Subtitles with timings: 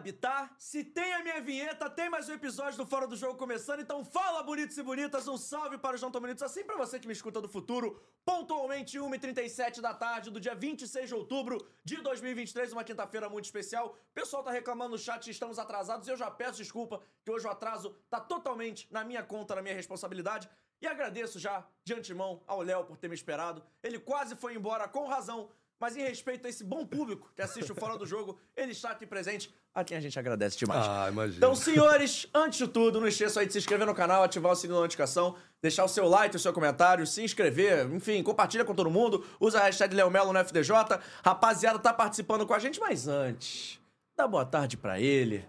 [0.00, 0.50] Sabe, tá?
[0.56, 4.02] Se tem a minha vinheta, tem mais um episódio do Fora do Jogo começando, então
[4.02, 7.06] fala bonitos e bonitas, um salve para os não tão bonitos, assim pra você que
[7.06, 12.72] me escuta do futuro, pontualmente 1h37 da tarde do dia 26 de outubro de 2023,
[12.72, 13.88] uma quinta-feira muito especial.
[13.88, 17.46] O pessoal tá reclamando no chat, estamos atrasados, e eu já peço desculpa que hoje
[17.46, 20.48] o atraso tá totalmente na minha conta, na minha responsabilidade.
[20.80, 23.62] E agradeço já, de antemão, ao Léo por ter me esperado.
[23.82, 27.72] Ele quase foi embora com razão, mas em respeito a esse bom público que assiste
[27.72, 30.86] o Fora do Jogo, ele está aqui presente, a quem a gente agradece demais.
[30.86, 31.38] Ah, imagina.
[31.38, 34.54] Então, senhores, antes de tudo, não esqueça aí de se inscrever no canal, ativar o
[34.54, 38.74] sininho da notificação, deixar o seu like, o seu comentário, se inscrever, enfim, compartilha com
[38.74, 41.00] todo mundo, usa a hashtag Leomelo no FDJ.
[41.24, 43.80] Rapaziada, tá participando com a gente, mas antes,
[44.14, 45.48] dá boa tarde pra ele.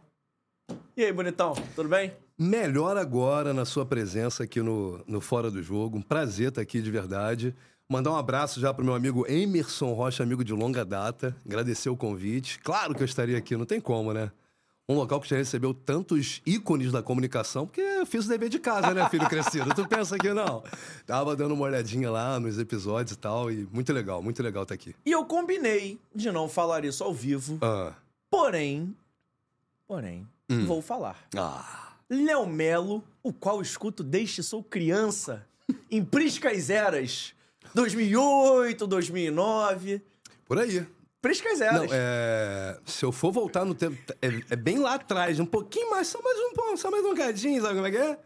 [0.96, 2.16] E aí, bonitão, tudo bem?
[2.38, 5.98] Melhor agora na sua presença aqui no, no Fora do Jogo.
[5.98, 7.56] Um prazer estar aqui de verdade.
[7.92, 11.36] Mandar um abraço já pro meu amigo Emerson Rocha, amigo de longa data.
[11.46, 12.58] Agradecer o convite.
[12.60, 14.32] Claro que eu estaria aqui, não tem como, né?
[14.88, 18.60] Um local que já recebeu tantos ícones da comunicação, porque eu fiz o dever de
[18.60, 19.76] casa, né, filho crescido?
[19.76, 20.64] tu pensa que não?
[21.06, 24.76] Tava dando uma olhadinha lá nos episódios e tal, e muito legal, muito legal estar
[24.76, 24.96] aqui.
[25.06, 27.92] E eu combinei de não falar isso ao vivo, Ah.
[28.30, 28.96] porém,
[29.86, 30.26] porém,
[30.66, 31.18] vou falar.
[31.36, 31.92] Ah.
[32.10, 35.46] Léo Melo, o qual escuto desde sou criança,
[35.92, 37.34] em priscas eras,
[37.74, 40.02] 2008, 2009,
[40.46, 40.86] Por aí.
[41.22, 41.82] priscas eras.
[41.82, 42.78] Não, é.
[42.86, 43.98] Se eu for voltar no tempo.
[44.22, 47.16] É, é bem lá atrás, um pouquinho mais, só mais um pouco, só mais um
[47.16, 48.18] cadinho, sabe como é que é?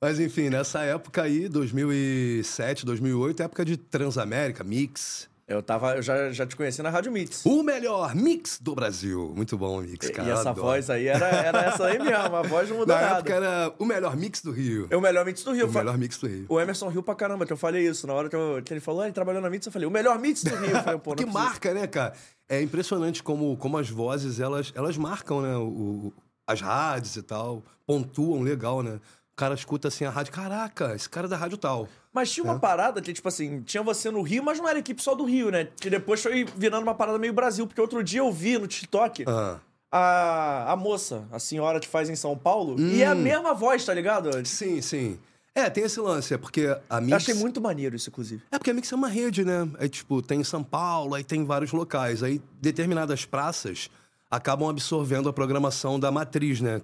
[0.00, 5.28] Mas enfim, nessa época aí, 2007, 2008, época de Transamérica, Mix.
[5.46, 7.44] Eu tava, eu já, já te conheci na Rádio Mix.
[7.44, 9.30] O melhor mix do Brasil.
[9.36, 10.26] Muito bom, Mix, cara.
[10.28, 10.68] e essa adoro.
[10.68, 13.14] voz aí era, era essa aí mesmo, a voz não mudou Na nada.
[13.18, 14.86] época era o melhor mix do Rio.
[14.88, 15.66] É o melhor Mix do Rio.
[15.66, 16.46] O Fa- melhor mix do Rio.
[16.48, 18.06] O Emerson riu pra caramba, que eu falei isso.
[18.06, 19.90] Na hora que, eu- que ele falou, ah, ele trabalhou na Mix, eu falei, o
[19.90, 20.70] melhor Mix do Rio.
[20.70, 21.32] Falei, que é possível.
[21.32, 22.14] marca, né, cara?
[22.48, 25.54] É impressionante como, como as vozes, elas, elas marcam, né?
[25.58, 26.10] O-
[26.46, 27.62] as rádios e tal.
[27.86, 28.98] Pontuam legal, né?
[29.34, 31.88] O cara escuta assim a rádio, caraca, esse cara é da rádio tal.
[32.12, 35.02] Mas tinha uma parada que, tipo assim, tinha você no Rio, mas não era equipe
[35.02, 35.66] só do Rio, né?
[35.80, 37.66] Que depois foi virando uma parada meio Brasil.
[37.66, 39.58] Porque outro dia eu vi no TikTok Ah.
[39.90, 43.84] a, a moça, a senhora que faz em São Paulo, e é a mesma voz,
[43.84, 44.46] tá ligado?
[44.46, 45.18] Sim, sim.
[45.52, 47.10] É, tem esse lance, é porque a Mix...
[47.10, 48.40] Eu achei muito maneiro isso, inclusive.
[48.52, 49.68] É porque a Mix é uma rede, né?
[49.80, 52.22] É tipo, tem em São Paulo, aí tem vários locais.
[52.22, 53.90] Aí determinadas praças
[54.30, 56.80] acabam absorvendo a programação da matriz, né?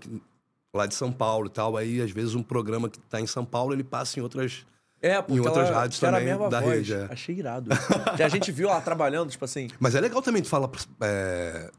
[0.75, 1.77] Lá de São Paulo e tal.
[1.77, 4.65] Aí, às vezes, um programa que tá em São Paulo, ele passa em outras...
[5.03, 6.75] É, porque Em outras ela, rádios também mesma da voz.
[6.77, 7.09] rede, é.
[7.11, 7.71] Achei irado.
[8.17, 9.69] que a gente viu ela trabalhando, tipo assim.
[9.81, 10.71] Mas é legal também tu falar
[11.01, 11.71] é,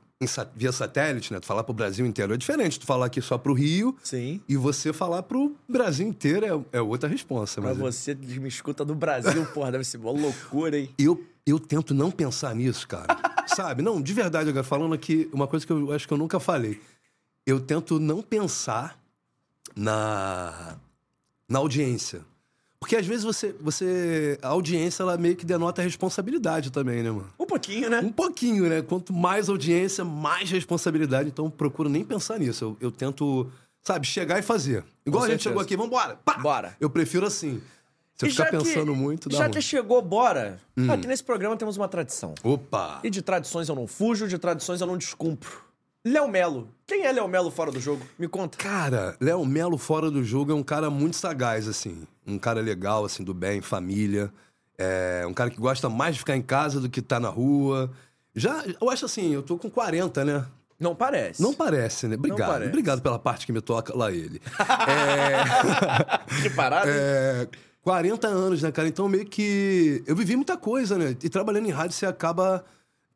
[0.55, 1.39] via satélite, né?
[1.39, 2.33] Tu falar pro Brasil inteiro.
[2.33, 4.41] É diferente tu falar aqui só pro Rio Sim.
[4.49, 7.61] e você falar pro Brasil inteiro é, é outra resposta.
[7.61, 10.89] Pra Mas é- você me escuta do Brasil, porra, deve ser uma loucura, hein?
[10.97, 13.17] eu, eu tento não pensar nisso, cara.
[13.55, 13.81] Sabe?
[13.83, 16.81] Não, de verdade, agora falando aqui, uma coisa que eu acho que eu nunca falei.
[17.45, 18.97] Eu tento não pensar
[19.75, 20.75] na,
[21.47, 22.21] na audiência.
[22.79, 24.39] Porque às vezes você, você.
[24.41, 27.31] A audiência, ela meio que denota responsabilidade também, né, mano?
[27.39, 27.99] Um pouquinho, né?
[27.99, 28.81] Um pouquinho, né?
[28.81, 31.29] Quanto mais audiência, mais responsabilidade.
[31.29, 32.65] Então, eu procuro nem pensar nisso.
[32.65, 33.51] Eu, eu tento,
[33.83, 34.83] sabe, chegar e fazer.
[35.05, 35.49] Igual Com a gente certeza.
[35.49, 36.15] chegou aqui, vambora!
[36.25, 36.39] Pá!
[36.39, 36.75] Bora.
[36.79, 37.61] Eu prefiro assim.
[38.15, 39.53] Se eu E ficar já que- pensando muito, dá Já ruim.
[39.53, 40.59] que chegou, bora.
[40.91, 42.33] Aqui nesse programa temos uma tradição.
[42.43, 42.99] Opa!
[43.03, 45.69] E de tradições eu não fujo, de tradições eu não descumpro.
[46.05, 46.67] Léo Melo.
[46.87, 48.01] Quem é Léo Melo fora do jogo?
[48.17, 48.57] Me conta.
[48.57, 52.07] Cara, Léo Melo fora do jogo é um cara muito sagaz, assim.
[52.25, 54.31] Um cara legal, assim, do bem, família.
[54.77, 57.91] É um cara que gosta mais de ficar em casa do que tá na rua.
[58.35, 60.45] Já, eu acho assim, eu tô com 40, né?
[60.79, 61.39] Não parece.
[61.39, 62.15] Não parece, né?
[62.15, 62.49] Obrigado.
[62.49, 62.69] parece.
[62.69, 64.41] Obrigado pela parte que me toca lá ele.
[66.41, 66.89] Que parada.
[66.89, 67.47] É,
[67.83, 68.87] 40 anos, né, cara?
[68.87, 70.03] Então meio que.
[70.07, 71.15] Eu vivi muita coisa, né?
[71.21, 72.65] E trabalhando em rádio, você acaba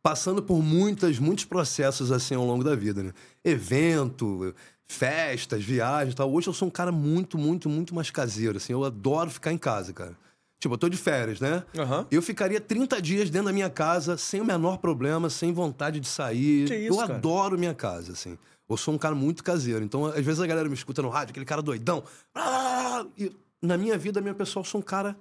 [0.05, 3.11] passando por muitas, muitos processos assim ao longo da vida, né?
[3.43, 4.53] Evento,
[4.87, 6.31] festas, viagens e tal.
[6.31, 8.71] Hoje eu sou um cara muito, muito, muito mais caseiro, assim.
[8.71, 10.15] Eu adoro ficar em casa, cara.
[10.59, 11.63] Tipo, eu tô de férias, né?
[11.75, 12.05] Aham.
[12.11, 16.07] Eu ficaria 30 dias dentro da minha casa, sem o menor problema, sem vontade de
[16.07, 16.67] sair.
[16.67, 17.15] Que isso, eu cara?
[17.15, 18.37] adoro minha casa, assim.
[18.69, 19.83] Eu sou um cara muito caseiro.
[19.83, 22.03] Então, às vezes a galera me escuta no rádio, aquele cara doidão.
[22.35, 23.03] Ah!
[23.17, 25.17] E na minha vida, minha pessoa, eu sou um cara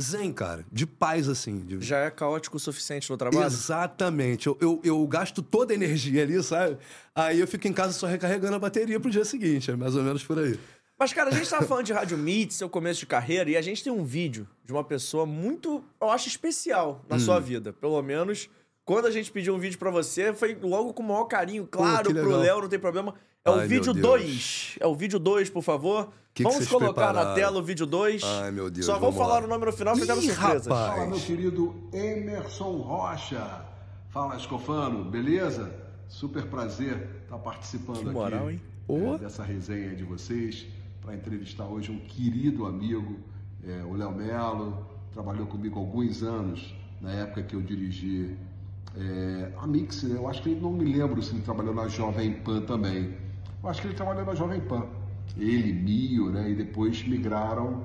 [0.00, 0.64] zen, cara.
[0.70, 1.58] De paz, assim.
[1.60, 3.46] de- Já é caótico o suficiente no trabalho?
[3.46, 4.46] Exatamente.
[4.46, 6.78] Eu, eu, eu gasto toda a energia ali, sabe?
[7.14, 9.70] Aí eu fico em casa só recarregando a bateria pro dia seguinte.
[9.70, 10.58] É mais ou menos por aí.
[10.98, 13.62] Mas, cara, a gente tava falando de Rádio Meet, seu começo de carreira, e a
[13.62, 17.20] gente tem um vídeo de uma pessoa muito, eu acho, especial na Hum.
[17.20, 17.72] sua vida.
[17.72, 18.50] Pelo menos,
[18.84, 22.08] quando a gente pediu um vídeo pra você, foi logo com o maior carinho, claro,
[22.12, 22.36] que pro.
[22.38, 23.14] Léo, não tem problema.
[23.44, 24.06] É o Ai, vídeo Deus.
[24.06, 24.76] 2.
[24.80, 26.06] É o vídeo 2, por favor.
[26.34, 27.34] Que que Vamos vocês colocar na prepararam?
[27.34, 28.22] tela o vídeo 2.
[28.22, 29.46] Ai, meu Deus, Só vou vamos falar lá.
[29.46, 30.66] o nome no final, ficando rapaz.
[30.66, 33.64] Fala, meu querido Emerson Rocha.
[34.10, 35.72] Fala, Escofano, beleza?
[36.08, 39.14] super prazer estar participando Que moral, aqui hein?
[39.14, 40.66] é, dessa resenha de vocês
[41.02, 43.18] para entrevistar hoje um querido amigo,
[43.62, 48.34] é, o Léo Melo, trabalhou comigo há alguns anos, na época que eu dirigi
[48.96, 50.16] é, a Mix, né?
[50.16, 53.14] eu acho que ele não me lembro se ele trabalhou na Jovem Pan também.
[53.62, 54.86] Eu acho que ele trabalhou na Jovem Pan.
[55.36, 56.50] Ele, Mio, né?
[56.50, 57.82] E depois migraram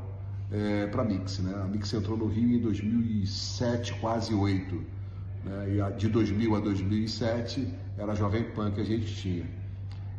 [0.92, 1.54] para a Mix, né?
[1.64, 4.76] A Mix entrou no Rio em 2007, quase 8.
[5.44, 5.76] Né?
[5.76, 7.68] E a- de 2000 a 2007
[7.98, 9.46] era a Jovem Pan que a gente tinha.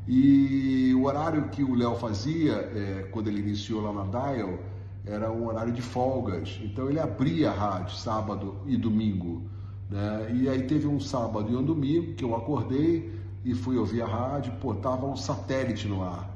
[0.08, 4.58] E o horário que o Léo fazia, é, quando ele iniciou lá na Dial,
[5.06, 6.60] era um horário de folgas.
[6.62, 9.42] Então ele abria a rádio sábado e domingo.
[9.88, 10.32] Né?
[10.34, 13.13] E aí teve um sábado e um domingo que eu acordei
[13.44, 16.30] e fui ouvir a rádio, pô, tava um satélite no ar.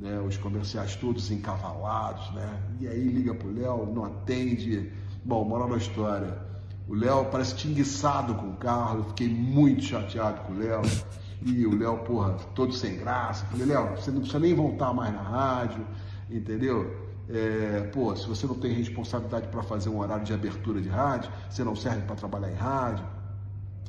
[0.00, 0.18] Né?
[0.20, 2.62] Os comerciais todos encavalados, né?
[2.80, 4.90] E aí liga pro Léo, não atende.
[5.24, 6.38] Bom, moral da história.
[6.88, 10.82] O Léo parece tinguiçado com o carro, eu fiquei muito chateado com o Léo.
[11.42, 13.44] E o Léo, porra, todo sem graça.
[13.46, 15.86] Falei, Léo, você não precisa nem voltar mais na rádio,
[16.30, 17.04] entendeu?
[17.28, 21.30] É, pô, se você não tem responsabilidade para fazer um horário de abertura de rádio,
[21.48, 23.04] você não serve para trabalhar em rádio.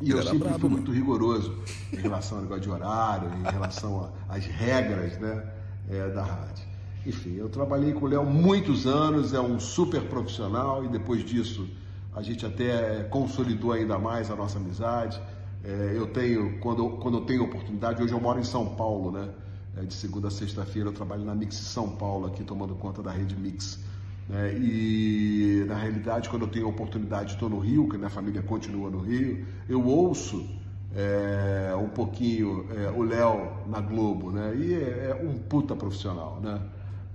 [0.02, 0.70] E eu sempre fui mano.
[0.70, 1.58] muito rigoroso
[1.94, 5.44] em relação ao negócio de horário, em relação às regras né,
[5.90, 6.66] é, da rádio.
[7.06, 11.68] Enfim, eu trabalhei com o Léo muitos anos, é um super profissional e depois disso
[12.14, 15.22] a gente até consolidou ainda mais a nossa amizade.
[15.64, 19.30] É, eu tenho, quando, quando eu tenho oportunidade, hoje eu moro em São Paulo, né?
[19.78, 23.12] É, de segunda a sexta-feira eu trabalho na Mix São Paulo, aqui tomando conta da
[23.12, 23.80] rede Mix.
[24.30, 24.54] Né?
[24.58, 29.00] E na realidade, quando eu tenho oportunidade, estou no Rio, que minha família continua no
[29.00, 30.46] Rio, eu ouço
[30.96, 34.56] é, um pouquinho é, o Léo na Globo, né?
[34.56, 36.60] E é, é um puta profissional, né?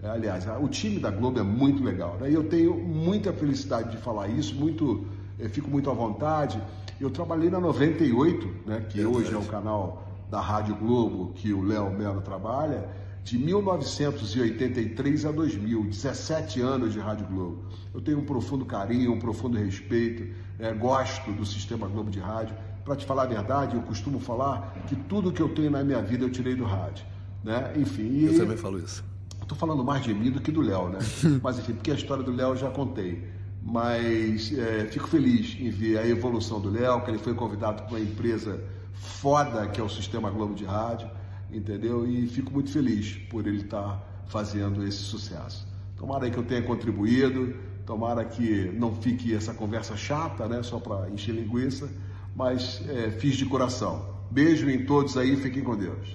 [0.03, 2.31] Aliás, a- o time da Globo é muito legal, né?
[2.31, 5.05] E eu tenho muita felicidade de falar isso, muito,
[5.39, 6.61] eu fico muito à vontade.
[7.01, 8.85] Eu trabalhei na 98, né?
[8.89, 12.87] Que hoje é o canal da Rádio Globo que o Léo Melo trabalha,
[13.25, 17.64] de 1983 a 2000, 17 anos de Rádio Globo.
[17.94, 22.55] Eu tenho um profundo carinho, um profundo respeito, é, gosto do sistema Globo de Rádio.
[22.84, 26.02] Para te falar a verdade, eu costumo falar que tudo que eu tenho na minha
[26.02, 27.05] vida eu tirei do rádio.
[27.44, 27.72] Né?
[27.76, 29.05] Enfim, Eu e- também falo isso.
[29.46, 30.99] Tô falando mais de mim do que do Léo, né?
[31.43, 33.28] Mas enfim, porque a história do Léo eu já contei.
[33.62, 37.90] Mas é, fico feliz em ver a evolução do Léo, que ele foi convidado para
[37.96, 38.61] uma empresa
[38.94, 41.11] foda que é o Sistema Globo de Rádio,
[41.52, 42.06] entendeu?
[42.08, 45.67] E fico muito feliz por ele estar fazendo esse sucesso.
[45.97, 47.55] Tomara aí que eu tenha contribuído,
[47.85, 50.62] tomara que não fique essa conversa chata, né?
[50.62, 51.91] Só para encher linguiça,
[52.35, 54.08] mas é, fiz de coração.
[54.31, 56.14] Beijo em todos aí, fiquem com Deus.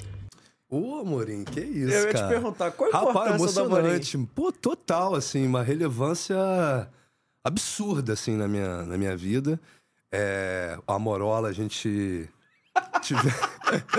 [0.70, 2.28] Ô, Amorim, que isso, Eu ia te cara.
[2.28, 3.88] perguntar, qual a Rapaz, importância do Amorim?
[3.96, 4.30] emocionante.
[4.34, 6.36] Pô, total, assim, uma relevância
[7.44, 9.60] absurda, assim, na minha, na minha vida.
[10.12, 12.28] É, a Morola, a gente...
[13.02, 13.30] tive-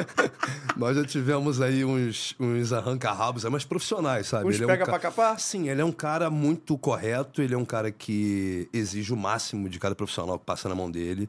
[0.76, 4.48] Nós já tivemos aí uns, uns arranca-rabos, é, mas profissionais, sabe?
[4.48, 5.40] Uns é um pega ca- pra capar?
[5.40, 9.68] Sim, ele é um cara muito correto, ele é um cara que exige o máximo
[9.68, 11.28] de cada profissional que passa na mão dele.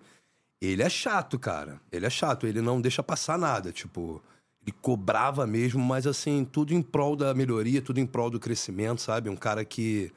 [0.61, 1.79] Ele é chato, cara.
[1.91, 3.71] Ele é chato, ele não deixa passar nada.
[3.71, 4.21] Tipo,
[4.63, 9.01] ele cobrava mesmo, mas assim, tudo em prol da melhoria, tudo em prol do crescimento,
[9.01, 9.29] sabe?
[9.29, 10.11] Um cara que.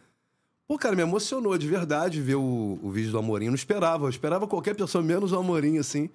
[0.67, 3.47] Pô, cara, me emocionou de verdade ver o, o vídeo do Amorim.
[3.47, 4.07] Eu não esperava.
[4.07, 6.09] Eu esperava qualquer pessoa, menos o Amorim, assim.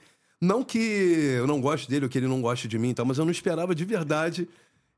[0.45, 3.05] Não que eu não goste dele ou que ele não goste de mim e tal,
[3.05, 4.47] mas eu não esperava de verdade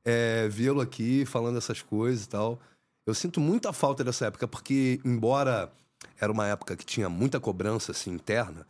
[0.04, 2.60] é, vê-lo aqui falando essas coisas e tal.
[3.06, 5.72] Eu sinto muita falta dessa época, porque, embora
[6.20, 8.68] era uma época que tinha muita cobrança assim, interna,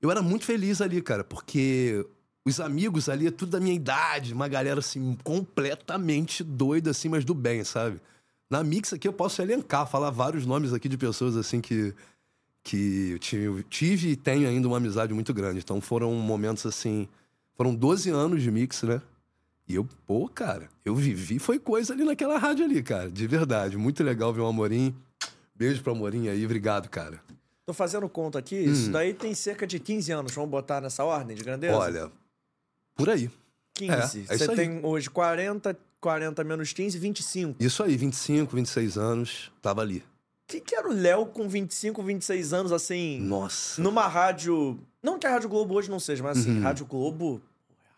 [0.00, 2.06] eu era muito feliz ali, cara, porque
[2.46, 7.34] os amigos ali tudo da minha idade, uma galera assim, completamente doida, assim, mas do
[7.34, 8.00] bem, sabe?
[8.48, 11.92] Na Mix aqui eu posso elencar, falar vários nomes aqui de pessoas assim que,
[12.64, 15.58] que eu tive, tive e tenho ainda uma amizade muito grande.
[15.60, 17.06] Então foram momentos assim.
[17.54, 19.00] Foram 12 anos de Mix, né?
[19.68, 23.76] E eu, pô, cara, eu vivi, foi coisa ali naquela rádio ali, cara, de verdade.
[23.76, 24.94] Muito legal ver o Amorim.
[25.54, 27.20] Beijo pro Amorim aí, obrigado, cara.
[27.64, 28.72] Tô fazendo conta aqui, Hum.
[28.72, 30.32] isso daí tem cerca de 15 anos.
[30.34, 31.76] Vamos botar nessa ordem de grandeza?
[31.76, 32.10] Olha,
[32.94, 33.30] por aí.
[33.74, 34.26] 15.
[34.28, 34.56] é, é Você aí.
[34.56, 37.62] tem hoje 40, 40 menos 15, 25.
[37.62, 40.02] O Isso aí, 25, 26 anos, tava ali.
[40.46, 43.80] Que, que era o Léo com 25, 26 anos, assim, Nossa.
[43.80, 44.78] numa rádio...
[45.02, 46.62] Não que a Rádio Globo hoje não seja, mas assim, Uhum.
[46.62, 47.40] Rádio Globo...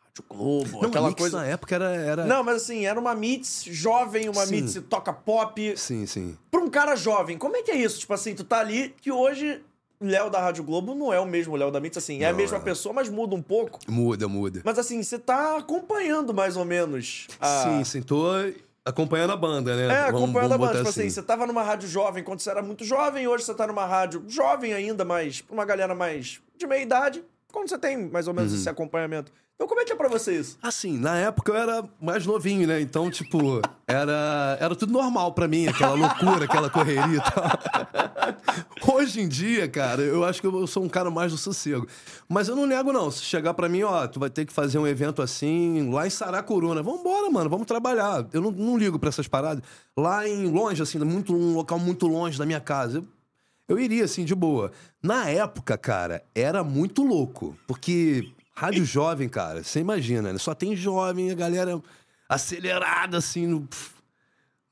[0.08, 1.38] Rádio Globo, Não, aquela coisa...
[1.40, 1.94] na época era.
[1.94, 2.24] era...
[2.24, 4.62] Não, mas assim, era uma mix jovem, uma Sim.
[4.62, 5.76] mix toca pop.
[5.76, 6.36] Sim, sim.
[6.50, 7.98] Pra um cara jovem, como é que é isso?
[8.00, 9.60] Tipo assim, tu tá ali, que hoje
[10.00, 12.30] o Léo da Rádio Globo não é o mesmo Léo da Mix, assim, é a
[12.30, 12.60] Não, mesma é.
[12.60, 13.78] pessoa, mas muda um pouco.
[13.88, 14.62] Muda, muda.
[14.64, 17.64] Mas assim, você tá acompanhando mais ou menos a...
[17.64, 18.24] Sim, sim, tô
[18.86, 19.82] acompanhando a banda, né?
[19.84, 20.78] É, Vamos- acompanhando vamos a banda.
[20.78, 23.66] Tipo assim, você tava numa rádio jovem quando você era muito jovem, hoje você tá
[23.66, 27.24] numa rádio jovem ainda, mas pra uma galera mais de meia idade.
[27.52, 29.32] quando você tem mais ou menos esse acompanhamento.
[29.56, 30.58] Então, como é que é pra você isso?
[30.62, 32.78] Assim, na época eu era mais novinho, né?
[32.78, 38.94] Então, tipo, era, era tudo normal pra mim, aquela loucura, aquela correria e tal.
[38.94, 41.86] Hoje em dia, cara, eu acho que eu sou um cara mais do sossego.
[42.28, 43.10] Mas eu não nego, não.
[43.10, 46.10] Se chegar pra mim, ó, tu vai ter que fazer um evento assim, lá em
[46.10, 46.82] Saracuruna.
[46.82, 48.26] Vambora, mano, vamos trabalhar.
[48.34, 49.64] Eu não, não ligo pra essas paradas.
[49.96, 52.98] Lá em longe, assim, muito, um local muito longe da minha casa.
[52.98, 53.06] Eu,
[53.68, 54.70] eu iria, assim, de boa.
[55.02, 57.56] Na época, cara, era muito louco.
[57.66, 60.38] Porque Rádio jovem, cara, você imagina, né?
[60.38, 61.78] Só tem jovem, a galera
[62.26, 63.68] acelerada, assim, no,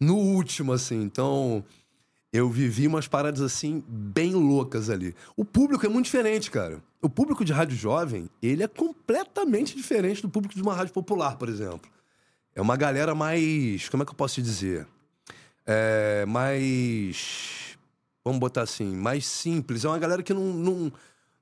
[0.00, 1.02] no último, assim.
[1.02, 1.62] Então,
[2.32, 5.14] eu vivi umas paradas, assim, bem loucas ali.
[5.36, 6.82] O público é muito diferente, cara.
[7.02, 11.36] O público de rádio jovem, ele é completamente diferente do público de uma rádio popular,
[11.36, 11.90] por exemplo.
[12.54, 13.86] É uma galera mais.
[13.90, 14.86] Como é que eu posso te dizer?
[15.66, 17.76] É mais.
[18.24, 19.84] Vamos botar assim, mais simples.
[19.84, 20.92] É uma galera que não, não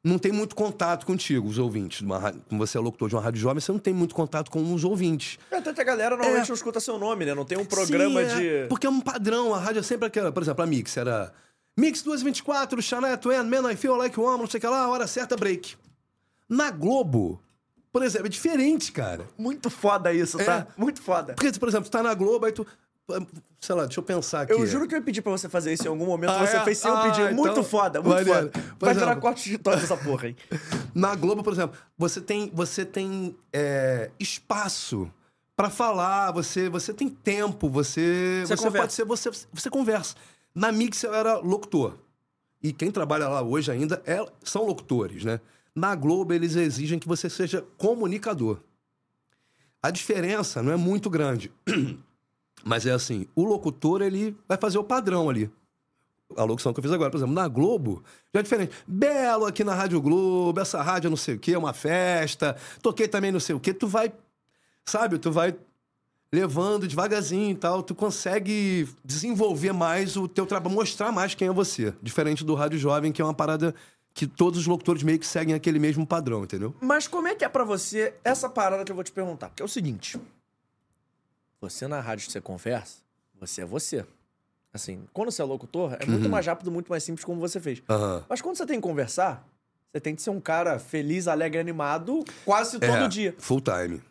[0.05, 2.01] não tem muito contato contigo, os ouvintes.
[2.01, 4.75] Uma, como você é locutor de uma rádio jovem, você não tem muito contato com
[4.75, 5.39] os ouvintes.
[5.51, 6.49] É, até a galera normalmente é.
[6.49, 7.35] não escuta seu nome, né?
[7.35, 8.69] Não tem um programa Sim, é, de.
[8.69, 10.33] Porque é um padrão, a rádio é sempre aquela.
[10.33, 11.33] Por exemplo, a Mix era.
[11.79, 15.07] Mix 224, Chanel Twain, Man I Feel Like One, não sei o que lá, hora
[15.07, 15.77] certa, break.
[16.49, 17.41] Na Globo,
[17.93, 19.27] por exemplo, é diferente, cara.
[19.39, 20.67] Muito foda isso, tá?
[20.69, 20.81] É.
[20.81, 21.35] Muito foda.
[21.35, 22.67] Porque, por exemplo, tu tá na Globo, aí tu.
[23.61, 24.53] Sei lá, deixa eu pensar aqui.
[24.53, 26.31] Eu juro que eu ia pedir pra você fazer isso em algum momento.
[26.31, 26.65] Ah, você é?
[26.65, 27.35] fez sem ah, eu pedir.
[27.35, 28.51] Muito então, foda, muito maneiro.
[28.53, 28.75] foda.
[28.79, 30.37] Vai virar corte de toque essa porra, hein?
[30.95, 35.09] Na Globo, por exemplo, você tem, você tem é, espaço
[35.57, 38.43] para falar, você, você tem tempo, você.
[38.45, 39.05] Você, você pode ser.
[39.05, 40.17] Você, você conversa.
[40.55, 41.95] Na Mix eu era locutor.
[42.63, 45.41] E quem trabalha lá hoje ainda é, são locutores, né?
[45.75, 48.59] Na Globo, eles exigem que você seja comunicador.
[49.83, 51.51] A diferença não é muito grande.
[52.65, 55.51] Mas é assim, o locutor, ele vai fazer o padrão ali.
[56.37, 58.03] A locução que eu fiz agora, por exemplo, na Globo,
[58.33, 58.73] já é diferente.
[58.87, 62.57] Belo aqui na Rádio Globo, essa rádio não sei o quê, é uma festa.
[62.81, 63.75] Toquei também não sei o quê.
[63.75, 64.13] Tu vai,
[64.85, 65.55] sabe, tu vai
[66.33, 67.83] levando devagarzinho e tal.
[67.83, 71.93] Tu consegue desenvolver mais o teu trabalho, mostrar mais quem é você.
[72.03, 73.75] Diferente do Rádio Jovem, que é uma parada
[74.15, 76.75] que todos os locutores meio que seguem aquele mesmo padrão, entendeu?
[76.81, 79.49] Mas como é que é para você essa parada que eu vou te perguntar?
[79.49, 80.19] Porque é o seguinte,
[81.63, 82.97] você na rádio que você conversa,
[83.41, 84.05] você é você.
[84.75, 86.31] Assim, quando você é locutor, é muito uhum.
[86.31, 87.81] mais rápido, muito mais simples como você fez.
[87.89, 88.23] Uhum.
[88.29, 89.47] Mas quando você tem que conversar,
[89.93, 93.35] você tem que ser um cara feliz, alegre, animado quase todo é, dia.
[93.39, 94.03] Full time.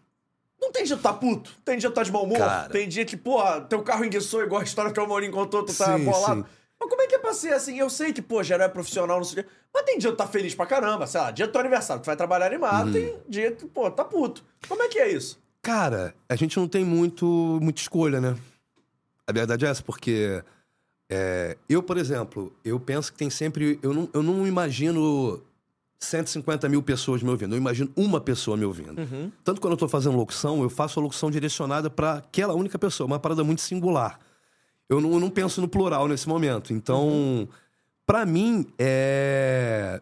[0.62, 2.70] Não tem dia que tá puto, tem dia que tá de mau humor, cara...
[2.70, 5.74] tem dia que, porra, teu carro enguiçou igual a história que o Maurinho contou, tu
[5.74, 6.42] tá sim, bolado.
[6.42, 6.48] Sim.
[6.80, 7.78] Mas como é que é pra ser assim?
[7.78, 9.50] Eu sei que, pô, não é profissional, não sei o quê.
[9.74, 12.06] Mas tem dia que tá feliz pra caramba, sei lá, dia do teu aniversário, tu
[12.06, 12.94] vai trabalhar animado, uhum.
[12.94, 14.44] tem dia que, pô, tá puto.
[14.70, 15.41] Como é que é isso?
[15.62, 18.36] Cara, a gente não tem muito, muita escolha, né?
[19.28, 20.44] A verdade é essa, porque
[21.10, 23.78] é, eu, por exemplo, eu penso que tem sempre.
[23.84, 25.42] Eu não, eu não imagino
[26.00, 29.00] 150 mil pessoas me ouvindo, eu imagino uma pessoa me ouvindo.
[29.00, 29.32] Uhum.
[29.44, 33.06] Tanto quando eu tô fazendo locução, eu faço a locução direcionada para aquela única pessoa,
[33.06, 34.20] uma parada muito singular.
[34.90, 36.74] Eu não, eu não penso no plural nesse momento.
[36.74, 37.48] Então, uhum.
[38.06, 40.02] para mim, é,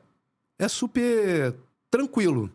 [0.57, 1.53] é super
[1.91, 2.49] tranquilo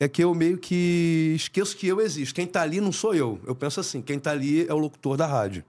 [0.00, 2.34] é que eu meio que esqueço que eu existo.
[2.34, 3.38] Quem tá ali não sou eu.
[3.46, 5.62] Eu penso assim, quem tá ali é o locutor da rádio.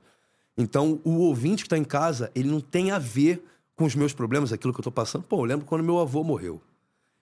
[0.58, 3.44] Então, o ouvinte que tá em casa, ele não tem a ver
[3.76, 5.24] com os meus problemas, aquilo que eu tô passando.
[5.24, 6.62] Pô, eu lembro quando meu avô morreu.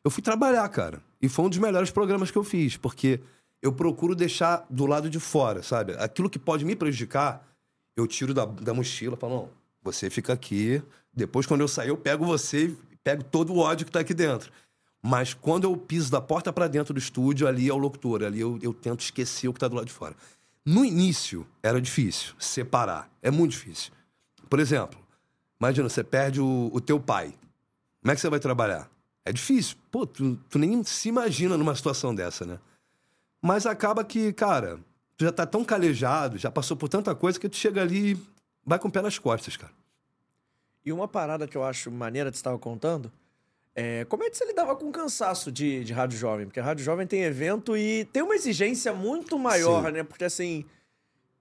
[0.04, 1.02] Eu fui trabalhar, cara.
[1.20, 3.20] E foi um dos melhores programas que eu fiz, porque
[3.62, 5.94] eu procuro deixar do lado de fora, sabe?
[5.94, 7.46] Aquilo que pode me prejudicar,
[7.98, 9.50] eu tiro da, da mochila, falo, não,
[9.82, 10.82] você fica aqui.
[11.12, 14.14] Depois, quando eu sair, eu pego você e pego todo o ódio que tá aqui
[14.14, 14.52] dentro.
[15.02, 18.40] Mas quando eu piso da porta para dentro do estúdio, ali é o locutor, ali
[18.40, 20.16] eu, eu tento esquecer o que tá do lado de fora.
[20.66, 23.10] No início, era difícil separar.
[23.22, 23.92] É muito difícil.
[24.50, 25.00] Por exemplo,
[25.60, 27.34] imagina, você perde o, o teu pai.
[28.02, 28.90] Como é que você vai trabalhar?
[29.24, 29.78] É difícil.
[29.90, 32.60] Pô, tu, tu nem se imagina numa situação dessa, né?
[33.42, 34.80] Mas acaba que, cara,
[35.16, 38.18] tu já tá tão calejado, já passou por tanta coisa que tu chega ali e
[38.66, 39.72] vai com o pé nas costas, cara.
[40.86, 43.12] E uma parada que eu acho maneira que você estava contando
[43.82, 46.46] é, como é que você lidava com o cansaço de, de rádio jovem?
[46.46, 49.92] Porque a rádio jovem tem evento e tem uma exigência muito maior, Sim.
[49.94, 50.04] né?
[50.04, 50.66] Porque assim,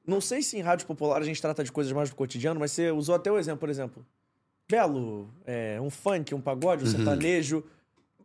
[0.06, 2.70] não sei se em rádio popular a gente trata de coisas mais do cotidiano, mas
[2.70, 4.06] você usou até o exemplo, por exemplo,
[4.70, 6.92] belo, é, um funk, um pagode, um uhum.
[6.92, 7.64] sertanejo,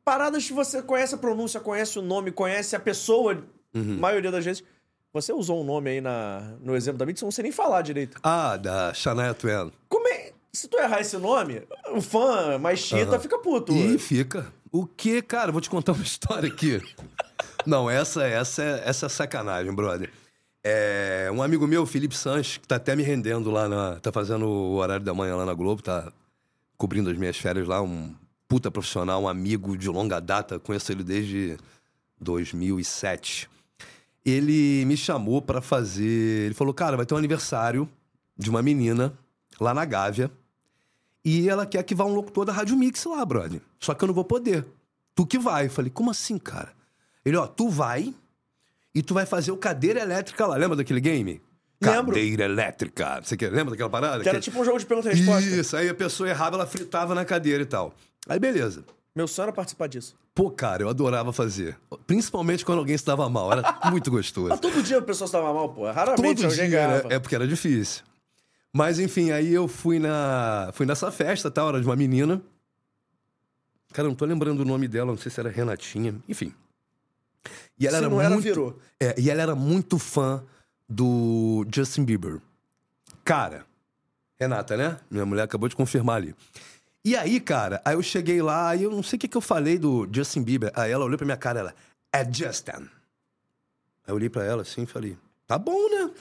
[0.06, 3.44] paradas que você conhece a pronúncia, conhece o nome, conhece a pessoa,
[3.74, 3.98] uhum.
[3.98, 4.64] maioria das vezes.
[5.12, 7.82] Você usou um nome aí na, no exemplo da mídia, você não sei nem falar
[7.82, 8.20] direito.
[8.22, 9.72] Ah, da Shania Twain.
[10.54, 13.20] É, se tu errar esse nome, o fã mais chita uhum.
[13.20, 13.74] fica puto.
[13.74, 14.54] Ih, fica.
[14.72, 15.52] O que, cara?
[15.52, 16.82] Vou te contar uma história aqui.
[17.66, 20.12] Não, essa, essa, essa é sacanagem, brother.
[20.64, 24.00] É, um amigo meu, Felipe Sanches, que tá até me rendendo lá na.
[24.00, 26.12] tá fazendo o horário da manhã lá na Globo, tá
[26.78, 28.16] cobrindo as minhas férias lá, um
[28.48, 31.58] puta profissional, um amigo de longa data, conheço ele desde
[32.22, 33.50] 2007.
[34.26, 36.46] Ele me chamou pra fazer.
[36.46, 37.90] Ele falou, cara, vai ter um aniversário
[38.38, 39.14] de uma menina
[39.60, 40.32] lá na Gávea.
[41.26, 43.62] E ela quer que vá um locutor da Rádio Mix lá, brother.
[43.80, 44.66] Só que eu não vou poder.
[45.16, 45.68] Tu que vai.
[45.68, 46.74] Eu falei, como assim, cara?
[47.24, 48.14] Ele, ó, tu vai
[48.94, 50.58] e tu vai fazer o cadeira elétrica lá.
[50.58, 51.42] Lembra daquele game?
[51.82, 52.14] Lembro.
[52.14, 53.22] Cadeira elétrica.
[53.24, 54.22] Você quer, lembra daquela parada?
[54.24, 55.50] Que era tipo um jogo de pergunta e resposta.
[55.50, 57.94] Isso, aí a pessoa errava, ela fritava na cadeira e tal.
[58.28, 58.84] Aí beleza.
[59.16, 60.16] Meu sonho era participar disso.
[60.34, 61.78] Pô, cara, eu adorava fazer.
[62.08, 63.52] Principalmente quando alguém se dava mal.
[63.52, 64.50] Era muito gostoso.
[64.50, 65.90] Mas todo dia a pessoa estava mal, pô.
[65.92, 67.08] Raramente Todo alguém dia, ganhava.
[67.08, 67.16] né?
[67.16, 68.04] É porque era difícil.
[68.76, 72.42] Mas enfim, aí eu fui na fui nessa festa, tal, era de uma menina.
[73.94, 76.52] Cara, não tô lembrando o nome dela, não sei se era Renatinha, enfim.
[77.80, 78.80] E ela Se era não era, muito virou.
[79.00, 80.44] É, e ela era muito fã
[80.90, 82.42] do Justin Bieber.
[83.24, 83.66] Cara,
[84.40, 85.00] Renata, né?
[85.12, 86.36] Minha mulher acabou de confirmar ali.
[87.06, 89.42] E aí, cara, aí eu cheguei lá e eu não sei o que, que eu
[89.42, 90.72] falei do Justin Bieber.
[90.74, 91.76] Aí ela olhou pra minha cara, ela,
[92.12, 92.72] é Justin.
[92.72, 92.88] Aí
[94.08, 96.12] eu olhei pra ela assim e falei, tá bom, né?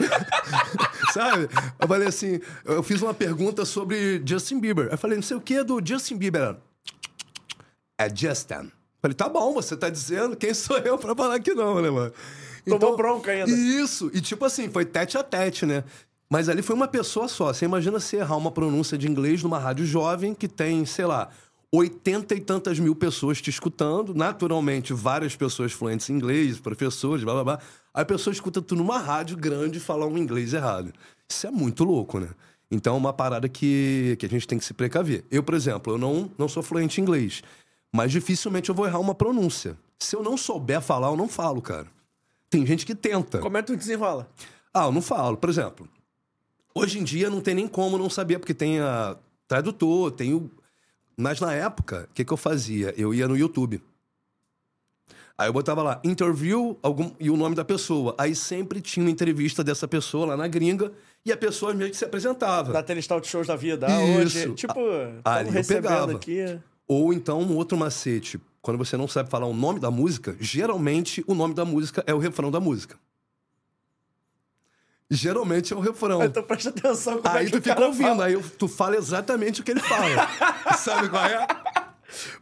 [1.12, 1.48] Sabe?
[1.78, 4.88] Eu falei assim, eu fiz uma pergunta sobre Justin Bieber.
[4.90, 6.56] Eu falei, não sei o que do Justin Bieber.
[7.98, 8.70] É Justin.
[9.00, 12.12] Falei, tá bom, você tá dizendo, quem sou eu pra falar que não, né, mano?
[12.68, 13.50] Tomou bronca ainda.
[13.50, 15.84] Isso, e tipo assim, foi tete a tete, né?
[16.28, 17.52] Mas ali foi uma pessoa só.
[17.52, 21.30] Você imagina você errar uma pronúncia de inglês numa rádio jovem que tem, sei lá,
[21.76, 27.34] oitenta e tantas mil pessoas te escutando, naturalmente várias pessoas fluentes em inglês, professores, blá
[27.34, 27.58] blá blá.
[27.92, 30.92] Aí a pessoa escuta tu numa rádio grande falar um inglês errado.
[31.28, 32.28] Isso é muito louco, né?
[32.70, 35.24] Então é uma parada que, que a gente tem que se precaver.
[35.30, 37.42] Eu, por exemplo, eu não, não sou fluente em inglês,
[37.92, 39.76] mas dificilmente eu vou errar uma pronúncia.
[39.98, 41.86] Se eu não souber falar, eu não falo, cara.
[42.48, 43.38] Tem gente que tenta.
[43.38, 44.28] Como é que tu desenrola?
[44.72, 45.36] Ah, eu não falo.
[45.36, 45.88] Por exemplo,
[46.74, 49.16] hoje em dia não tem nem como não saber, porque tem a
[49.48, 50.50] tradutor, tem o.
[51.16, 52.92] Mas na época, o que, que eu fazia?
[52.96, 53.82] Eu ia no YouTube.
[55.38, 58.14] Aí eu botava lá, interview algum, e o nome da pessoa.
[58.18, 60.92] Aí sempre tinha uma entrevista dessa pessoa lá na gringa
[61.24, 62.72] e a pessoa meio que se apresentava.
[62.72, 63.86] Daqueles tal de shows da vida.
[63.86, 64.18] Ah, Isso.
[64.38, 64.80] hoje, tipo,
[65.24, 66.12] Ah, ali eu pegava.
[66.12, 66.58] aqui.
[66.88, 68.40] Ou então um outro macete.
[68.62, 72.14] Quando você não sabe falar o nome da música, geralmente o nome da música é
[72.14, 72.98] o refrão da música.
[75.10, 76.22] Geralmente é o refrão.
[76.24, 78.24] Então presta atenção como é Aí que tu fica ouvindo, fala.
[78.26, 80.28] aí eu- tu fala exatamente o que ele fala.
[80.76, 81.46] Sabe qual é?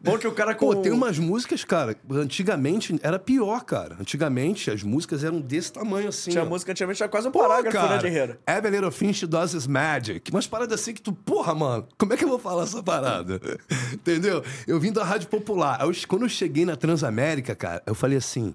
[0.01, 0.67] Bom que o cara com...
[0.67, 3.97] Pô, tem umas músicas, cara, antigamente era pior, cara.
[4.01, 6.31] Antigamente as músicas eram desse tamanho assim.
[6.31, 6.47] Tinha ó.
[6.47, 8.39] música, antigamente tinha quase um Pô, parágrafo, né, cara, Guerreiro?
[8.47, 10.31] Every Little Finch Does His Magic.
[10.31, 13.41] Umas paradas assim que tu, porra, mano, como é que eu vou falar essa parada?
[13.93, 14.45] Entendeu?
[14.67, 15.81] Eu vim da Rádio Popular.
[15.81, 18.55] Eu- quando eu cheguei na Transamérica, cara, eu falei assim,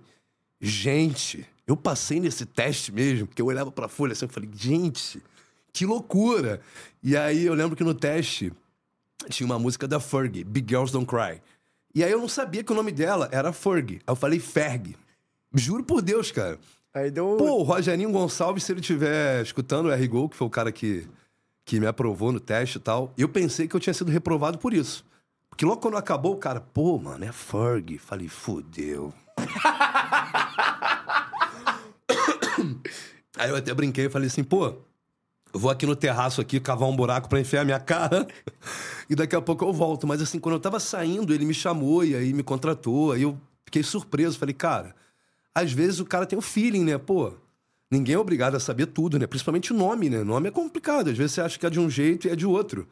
[0.61, 5.21] gente, eu passei nesse teste mesmo, porque eu olhava pra folha assim, eu falei, gente,
[5.71, 6.61] que loucura.
[7.03, 8.51] E aí eu lembro que no teste
[9.29, 11.39] tinha uma música da Fergie, Big Girls Don't Cry.
[11.93, 13.97] E aí eu não sabia que o nome dela era Fergie.
[13.97, 14.95] Aí eu falei Ferg.
[15.53, 16.57] Juro por Deus, cara.
[16.91, 17.37] Aí deu...
[17.37, 21.07] Pô, o Rogerinho Gonçalves, se ele estiver escutando o R-Gol, que foi o cara que,
[21.63, 24.73] que me aprovou no teste e tal, eu pensei que eu tinha sido reprovado por
[24.73, 25.05] isso.
[25.51, 27.99] Porque logo quando acabou, o cara, pô, mano, é Ferg.
[27.99, 29.13] Falei, fudeu.
[33.39, 34.73] Aí eu até brinquei e falei assim, pô,
[35.53, 38.27] eu vou aqui no terraço aqui cavar um buraco pra enfiar minha cara
[39.09, 40.05] e daqui a pouco eu volto.
[40.05, 43.13] Mas assim, quando eu tava saindo, ele me chamou e aí me contratou.
[43.13, 44.37] Aí eu fiquei surpreso.
[44.37, 44.93] Falei, cara,
[45.55, 46.97] às vezes o cara tem o feeling, né?
[46.97, 47.31] Pô,
[47.89, 49.25] ninguém é obrigado a saber tudo, né?
[49.25, 50.21] Principalmente o nome, né?
[50.21, 51.09] Nome é complicado.
[51.09, 52.85] Às vezes você acha que é de um jeito e é de outro.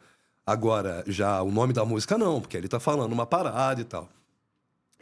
[0.46, 4.08] Agora, já o nome da música não, porque ele tá falando uma parada e tal.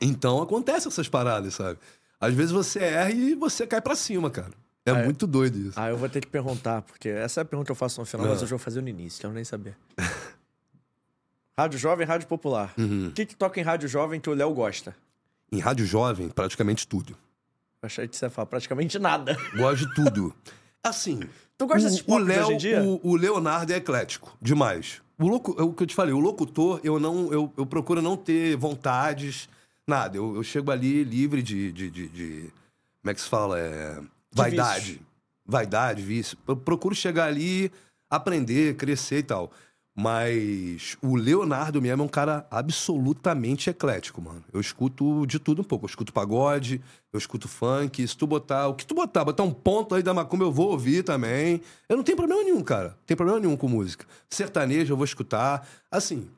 [0.01, 1.79] Então acontece essas paradas, sabe?
[2.21, 4.66] Às vezes você erra e você cai pra cima, cara.
[4.90, 5.72] É, muito doido isso.
[5.79, 8.07] Ah, eu vou ter que perguntar, porque essa é a pergunta que eu faço no
[8.07, 8.29] final, Ah.
[8.31, 9.77] mas hoje eu vou fazer no início, quero nem saber.
[11.59, 12.72] rádio jovem, rádio popular.
[12.79, 13.09] Uhum.
[13.09, 14.94] O que, que toca em rádio jovem que o Léo gosta?
[15.51, 17.12] Em rádio jovem, praticamente tudo.
[17.83, 19.37] Eu achei que você ia falar praticamente nada.
[19.57, 20.35] Gosto de tudo.
[20.83, 21.20] Assim.
[21.59, 22.83] Tu gosta desses o, Léo, hoje em dia?
[22.83, 25.01] o, o Leonardo é eclético, demais.
[25.18, 28.03] O, locu, é o que eu te falei, o locutor, eu não, eu, eu procuro
[28.03, 29.49] não ter vontades,
[29.87, 30.16] nada.
[30.18, 32.53] Eu, eu chego ali livre de, de, de, de-
[33.01, 33.59] Como é que se fala?
[33.59, 33.99] É,
[34.42, 34.81] vaidade.
[34.81, 35.07] vícios.
[35.44, 36.38] Vaidade, vício.
[36.46, 37.70] Eu procuro chegar ali,
[38.11, 39.53] aprender, crescer e tal.
[39.99, 44.44] Mas o Leonardo mesmo é um cara absolutamente eclético, mano.
[44.53, 45.87] Eu escuto de tudo um pouco.
[45.87, 48.07] Eu escuto pagode, eu escuto funk.
[48.07, 48.68] Se tu botar.
[48.68, 51.62] O que tu botar, botar um ponto aí da macumba, eu vou ouvir também.
[51.88, 52.88] Eu não tenho problema nenhum, cara.
[52.88, 54.05] Não tem problema nenhum com música.
[54.29, 55.66] Sertanejo eu vou escutar.
[55.90, 56.29] Assim,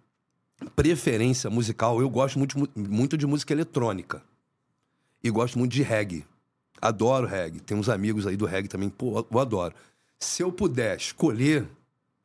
[0.76, 4.22] preferência musical, eu gosto muito, muito de música eletrônica.
[5.22, 6.24] E gosto muito de reggae.
[6.81, 7.61] Adoro reggae.
[7.61, 9.75] Tem uns amigos aí do reggae também, pô, eu adoro.
[10.19, 11.67] Se eu puder escolher,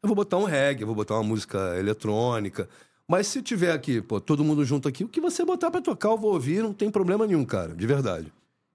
[0.01, 2.67] eu vou botar um reggae, eu vou botar uma música eletrônica.
[3.07, 6.09] Mas se tiver aqui, pô, todo mundo junto aqui, o que você botar pra tocar,
[6.09, 8.31] eu vou ouvir, não tem problema nenhum, cara, de verdade.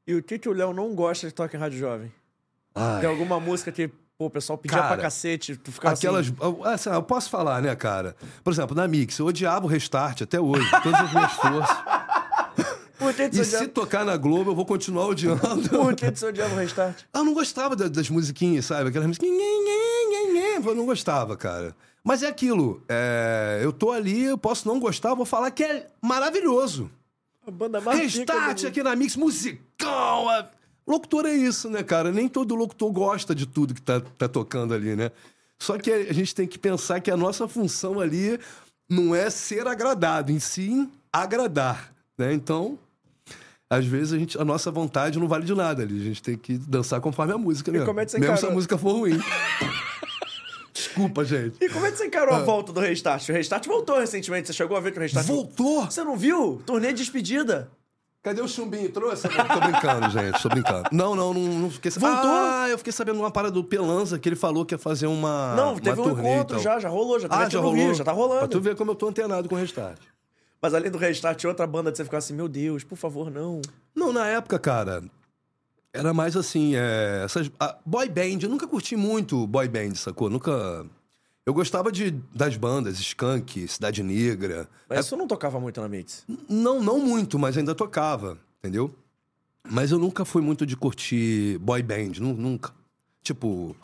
[0.06, 2.12] E o que, que o Léo não gosta de tocar em Rádio Jovem?
[2.74, 3.00] Ai.
[3.00, 6.26] Tem alguma música que, pô, o pessoal pedia Cara, pra cacete, tu ficava Aquelas.
[6.26, 6.62] assim...
[6.64, 8.14] Assim, eu posso falar, né, cara?
[8.44, 11.76] Por exemplo, na Mix, eu odiava o restart até hoje, todas as minhas forças.
[12.98, 15.40] Por que E se tocar na Globo, eu vou continuar odiando.
[15.68, 17.04] por que tu odiava o Restart?
[17.14, 18.88] Eu não gostava da- das musiquinhas, sabe?
[18.88, 19.38] Aquelas musiquinhas.
[20.66, 21.74] Eu não gostava, cara.
[22.02, 22.82] Mas é aquilo.
[22.88, 26.90] é, Eu tô ali, eu posso não gostar, vou falar que é maravilhoso.
[27.46, 30.30] A banda mais Restart aqui na Mix, musicão.
[30.32, 30.46] é-
[30.86, 32.10] Locutor é isso, né, cara?
[32.10, 35.10] Nem todo locutor gosta de tudo que tá, tá tocando ali, né?
[35.58, 38.38] Só que a gente tem que pensar que a nossa função ali
[38.88, 42.32] não é ser agradado, em sim agradar, né?
[42.32, 42.78] Então,
[43.70, 46.00] às vezes a, gente, a nossa vontade não vale de nada ali.
[46.00, 47.84] A gente tem que dançar conforme a música, né?
[47.84, 49.18] como é Mesmo se a música for ruim.
[50.72, 51.56] Desculpa, gente.
[51.60, 52.38] E como é que você encarou Ah.
[52.38, 53.28] a volta do Restart?
[53.28, 55.26] O Restart voltou recentemente, você chegou a ver que o Restart...
[55.26, 55.84] Voltou?
[55.84, 56.62] Você não viu?
[56.64, 57.70] Turnê de despedida.
[58.22, 58.90] Cadê o chumbinho?
[58.90, 59.28] Trouxe?
[59.28, 60.42] Não, tô brincando, gente.
[60.42, 60.88] Tô brincando.
[60.92, 62.12] Não, não, não, não fiquei sabendo.
[62.14, 62.30] Voltou?
[62.30, 65.54] Ah, eu fiquei sabendo uma parada do Pelanza, que ele falou que ia fazer uma.
[65.56, 67.74] não, uma teve um turnê e encontro já, já rolou, já Ah, já rolou?
[67.76, 68.40] Rio, já tá rolando.
[68.40, 69.98] Pra tu ver como eu tô antenado com o restart.
[70.60, 73.60] Mas além do Restart, outra banda de você ficar assim, meu Deus, por favor, não.
[73.94, 75.04] Não, na época, cara,
[75.92, 80.28] era mais assim, é, essas, a boy band, eu nunca curti muito boy band, sacou?
[80.28, 80.84] Nunca...
[81.46, 84.68] Eu gostava de, das bandas, Skank, Cidade Negra.
[84.88, 86.24] Mas isso não tocava muito na Mix.
[86.48, 88.94] Não, não muito, mas ainda tocava, entendeu?
[89.66, 92.74] Mas eu nunca fui muito de curtir boy band, nu- nunca.
[93.22, 93.74] Tipo,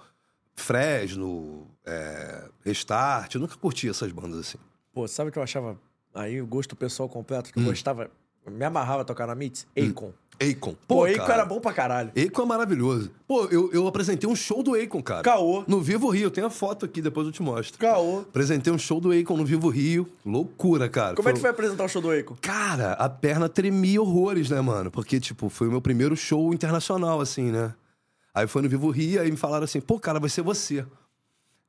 [0.54, 4.58] Fresno, é, Restart, eu nunca curti essas bandas assim.
[4.92, 5.78] Pô, sabe o que eu achava
[6.14, 7.66] aí o gosto pessoal completo, que eu Hum.
[7.66, 8.10] gostava,
[8.50, 9.66] me amarrava a tocar na Mix?
[9.76, 10.12] Akon.
[10.40, 10.74] Akon.
[10.88, 12.10] Pô, Akon era bom pra caralho.
[12.10, 13.10] Akon é maravilhoso.
[13.26, 15.22] Pô, eu, eu apresentei um show do Akon, cara.
[15.22, 15.62] Caô.
[15.68, 17.78] No Vivo Rio, tem a foto aqui, depois eu te mostro.
[17.78, 18.20] Caô.
[18.22, 20.08] Apresentei um show do Akon no Vivo Rio.
[20.26, 21.14] Loucura, cara.
[21.14, 22.36] Como é que foi apresentar o show do Akon?
[22.40, 24.90] Cara, a perna tremia horrores, né, mano?
[24.90, 27.72] Porque, tipo, foi o meu primeiro show internacional, assim, né?
[28.34, 30.84] Aí foi no Vivo Rio, aí me falaram assim, pô, cara, vai ser você.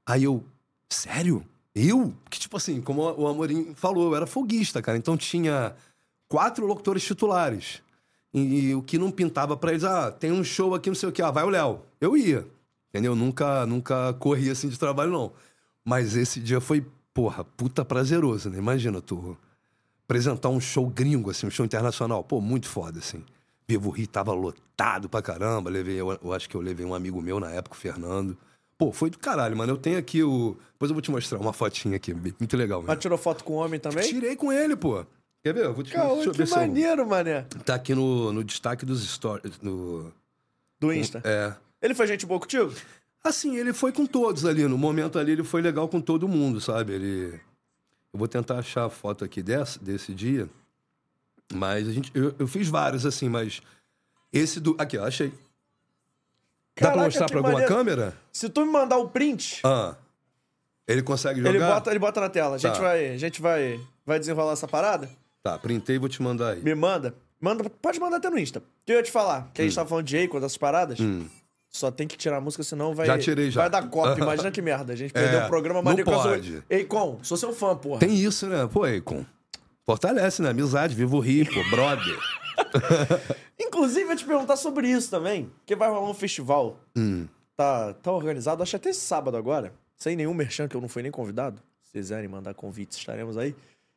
[0.08, 0.44] Aí eu,
[0.90, 1.46] sério?
[1.76, 2.14] Eu?
[2.30, 4.98] Que, tipo assim, como o Amorim falou, eu era folguista, cara.
[4.98, 5.76] Então tinha
[6.30, 7.82] quatro locutores titulares.
[8.34, 11.12] E, o que não pintava pra eles, ah, tem um show aqui, não sei o
[11.12, 11.82] que, ah, vai o Léo.
[12.02, 12.46] Eu ia,
[12.90, 13.16] entendeu?
[13.16, 15.32] Nunca, nunca corri assim de trabalho, não.
[15.84, 18.58] Mas esse dia foi, porra, puta prazeroso, né?
[18.58, 19.38] Imagina, tu
[20.04, 22.24] apresentar um show gringo, assim, um show internacional.
[22.24, 23.24] Pô, muito foda, assim.
[23.68, 25.70] Vivo Rio tava lotado pra caramba.
[25.70, 28.38] Levei, eu, eu acho que eu levei um amigo meu na época, o Fernando.
[28.78, 29.74] Pô, foi do caralho, mano.
[29.74, 30.58] Eu tenho aqui o.
[30.74, 32.14] Depois eu vou te mostrar uma fotinha aqui.
[32.14, 33.00] Muito legal, Mas mano.
[33.00, 34.08] tirou foto com o homem também?
[34.08, 35.06] Tirei com ele, pô.
[35.42, 35.66] Quer ver?
[35.66, 37.44] Eu vou te Caô, deixa eu que ver eu- maneiro, mané.
[37.64, 39.60] Tá aqui no, no destaque dos stories.
[39.62, 40.12] No...
[40.80, 41.22] Do Insta.
[41.24, 41.54] É.
[41.82, 42.74] Ele foi gente boa contigo?
[43.24, 44.68] Assim, ele foi com todos ali.
[44.68, 46.94] No momento ali, ele foi legal com todo mundo, sabe?
[46.94, 47.40] Ele.
[48.14, 50.50] Eu vou tentar achar a foto aqui dessa, desse dia.
[51.54, 52.12] Mas a gente.
[52.14, 53.62] Eu, eu fiz vários, assim, mas.
[54.34, 54.76] Esse do.
[54.78, 55.32] Aqui, ó, achei.
[56.78, 57.74] Dá pra Caraca, mostrar pra alguma maneiro.
[57.74, 58.14] câmera?
[58.34, 59.96] Se tu me mandar o print, Ah.
[60.88, 61.50] Ele consegue jogar?
[61.50, 62.56] ele bota, ele bota na tela.
[62.56, 62.80] A gente, Tá.
[62.80, 65.10] vai, a gente vai, vai desenrolar essa parada.
[65.42, 66.62] Tá, printei e vou te mandar aí.
[66.62, 67.14] Me manda.
[67.42, 67.68] manda.
[67.82, 68.62] Pode mandar até no Insta.
[68.86, 69.76] Que eu ia te falar, que a gente Hum.
[69.78, 70.98] tava falando de Akon, dessas paradas.
[71.70, 73.06] Só tem que tirar a música, senão vai.
[73.06, 73.62] Já tirei, já.
[73.62, 74.20] Vai dar copy.
[74.22, 74.94] Imagina que merda.
[74.94, 76.64] A gente perdeu É, o programa por causa pode.
[76.72, 78.00] Akon, sou seu fã, porra.
[78.00, 78.68] Tem isso, né?
[78.72, 79.26] Pô, Akon.
[79.86, 80.50] Fortalece, né?
[80.50, 82.20] Amizade, vivo pô, brother.
[83.60, 85.52] Inclusive, eu te perguntar sobre isso também.
[85.66, 86.80] Que vai rolar um festival.
[86.98, 87.28] Hum.
[87.56, 89.72] Tá, tá organizado, acho até sábado agora.
[89.96, 91.62] Sem nenhum merchan, que eu não fui nem convidado.
[91.84, 93.56] Se quiserem mandar convites, estaremos aí.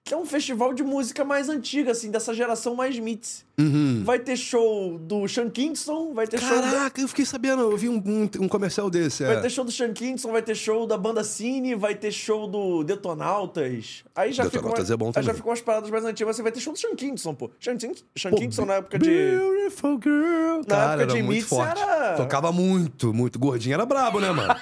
[0.08, 3.44] Que é um festival de música mais antiga, assim, dessa geração mais mits.
[3.58, 4.00] Uhum.
[4.02, 6.62] Vai ter show do Sean Kingston, vai ter show da...
[6.62, 9.22] Caraca, eu fiquei sabendo, eu vi um, um, um comercial desse.
[9.22, 9.26] É.
[9.26, 12.46] Vai ter show do Sean Kingston, vai ter show da banda Cine, vai ter show
[12.48, 14.02] do Detonautas.
[14.16, 14.60] Aí já ficou.
[14.60, 15.34] Detonautas é bom aí já também.
[15.34, 16.36] ficou umas paradas mais antigas.
[16.36, 17.50] Você vai ter show do Sean Kingston, pô.
[17.60, 17.76] Sean,
[18.16, 19.10] Sean Kingston na época de.
[19.10, 20.62] Beautiful girl.
[20.66, 21.82] Cara, época de muito forte.
[21.82, 23.38] era- Tocava muito, muito.
[23.38, 24.54] Gordinho era brabo, né, mano?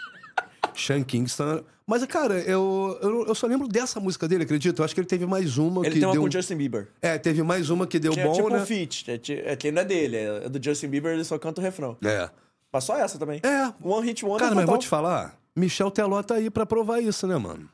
[0.74, 1.62] Sean Kingston.
[1.90, 4.78] Mas, cara, eu, eu, eu só lembro dessa música dele, acredito.
[4.78, 6.22] Eu acho que ele teve mais uma Ele que tem uma deu.
[6.22, 6.86] com o Justin Bieber.
[7.02, 8.62] É, teve mais uma que deu Que é bom, tipo né?
[8.62, 9.10] um feat.
[9.10, 11.96] É, é que não é dele, é do Justin Bieber, ele só canta o refrão.
[12.04, 12.30] É.
[12.72, 13.40] Mas só essa também.
[13.42, 13.74] É.
[13.82, 14.74] One Hit Wonder Cara, mas total.
[14.76, 17.68] vou te falar, Michel Teló tá aí pra provar isso, né, mano?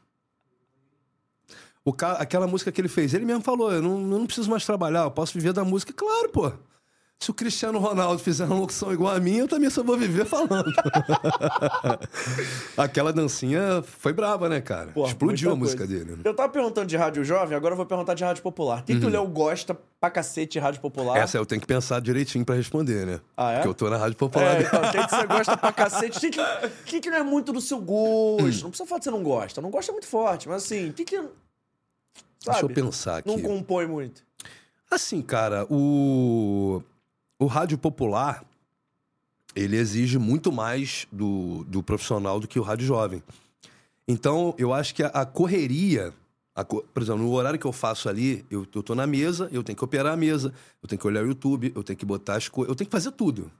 [1.84, 2.12] O ca...
[2.12, 5.02] Aquela música que ele fez, ele mesmo falou: eu não, eu não preciso mais trabalhar,
[5.02, 5.92] eu posso viver da música.
[5.92, 6.52] Claro, pô.
[7.18, 10.26] Se o Cristiano Ronaldo fizer uma locução igual a minha, eu também só vou viver
[10.26, 10.70] falando.
[12.76, 14.92] Aquela dancinha foi brava, né, cara?
[14.92, 16.04] Porra, Explodiu a música coisa.
[16.04, 16.16] dele.
[16.16, 16.22] né?
[16.24, 18.80] Eu tava perguntando de rádio jovem, agora eu vou perguntar de rádio popular.
[18.80, 21.16] O que, que o Léo gosta pra cacete de rádio popular?
[21.16, 21.22] Uhum.
[21.22, 23.20] Essa eu tenho que pensar direitinho pra responder, né?
[23.34, 23.54] Ah, é?
[23.56, 24.60] Porque eu tô na Rádio Popular.
[24.60, 26.18] É, então, o que, que você gosta pra cacete?
[26.18, 28.62] O que, que, não é muito do seu gosto?
[28.62, 29.62] Não precisa falar que você não gosta.
[29.62, 31.30] Não gosta muito forte, mas assim, o que, que Sabe?
[32.44, 33.28] Deixa eu pensar aqui.
[33.28, 34.22] Não compõe muito.
[34.90, 36.80] Assim, cara, o,
[37.38, 38.44] o rádio popular,
[39.54, 43.22] ele exige muito mais do, do profissional do que o rádio jovem.
[44.06, 46.12] Então, eu acho que a, a correria,
[46.54, 49.62] a por exemplo, no horário que eu faço ali, eu, eu tô na mesa, eu
[49.62, 52.36] tenho que operar a mesa, eu tenho que olhar o YouTube, eu tenho que botar
[52.36, 53.50] as coisas, eu tenho que fazer tudo.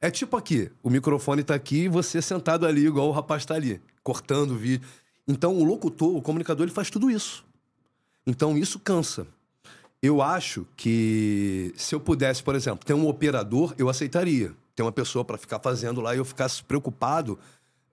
[0.00, 3.54] É tipo aqui, o microfone tá aqui e você sentado ali, igual o rapaz tá
[3.54, 4.86] ali, cortando o vídeo.
[5.26, 7.44] Então, o locutor, o comunicador, ele faz tudo isso.
[8.26, 9.26] Então, isso cansa.
[10.02, 14.52] Eu acho que se eu pudesse, por exemplo, ter um operador, eu aceitaria.
[14.74, 17.38] Ter uma pessoa para ficar fazendo lá e eu ficasse preocupado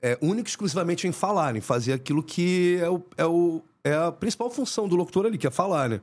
[0.01, 3.93] é, única e exclusivamente em falar, em fazer aquilo que é, o, é, o, é
[3.93, 6.01] a principal função do locutor ali, que é falar, né?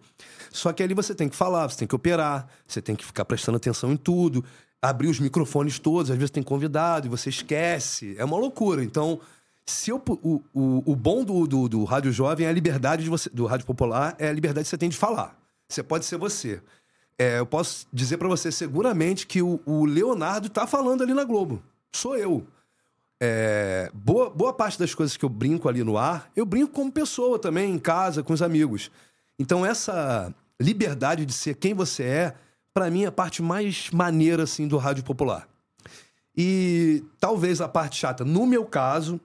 [0.50, 3.26] Só que ali você tem que falar, você tem que operar, você tem que ficar
[3.26, 4.42] prestando atenção em tudo,
[4.80, 8.14] abrir os microfones todos, às vezes tem convidado e você esquece.
[8.18, 8.82] É uma loucura.
[8.82, 9.20] Então,
[9.66, 13.10] se eu, o, o, o bom do, do, do rádio jovem é a liberdade de
[13.10, 15.39] você, do rádio popular, é a liberdade que você tem de falar.
[15.74, 16.62] Você pode ser você.
[17.18, 21.24] É, eu posso dizer pra você seguramente que o, o Leonardo tá falando ali na
[21.24, 21.62] Globo.
[21.92, 22.46] Sou eu.
[23.22, 26.90] É, boa, boa parte das coisas que eu brinco ali no ar, eu brinco como
[26.90, 28.90] pessoa também, em casa, com os amigos.
[29.38, 32.34] Então, essa liberdade de ser quem você é,
[32.72, 35.46] pra mim, é a parte mais maneira, assim, do rádio popular.
[36.34, 39.20] E talvez a parte chata, no meu caso,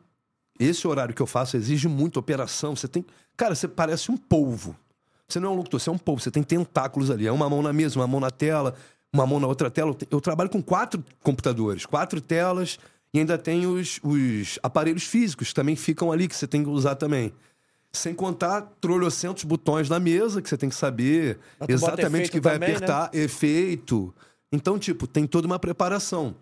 [0.60, 2.76] esse horário que eu faço exige muita operação.
[2.76, 3.06] Você tem.
[3.38, 4.76] Cara, você parece um polvo.
[5.28, 6.22] Você não é um locutor, você é um polvo.
[6.22, 7.26] Você tem tentáculos ali.
[7.28, 8.76] É uma mão na mesa, uma mão na tela,
[9.12, 9.96] uma mão na outra tela.
[10.10, 12.78] Eu trabalho com quatro computadores, quatro telas
[13.14, 16.70] e ainda tem os, os aparelhos físicos que também ficam ali, que você tem que
[16.70, 17.34] usar também.
[17.94, 22.32] Sem contar trolhocentos botões na mesa, que você tem que saber Mas bota exatamente o
[22.34, 22.76] que vai também, né?
[22.76, 24.14] apertar, efeito.
[24.52, 26.36] Então, tipo, tem toda uma preparação.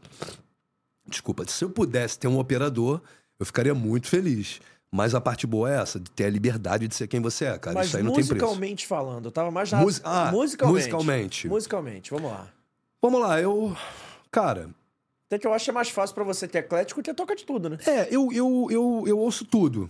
[1.08, 3.02] Desculpa, se eu pudesse ter um operador,
[3.40, 4.60] eu ficaria muito feliz.
[4.96, 7.58] Mas a parte boa é essa, de ter a liberdade de ser quem você é,
[7.58, 7.74] cara.
[7.74, 8.46] Mas Isso aí não tem preço.
[8.46, 9.80] musicalmente falando, eu tava mais na...
[9.82, 10.78] Musi- ah, musicalmente.
[10.84, 11.48] musicalmente.
[11.48, 12.48] Musicalmente, vamos lá.
[13.02, 13.76] Vamos lá, eu.
[14.30, 14.70] Cara,
[15.26, 17.44] Até que eu acho que é mais fácil pra você ter eclético que toca de
[17.44, 17.80] tudo, né?
[17.88, 19.90] é, eu, eu, eu, eu ouço tudo.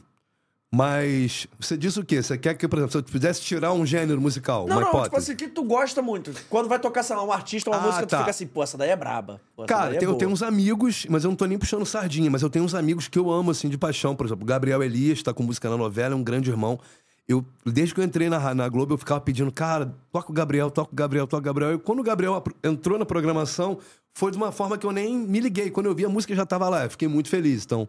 [0.75, 2.23] Mas você diz o quê?
[2.23, 4.87] Você quer que, por exemplo, se eu pudesse tirar um gênero musical, Não, uma não,
[4.87, 5.31] tipo hipótese?
[5.31, 6.31] assim, que tu gosta muito.
[6.49, 8.17] Quando vai tocar, sei lá, um artista, uma Ah, música, tu tá.
[8.17, 9.39] fica assim, pô, essa daí é braba.
[9.55, 10.17] Pô, Cara, é eu boa.
[10.17, 13.07] tenho uns amigos, mas eu não tô nem puxando sardinha, mas eu tenho uns amigos
[13.07, 14.15] que eu amo, assim, de paixão.
[14.15, 16.79] Por exemplo, o Gabriel Elias tá com música na novela, é um grande irmão.
[17.27, 20.71] Eu, desde que eu entrei na, na Globo, eu ficava pedindo, cara, toca o Gabriel,
[20.71, 21.73] toca o Gabriel, toca o Gabriel.
[21.75, 23.77] E quando o Gabriel entrou na programação,
[24.11, 25.69] foi de uma forma que eu nem me liguei.
[25.69, 26.83] Quando eu vi a música, já tava lá.
[26.85, 27.63] Eu fiquei muito feliz.
[27.63, 27.87] Então,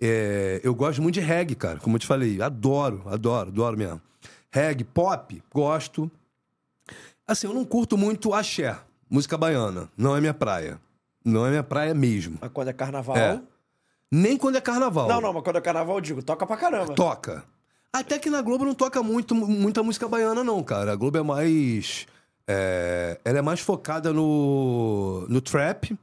[0.00, 2.40] é, eu gosto muito de reggae, cara, como eu te falei.
[2.40, 4.00] Adoro, adoro, adoro mesmo.
[4.50, 6.10] Reggae, pop, gosto.
[7.26, 8.78] Assim, eu não curto muito axé,
[9.10, 9.88] música baiana.
[9.96, 10.80] Não é minha praia.
[11.24, 12.38] Não é minha praia mesmo.
[12.40, 13.16] Mas quando é carnaval...
[13.16, 13.40] É.
[14.10, 15.08] Nem quando é carnaval.
[15.08, 16.94] Não, não, mas quando é carnaval, eu digo, toca pra caramba.
[16.94, 17.44] Toca.
[17.92, 20.92] Até que na Globo não toca muito, muita música baiana, não, cara.
[20.92, 22.06] A Globo é mais.
[22.46, 25.98] é, ela é mais focada no, no trap,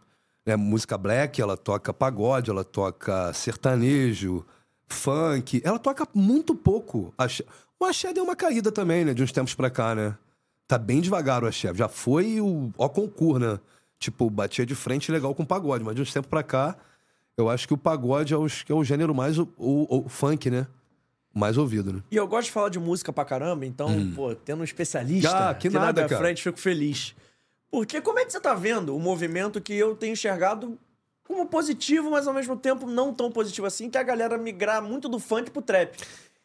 [0.46, 0.56] né?
[0.56, 4.46] Música black, ela toca pagode, ela toca sertanejo,
[4.88, 5.62] funk.
[5.64, 7.14] Ela toca muito pouco.
[7.18, 7.44] axé.
[7.80, 9.14] O axé deu uma caída também, né?
[9.14, 10.16] De uns tempos pra cá, né?
[10.68, 11.74] Tá bem devagar o axé.
[11.74, 13.60] Já foi o ó concurso, né?
[14.00, 16.76] Tipo, batia de frente legal com o pagode, mas de uns tempos pra cá,
[17.38, 19.38] eu acho que o pagode é, os- é o gênero mais.
[19.38, 20.68] O, o- o funk, né?
[21.34, 22.02] Mais ouvido, né?
[22.12, 25.34] E eu gosto de falar de música pra caramba, então, pô, tendo um especialista Hum.
[25.36, 26.22] Ah, que aqui na nada, minha cara.
[26.22, 27.16] frente, fico feliz.
[27.74, 30.78] Porque como é que você tá vendo o movimento que eu tenho enxergado
[31.28, 34.80] como positivo, mas ao mesmo tempo não tão positivo assim, que é a galera migrar
[34.80, 35.98] muito do funk pro trap.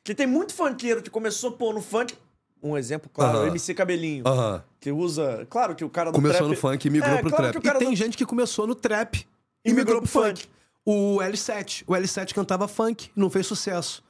[0.02, 2.14] Que tem muito funkeiro que começou, pô, no funk...
[2.62, 3.48] Um exemplo, claro, o Aham.
[3.48, 4.64] MC Cabelinho, Aham.
[4.80, 5.46] que usa...
[5.50, 6.50] Claro que o cara do Começou trap...
[6.50, 7.76] no funk e migrou É, pro claro trap.
[7.76, 9.28] E tem do- gente que começou no trap
[9.62, 10.46] E migrou pro funk.
[10.82, 11.84] O L7.
[11.86, 14.02] O L7 cantava funk, não fez sucesso.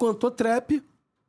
[0.00, 0.82] Cantou trap,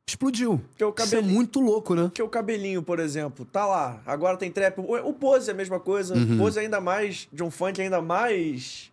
[0.06, 0.60] explodiu.
[0.76, 2.02] Que é o Isso é muito louco, né?
[2.04, 4.00] Porque o cabelinho, por exemplo, tá lá.
[4.06, 4.78] Agora tem trap.
[4.78, 6.14] O, Pose é a mesma coisa.
[6.14, 6.34] Uhum.
[6.34, 7.28] O Pose ainda mais.
[7.32, 8.90] De um funk ainda mais.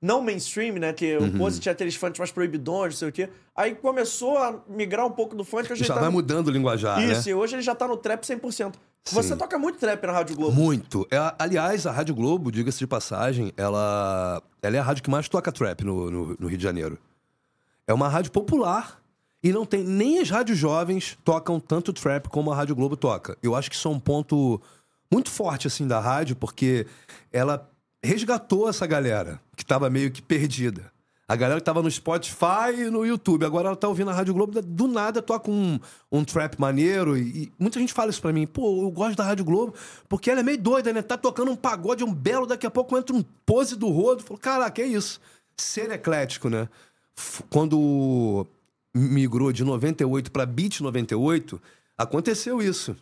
[0.00, 0.92] Não mainstream, né?
[0.92, 1.26] Que Uhum.
[1.28, 3.28] o Pose tinha aqueles funks mais proibidões, não sei o quê.
[3.54, 5.74] Aí começou a migrar um pouco do funk.
[5.74, 7.32] Já tá vai no- mudando o linguajar, Isso, né?
[7.32, 8.74] e hoje ele já tá no trap 100%.
[9.10, 9.36] Você Sim.
[9.36, 10.54] toca muito trap na Rádio Globo.
[10.54, 11.06] Muito.
[11.10, 15.28] É, aliás, a Rádio Globo, diga-se de passagem, ela, ela é a rádio que mais
[15.28, 16.98] toca trap no, no, no Rio de Janeiro.
[17.86, 18.97] É uma rádio popular
[19.42, 19.84] e não tem.
[19.84, 23.36] Nem as rádios jovens tocam tanto trap como a Rádio Globo toca.
[23.42, 24.60] Eu acho que isso é um ponto
[25.10, 26.86] muito forte, assim, da rádio, porque
[27.32, 27.68] ela
[28.02, 30.92] resgatou essa galera que tava meio que perdida.
[31.26, 33.44] A galera que tava no Spotify e no YouTube.
[33.44, 35.78] Agora ela tá ouvindo a Rádio Globo, do nada toca um,
[36.10, 37.18] um trap maneiro.
[37.18, 38.46] E, e muita gente fala isso pra mim.
[38.46, 39.74] Pô, eu gosto da Rádio Globo
[40.08, 41.02] porque ela é meio doida, né?
[41.02, 44.22] Tá tocando um pagode, um belo, daqui a pouco entra um pose do rodo.
[44.22, 45.20] Falo, caraca, é isso.
[45.54, 46.66] Ser eclético, né?
[47.50, 48.46] Quando
[48.94, 51.60] migrou de 98 pra Beat 98,
[51.98, 52.96] Aconteceu isso.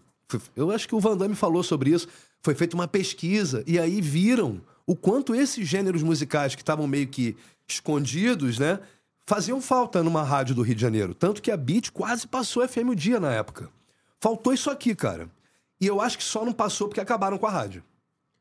[0.57, 2.09] Eu acho que o Van Damme falou sobre isso.
[2.43, 7.07] Foi feita uma pesquisa e aí viram o quanto esses gêneros musicais que estavam meio
[7.07, 7.37] que
[7.69, 8.81] escondidos, né?
[9.27, 11.15] Faziam falta numa rádio do Rio de Janeiro.
[11.15, 13.69] Tanto que a Beat quase passou FM o dia na época.
[14.19, 15.29] Faltou isso aqui, cara.
[15.79, 17.85] E eu acho que só não passou porque acabaram com a rádio.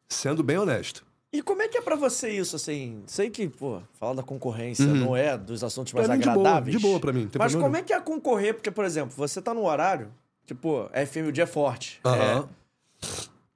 [0.07, 1.05] Sendo bem honesto.
[1.33, 3.03] E como é que é para você isso, assim?
[3.07, 4.95] Sei que, pô, falar da concorrência uhum.
[4.95, 6.75] não é dos assuntos mais agradáveis.
[6.75, 7.29] De boa, de boa pra mim.
[7.37, 8.53] Mas como é que é concorrer?
[8.53, 10.07] Porque, por exemplo, você tá no horário,
[10.45, 11.99] tipo, FM o dia é forte.
[12.05, 12.13] Uhum.
[12.13, 12.45] É...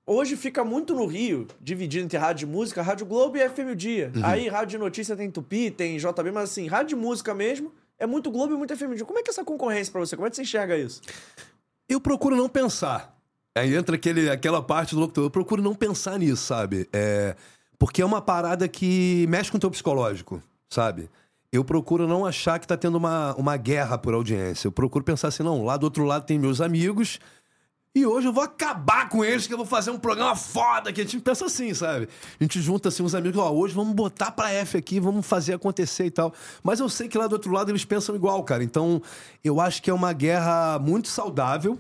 [0.06, 3.76] Hoje fica muito no Rio, dividido entre rádio de música, Rádio Globo e FM o
[3.76, 4.12] Dia.
[4.16, 4.26] Uhum.
[4.26, 8.08] Aí, rádio de notícia tem Tupi, tem JB, mas assim, rádio de música mesmo é
[8.08, 9.06] muito Globo e muito FM o Dia.
[9.06, 10.16] Como é que é essa concorrência para você?
[10.16, 11.02] Como é que você enxerga isso?
[11.88, 13.16] Eu procuro não pensar.
[13.56, 15.26] Aí entra aquele, aquela parte do locutor.
[15.26, 16.90] Eu procuro não pensar nisso, sabe?
[16.92, 17.36] É
[17.80, 21.10] porque é uma parada que mexe com o teu psicológico, sabe?
[21.52, 24.68] Eu procuro não achar que tá tendo uma, uma guerra por audiência.
[24.68, 27.20] Eu procuro pensar assim, não, lá do outro lado tem meus amigos
[27.96, 31.02] e hoje eu vou acabar com eles, que eu vou fazer um programa foda, que
[31.02, 32.08] a gente pensa assim, sabe?
[32.40, 35.56] A gente junta assim uns amigos, ó, hoje vamos botar pra F aqui, vamos fazer
[35.56, 36.32] acontecer e tal.
[36.62, 38.64] Mas eu sei que lá do outro lado eles pensam igual, cara.
[38.64, 39.02] Então,
[39.44, 41.80] eu acho que é uma guerra muito saudável,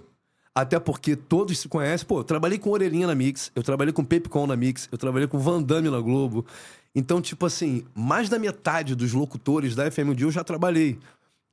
[0.53, 2.07] até porque todos se conhecem.
[2.07, 5.27] Pô, eu trabalhei com Orelhinha na Mix, eu trabalhei com Pepcon na Mix, eu trabalhei
[5.27, 6.45] com Van Damme na Globo.
[6.93, 10.97] Então, tipo assim, mais da metade dos locutores da FM Dia eu já trabalhei.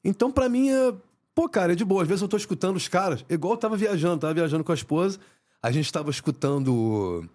[0.03, 0.95] Então, para mim, é...
[1.35, 2.03] pô, cara, é de boa.
[2.03, 4.75] Às vezes eu tô escutando os caras, igual eu tava viajando, tava viajando com a
[4.75, 5.19] esposa,
[5.63, 7.29] a gente tava escutando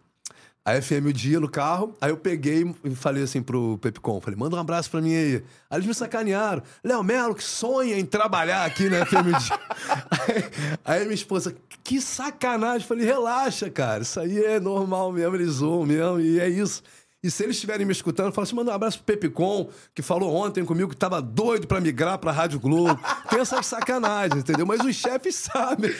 [0.63, 1.95] a FM o dia no carro.
[1.99, 5.43] Aí eu peguei e falei assim pro Pepcom, falei, manda um abraço pra mim aí.
[5.69, 6.61] Aí eles me sacanearam.
[6.83, 9.59] Léo Melo, que sonha em trabalhar aqui na FM o dia.
[10.85, 12.87] aí, aí, minha esposa, que sacanagem.
[12.87, 16.83] Falei, relaxa, cara, isso aí é normal mesmo, eles zoam mesmo, e é isso.
[17.23, 20.33] E se eles estiverem me escutando, fala assim: manda um abraço pro Pepicon, que falou
[20.33, 22.99] ontem comigo que tava doido para migrar pra Rádio Globo.
[23.29, 24.65] Tem essas sacanagens, entendeu?
[24.65, 25.91] Mas os chefes sabem.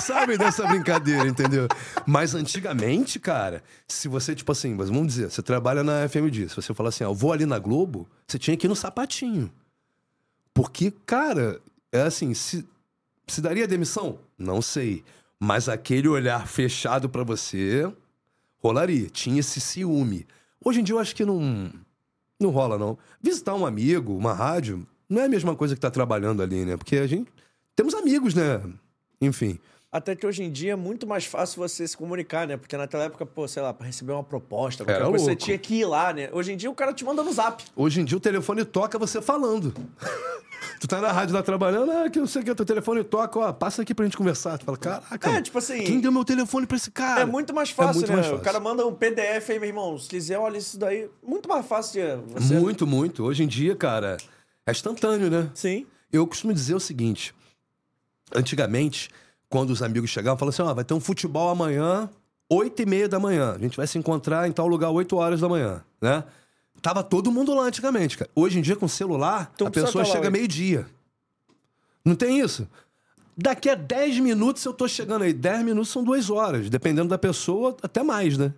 [0.00, 1.68] sabem dessa brincadeira, entendeu?
[2.06, 6.72] Mas antigamente, cara, se você, tipo assim, vamos dizer, você trabalha na FMD, se você
[6.72, 9.52] falar assim, ah, eu vou ali na Globo, você tinha que ir no sapatinho.
[10.54, 11.60] Porque, cara,
[11.92, 12.66] é assim, se,
[13.26, 14.18] se daria demissão?
[14.38, 15.04] Não sei.
[15.38, 17.92] Mas aquele olhar fechado para você
[18.60, 19.08] rolaria.
[19.10, 20.26] Tinha esse ciúme.
[20.64, 21.72] Hoje em dia eu acho que não,
[22.40, 22.98] não rola, não.
[23.22, 26.76] Visitar um amigo, uma rádio, não é a mesma coisa que tá trabalhando ali, né?
[26.76, 27.30] Porque a gente.
[27.74, 28.60] Temos amigos, né?
[29.20, 29.58] Enfim.
[29.90, 32.58] Até que hoje em dia é muito mais fácil você se comunicar, né?
[32.58, 35.76] Porque naquela época, pô, sei lá, pra receber uma proposta, Era coisa, você tinha que
[35.76, 36.28] ir lá, né?
[36.30, 37.64] Hoje em dia o cara te manda no zap.
[37.74, 39.72] Hoje em dia o telefone toca você falando.
[40.78, 43.38] tu tá na rádio lá trabalhando, ah, que não sei o que, teu telefone toca,
[43.38, 44.58] ó, passa aqui pra gente conversar.
[44.58, 45.30] Tu fala, caraca.
[45.30, 45.82] É, tipo assim.
[45.82, 47.22] Quem deu meu telefone pra esse cara?
[47.22, 48.14] É muito mais fácil, é muito né?
[48.16, 48.40] Mais fácil.
[48.40, 49.98] O cara manda um PDF aí, meu irmão.
[49.98, 51.08] Se quiser, olha isso daí.
[51.26, 52.54] Muito mais fácil de você.
[52.54, 53.24] Muito, muito.
[53.24, 54.18] Hoje em dia, cara,
[54.66, 55.50] é instantâneo, né?
[55.54, 55.86] Sim.
[56.12, 57.34] Eu costumo dizer o seguinte:
[58.34, 59.08] antigamente
[59.48, 62.08] quando os amigos chegavam, falavam assim: ó, oh, vai ter um futebol amanhã,
[62.48, 63.54] oito e meia da manhã.
[63.54, 66.24] A gente vai se encontrar em tal lugar, oito horas da manhã, né?
[66.80, 68.30] Tava todo mundo lá antigamente, cara.
[68.34, 70.86] Hoje em dia, com celular, então, a pessoa chega meio-dia.
[72.04, 72.68] Não tem isso?
[73.36, 75.32] Daqui a 10 minutos eu tô chegando aí.
[75.32, 76.70] 10 minutos são duas horas.
[76.70, 78.52] Dependendo da pessoa, até mais, né?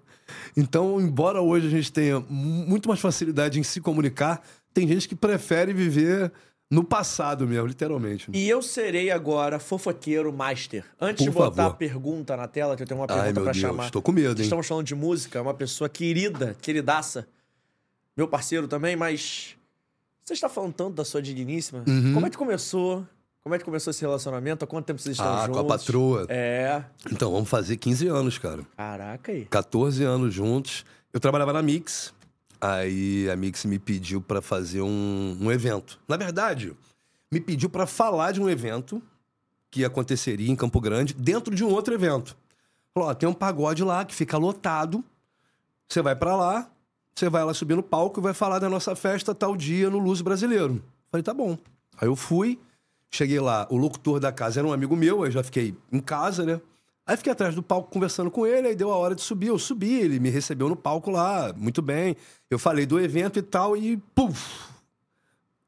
[0.57, 5.15] Então, embora hoje a gente tenha muito mais facilidade em se comunicar, tem gente que
[5.15, 6.33] prefere viver
[6.71, 8.31] no passado mesmo, literalmente.
[8.33, 10.85] E eu serei agora fofoqueiro master.
[11.01, 11.73] Antes Por de botar favor.
[11.73, 13.87] a pergunta na tela, que eu tenho uma pergunta para chamar.
[13.87, 14.45] Estou com medo, hein?
[14.45, 17.27] Estamos falando de música, uma pessoa querida, queridaça.
[18.17, 19.57] Meu parceiro também, mas.
[20.25, 21.83] Você está falando tanto da sua digníssima.
[21.89, 22.15] Uhum.
[22.15, 23.05] Como é que começou?
[23.43, 24.65] Como é que começou esse relacionamento?
[24.65, 25.61] Há quanto tempo vocês estão ah, juntos?
[25.61, 26.27] com a patroa.
[26.29, 26.85] É.
[27.11, 28.63] Então, vamos fazer 15 anos, cara.
[28.77, 29.47] Caraca aí.
[29.47, 30.85] 14 anos juntos.
[31.13, 32.15] Eu trabalhava na Mix.
[32.61, 35.99] Aí a Mix me pediu para fazer um, um evento.
[36.07, 36.77] Na verdade,
[37.33, 39.03] me pediu para falar de um evento
[39.71, 42.37] que aconteceria em Campo Grande dentro de um outro evento.
[42.93, 45.03] Falou: ó, tem um pagode lá que fica lotado.
[45.89, 46.71] Você vai para lá,
[47.15, 49.99] você vai lá subir no palco e vai falar da nossa festa tal dia no
[49.99, 50.83] Luz Brasileiro.
[51.11, 51.57] Falei: tá bom.
[51.99, 52.59] Aí eu fui,
[53.11, 56.45] cheguei lá, o locutor da casa era um amigo meu, aí já fiquei em casa,
[56.45, 56.61] né?
[57.07, 59.49] Aí fiquei atrás do palco conversando com ele, aí deu a hora de subir.
[59.49, 62.17] Eu subi, ele me recebeu no palco lá, muito bem.
[62.49, 64.69] Eu falei do evento e tal, e puf!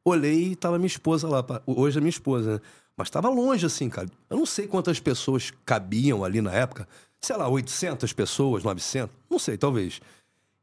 [0.04, 1.44] Olhei e tava minha esposa lá.
[1.66, 2.60] Hoje é minha esposa, né?
[2.96, 4.08] Mas tava longe, assim, cara.
[4.28, 6.86] Eu não sei quantas pessoas cabiam ali na época.
[7.20, 9.14] Sei lá, 800 pessoas, 900?
[9.30, 10.00] Não sei, talvez.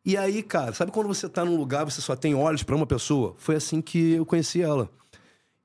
[0.06, 2.86] E aí, cara, sabe quando você tá num lugar, você só tem olhos para uma
[2.86, 3.36] pessoa?
[3.38, 4.90] Foi assim que eu conheci ela.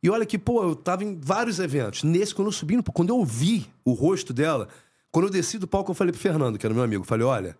[0.02, 2.02] E olha que, pô, eu tava em vários eventos.
[2.02, 4.68] Nesse, quando eu subi, quando eu vi o rosto dela,
[5.14, 7.56] quando eu desci do palco, eu falei pro Fernando, que era meu amigo, falei, olha,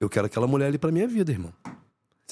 [0.00, 1.52] eu quero aquela mulher ali pra minha vida, irmão.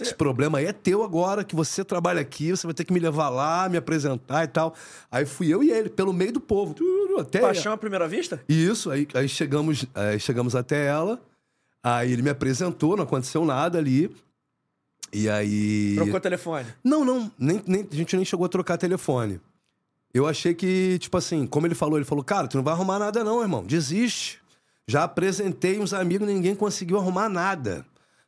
[0.01, 2.99] Esse problema aí é teu agora, que você trabalha aqui, você vai ter que me
[2.99, 4.75] levar lá, me apresentar e tal.
[5.13, 6.75] Aí fui eu e ele, pelo meio do povo.
[7.21, 8.43] Até Paixão à primeira vista?
[8.49, 11.21] Isso, aí, aí chegamos, aí chegamos até ela.
[11.83, 14.11] Aí ele me apresentou, não aconteceu nada ali.
[15.13, 15.95] E aí.
[15.97, 16.67] Trocou telefone?
[16.83, 17.31] Não, não.
[17.39, 19.43] Nem, nem, a gente nem chegou a trocar telefone.
[20.15, 22.99] Eu achei que, tipo assim, como ele falou, ele falou, cara, tu não vai arrumar
[22.99, 23.63] nada, não, irmão.
[23.63, 24.43] Desiste.
[24.87, 27.87] Já apresentei uns amigos, ninguém conseguiu arrumar nada.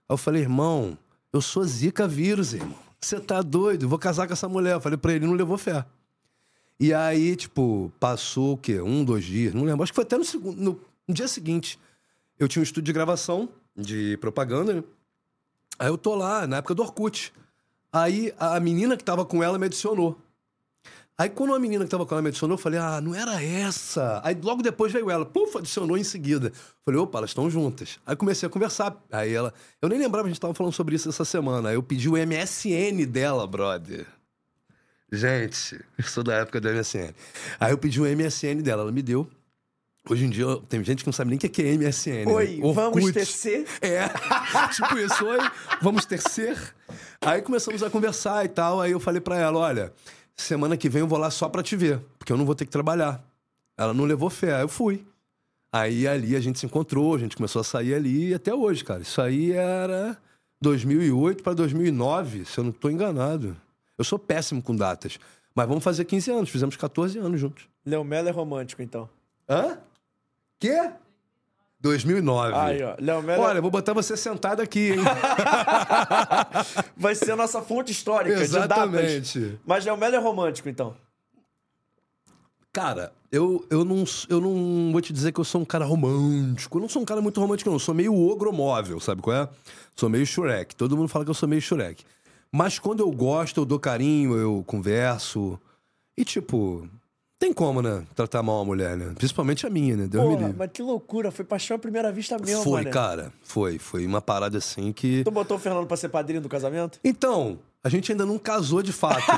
[0.08, 0.96] Aí eu falei, irmão,
[1.32, 2.78] eu sou Zika vírus, irmão.
[3.00, 3.88] Você tá doido?
[3.88, 4.74] Vou casar com essa mulher.
[4.74, 5.84] Eu falei pra ele, não levou fé.
[6.78, 8.80] E aí, tipo, passou o quê?
[8.80, 9.82] Um, dois dias, não lembro.
[9.82, 11.78] Acho que foi até no, segundo, no, no dia seguinte.
[12.38, 14.84] Eu tinha um estúdio de gravação de propaganda, né?
[15.78, 17.32] Aí eu tô lá, na época do Orkut.
[17.92, 20.18] Aí a menina que tava com ela me adicionou.
[21.18, 23.42] Aí quando a menina que tava com ela me adicionou, eu falei, ah, não era
[23.42, 24.20] essa.
[24.22, 26.52] Aí logo depois veio ela, puf, adicionou em seguida.
[26.84, 27.98] Falei, opa, elas estão juntas.
[28.04, 28.94] Aí comecei a conversar.
[29.10, 31.70] Aí ela, eu nem lembrava, a gente tava falando sobre isso essa semana.
[31.70, 34.06] Aí eu pedi o MSN dela, brother.
[35.10, 37.14] Gente, eu sou da época do MSN.
[37.58, 39.26] Aí eu pedi o MSN dela, ela me deu.
[40.08, 42.28] Hoje em dia tem gente que não sabe nem o que é MSN.
[42.28, 42.72] Oi, né?
[42.72, 43.66] vamos tecer?
[43.80, 44.06] É,
[44.72, 45.38] tipo isso, oi,
[45.82, 46.56] vamos tecer.
[47.20, 48.80] Aí começamos a conversar e tal.
[48.80, 49.92] Aí eu falei para ela: olha,
[50.42, 52.64] semana que vem eu vou lá só pra te ver, porque eu não vou ter
[52.64, 53.24] que trabalhar.
[53.76, 55.06] Ela não levou fé, aí eu fui.
[55.72, 59.02] Aí ali a gente se encontrou, a gente começou a sair ali até hoje, cara.
[59.02, 60.16] Isso aí era
[60.60, 63.56] 2008 para 2009, se eu não tô enganado.
[63.98, 65.18] Eu sou péssimo com datas.
[65.54, 67.68] Mas vamos fazer 15 anos, fizemos 14 anos juntos.
[67.84, 69.08] Léo Melo é romântico, então.
[69.48, 69.78] Hã?
[70.58, 70.92] Quê?
[71.86, 72.54] 2009.
[72.54, 72.94] Aí, ó.
[72.98, 73.42] Léo Melo...
[73.42, 74.98] Olha, vou botar você sentado aqui, hein?
[76.96, 79.32] Vai ser a nossa fonte histórica Exatamente.
[79.32, 79.60] de datas.
[79.66, 80.94] Mas Léo Melo é romântico, então.
[82.72, 86.76] Cara, eu, eu, não, eu não vou te dizer que eu sou um cara romântico.
[86.76, 87.76] Eu não sou um cara muito romântico, não.
[87.76, 89.48] Eu sou meio ogromóvel, sabe qual é?
[89.94, 90.76] Sou meio Shrek.
[90.76, 92.04] Todo mundo fala que eu sou meio Shrek.
[92.52, 95.58] Mas quando eu gosto, eu dou carinho, eu converso.
[96.16, 96.88] E, tipo,
[97.38, 98.02] tem como, né?
[98.14, 99.12] Tratar mal uma mulher, né?
[99.14, 100.06] Principalmente a minha, né?
[100.06, 100.56] Deus Porra, me livre.
[100.58, 101.30] mas que loucura.
[101.30, 102.90] Foi paixão à primeira vista mesmo, Foi, mané.
[102.90, 103.32] cara.
[103.42, 103.78] Foi.
[103.78, 105.22] Foi uma parada assim que.
[105.24, 106.98] Tu botou o Fernando pra ser padrinho do casamento?
[107.04, 109.22] Então, a gente ainda não casou de fato.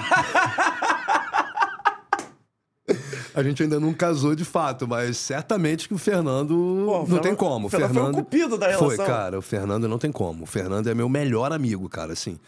[3.34, 7.04] a gente ainda não casou de fato, mas certamente que o Fernando Pô, o não
[7.06, 7.66] Fernando- tem como.
[7.66, 9.06] o Fernando foi o cupido da Foi, relação.
[9.06, 9.38] cara.
[9.38, 10.44] O Fernando não tem como.
[10.44, 12.38] O Fernando é meu melhor amigo, cara, assim.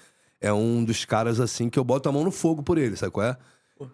[0.41, 3.13] É um dos caras, assim, que eu boto a mão no fogo por ele, sabe
[3.13, 3.37] qual é?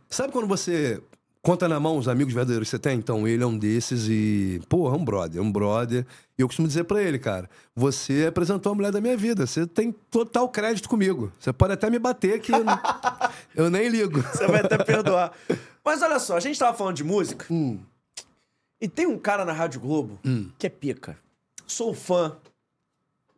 [0.08, 1.00] Sabe quando você
[1.46, 2.98] conta na mão os amigos verdadeiros que você tem?
[2.98, 4.60] Então, ele é um desses e...
[4.68, 6.04] Pô, é um brother, é um brother.
[6.36, 9.46] E eu costumo dizer pra ele, cara, você apresentou a mulher da minha vida.
[9.46, 11.32] Você tem total crédito comigo.
[11.38, 12.50] Você pode até me bater que
[13.54, 14.22] eu, nem ligo.
[14.22, 15.32] Você vai até perdoar.
[15.84, 17.46] Mas olha só, a gente tava falando de música.
[18.80, 20.18] E tem um cara na Rádio Globo
[20.58, 21.16] que é pica.
[21.64, 22.36] Sou fã.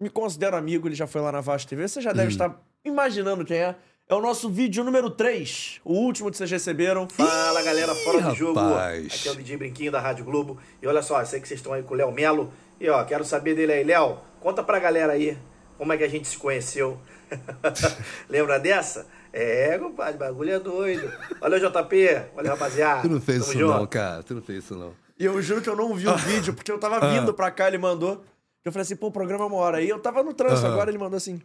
[0.00, 1.86] Me considero amigo, ele já foi lá na Vasta TV.
[1.86, 3.76] Você já deve estar imaginando quem é.
[4.10, 5.80] É o nosso vídeo número 3.
[5.84, 7.06] O último que vocês receberam.
[7.10, 8.58] Fala galera, fora do jogo.
[8.58, 9.06] rapaz.
[9.12, 10.58] Aqui é o DJ Brinquinho da Rádio Globo.
[10.80, 12.50] E olha só, sei que vocês estão aí com o Léo Melo.
[12.80, 13.84] E ó, quero saber dele aí.
[13.84, 15.36] Léo, conta pra galera aí
[15.76, 16.98] como é que a gente se conheceu.
[18.30, 19.06] Lembra dessa?
[19.30, 21.12] É, compadre, bagulho é doido.
[21.38, 22.30] Valeu, JP.
[22.34, 23.02] Valeu, rapaziada.
[23.02, 23.78] Tu não fez Tamo isso junto.
[23.78, 24.22] não, cara.
[24.22, 24.94] Tu não fez isso não.
[25.18, 27.68] E eu juro que eu não vi o vídeo, porque eu tava vindo pra cá,
[27.68, 28.24] ele mandou.
[28.64, 29.76] Eu falei assim, pô, o programa é uma hora.
[29.76, 31.42] Aí eu tava no trânsito agora, ele mandou assim,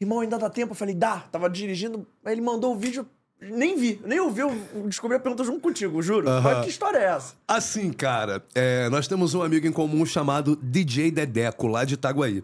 [0.00, 0.72] irmão, ainda dá tempo?
[0.72, 1.20] Eu falei, dá.
[1.20, 3.06] Tava dirigindo, aí ele mandou o vídeo,
[3.40, 4.50] nem vi, nem ouvi, eu
[4.86, 6.28] descobri a pergunta junto contigo, juro.
[6.28, 6.40] Aham.
[6.42, 7.34] Mas que história é essa?
[7.46, 12.42] Assim, cara, é, nós temos um amigo em comum chamado DJ Dedeco, lá de Itaguaí.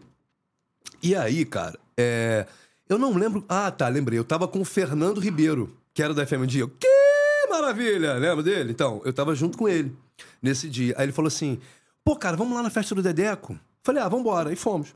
[1.02, 2.46] E aí, cara, é,
[2.88, 3.44] eu não lembro.
[3.48, 4.18] Ah, tá, lembrei.
[4.18, 6.66] Eu tava com o Fernando Ribeiro, que era da FM Dia.
[6.78, 8.14] Que maravilha!
[8.14, 8.70] Lembra dele?
[8.70, 9.96] Então, eu tava junto com ele
[10.42, 10.94] nesse dia.
[10.98, 11.58] Aí ele falou assim:
[12.04, 13.58] pô, cara, vamos lá na festa do Dedeco?
[13.82, 14.52] Falei, ah, vambora.
[14.52, 14.94] E fomos.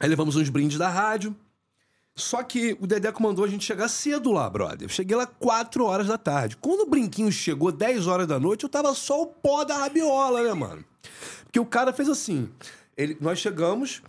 [0.00, 1.36] Aí levamos uns brindes da rádio.
[2.16, 4.82] Só que o Dedeco mandou a gente chegar cedo lá, brother.
[4.82, 6.56] Eu cheguei lá 4 horas da tarde.
[6.56, 10.42] Quando o brinquinho chegou 10 horas da noite, eu tava só o pó da rabiola,
[10.42, 10.84] né, mano?
[11.44, 12.50] Porque o cara fez assim.
[12.96, 14.02] Ele, nós chegamos.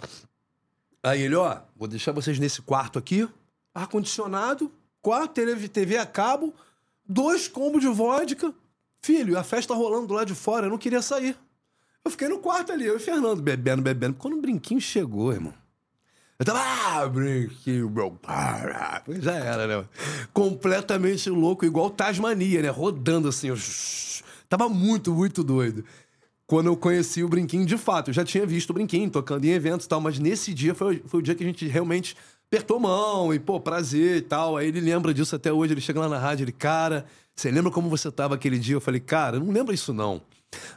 [1.01, 3.27] Aí ele, ó, vou deixar vocês nesse quarto aqui.
[3.73, 4.71] Ar-condicionado,
[5.01, 6.53] quarto, TV, TV a cabo,
[7.07, 8.53] dois combos de vodka.
[9.01, 11.35] Filho, a festa rolando do lado de fora, eu não queria sair.
[12.03, 14.15] Eu fiquei no quarto ali, eu e Fernando, bebendo, bebendo.
[14.15, 15.53] Quando o brinquinho chegou, irmão.
[16.41, 18.09] Eu tava, ah, brinquinho, meu.
[18.09, 19.85] para." Já era, né?
[20.33, 22.69] Completamente louco, igual Tasmania, né?
[22.69, 23.51] Rodando assim.
[23.51, 23.55] ó.
[24.49, 25.85] Tava muito, muito doido.
[26.47, 29.51] Quando eu conheci o Brinquinho, de fato, eu já tinha visto o Brinquinho tocando em
[29.51, 32.17] eventos e tal, mas nesse dia foi, foi o dia que a gente realmente
[32.47, 34.57] apertou mão e, pô, prazer e tal.
[34.57, 37.71] Aí ele lembra disso até hoje, ele chega lá na rádio, ele, cara, você lembra
[37.71, 38.75] como você tava aquele dia?
[38.75, 40.23] Eu falei, cara, não lembro isso não.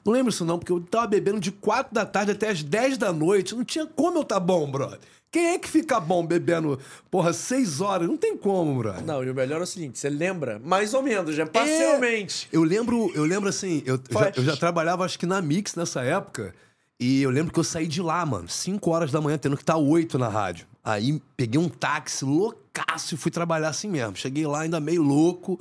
[0.05, 2.99] Não lembro isso não, porque eu tava bebendo de 4 da tarde até as 10
[2.99, 3.55] da noite.
[3.55, 5.01] Não tinha como eu tá bom, brother.
[5.35, 6.79] Quem é que fica bom bebendo,
[7.11, 8.07] porra, seis horas?
[8.07, 9.05] Não tem como, brother.
[9.05, 12.49] Não, e o melhor é o seguinte, você lembra mais ou menos, já parcialmente.
[12.53, 15.75] É, eu lembro, eu lembro assim, eu já, eu já trabalhava acho que na Mix
[15.75, 16.55] nessa época,
[17.01, 19.65] e eu lembro que eu saí de lá, mano, 5 horas da manhã, tendo que
[19.65, 20.69] estar 8 na rádio.
[20.85, 24.15] Aí peguei um táxi loucaço e fui trabalhar assim mesmo.
[24.15, 25.59] Cheguei lá ainda meio louco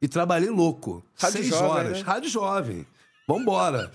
[0.00, 1.04] e trabalhei louco.
[1.18, 1.98] Rádio Seis jovem, horas.
[1.98, 2.04] Né?
[2.06, 2.86] Rádio jovem.
[3.26, 3.90] Vambora.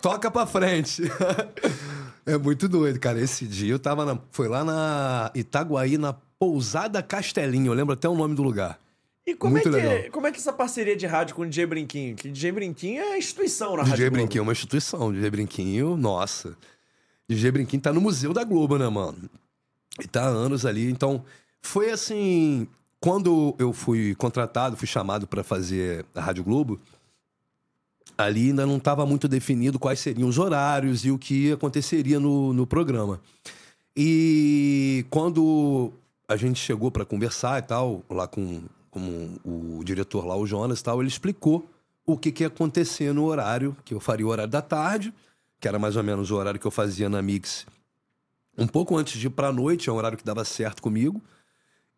[0.00, 1.02] Toca pra frente.
[2.26, 3.20] é muito doido, cara.
[3.20, 4.18] Esse dia eu tava na.
[4.30, 7.72] Foi lá na Itaguaí, na Pousada Castelinho.
[7.72, 8.78] Eu lembro até o nome do lugar.
[9.26, 12.16] E como é, que, como é que essa parceria de rádio com o DJ Brinquinho?
[12.16, 15.12] Que DJ Brinquinho é instituição na DJ Rádio DJ Brinquinho é uma instituição.
[15.12, 16.56] DJ Brinquinho, nossa.
[17.28, 19.18] DJ Brinquinho tá no Museu da Globo, né, mano?
[20.02, 20.90] E tá há anos ali.
[20.90, 21.24] Então,
[21.60, 22.66] foi assim.
[22.98, 26.80] Quando eu fui contratado, fui chamado para fazer a Rádio Globo,
[28.24, 32.52] ali ainda não estava muito definido quais seriam os horários e o que aconteceria no,
[32.52, 33.20] no programa.
[33.96, 35.92] E quando
[36.28, 40.80] a gente chegou para conversar e tal, lá com, com o diretor lá, o Jonas
[40.80, 41.68] e tal, ele explicou
[42.06, 45.12] o que, que ia acontecer no horário, que eu faria o horário da tarde,
[45.60, 47.66] que era mais ou menos o horário que eu fazia na Mix
[48.60, 51.20] um pouco antes de ir pra noite, é um horário que dava certo comigo.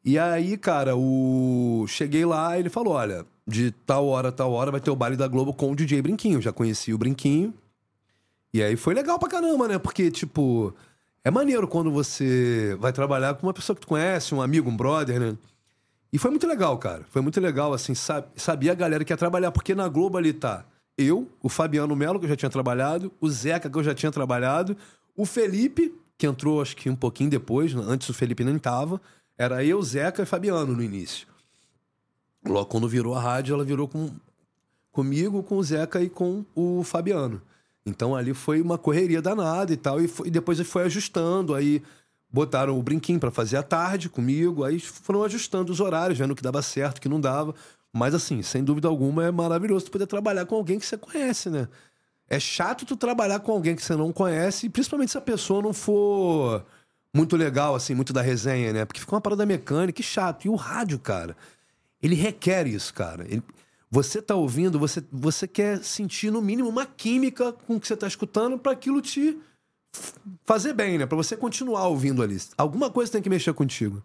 [0.04, 1.84] E aí, cara, o...
[1.88, 5.26] cheguei lá ele falou: olha, de tal hora, tal hora vai ter o baile da
[5.26, 6.40] Globo com o DJ Brinquinho.
[6.40, 7.54] Já conheci o Brinquinho.
[8.54, 9.78] E aí foi legal pra caramba, né?
[9.78, 10.74] Porque, tipo,
[11.24, 14.76] é maneiro quando você vai trabalhar com uma pessoa que tu conhece, um amigo, um
[14.76, 15.36] brother, né?
[16.12, 17.04] E foi muito legal, cara.
[17.08, 18.26] Foi muito legal, assim, sab...
[18.36, 20.64] sabia a galera que ia trabalhar, porque na Globo ali tá
[20.96, 24.12] eu, o Fabiano Melo, que eu já tinha trabalhado, o Zeca, que eu já tinha
[24.12, 24.76] trabalhado,
[25.16, 29.00] o Felipe, que entrou acho que um pouquinho depois, antes o Felipe nem tava.
[29.38, 31.26] Era eu, Zeca e Fabiano no início.
[32.44, 34.10] Logo quando virou a rádio, ela virou com,
[34.90, 37.40] comigo, com o Zeca e com o Fabiano.
[37.84, 40.00] Então ali foi uma correria danada e tal.
[40.00, 41.54] E, foi, e depois foi ajustando.
[41.54, 41.82] Aí
[42.30, 44.64] botaram o brinquinho para fazer à tarde comigo.
[44.64, 47.54] Aí foram ajustando os horários, vendo o que dava certo, o que não dava.
[47.92, 51.68] Mas assim, sem dúvida alguma, é maravilhoso poder trabalhar com alguém que você conhece, né?
[52.28, 55.74] É chato tu trabalhar com alguém que você não conhece, principalmente se a pessoa não
[55.74, 56.64] for
[57.14, 58.84] muito legal, assim, muito da resenha, né?
[58.86, 60.46] Porque fica uma parada mecânica e chato.
[60.46, 61.36] E o rádio, cara,
[62.02, 63.24] ele requer isso, cara.
[63.28, 63.42] Ele,
[63.90, 67.96] você tá ouvindo, você, você quer sentir, no mínimo, uma química com o que você
[67.96, 69.38] tá escutando para aquilo te
[70.44, 71.06] fazer bem, né?
[71.06, 72.38] Pra você continuar ouvindo ali.
[72.56, 74.02] Alguma coisa tem que mexer contigo.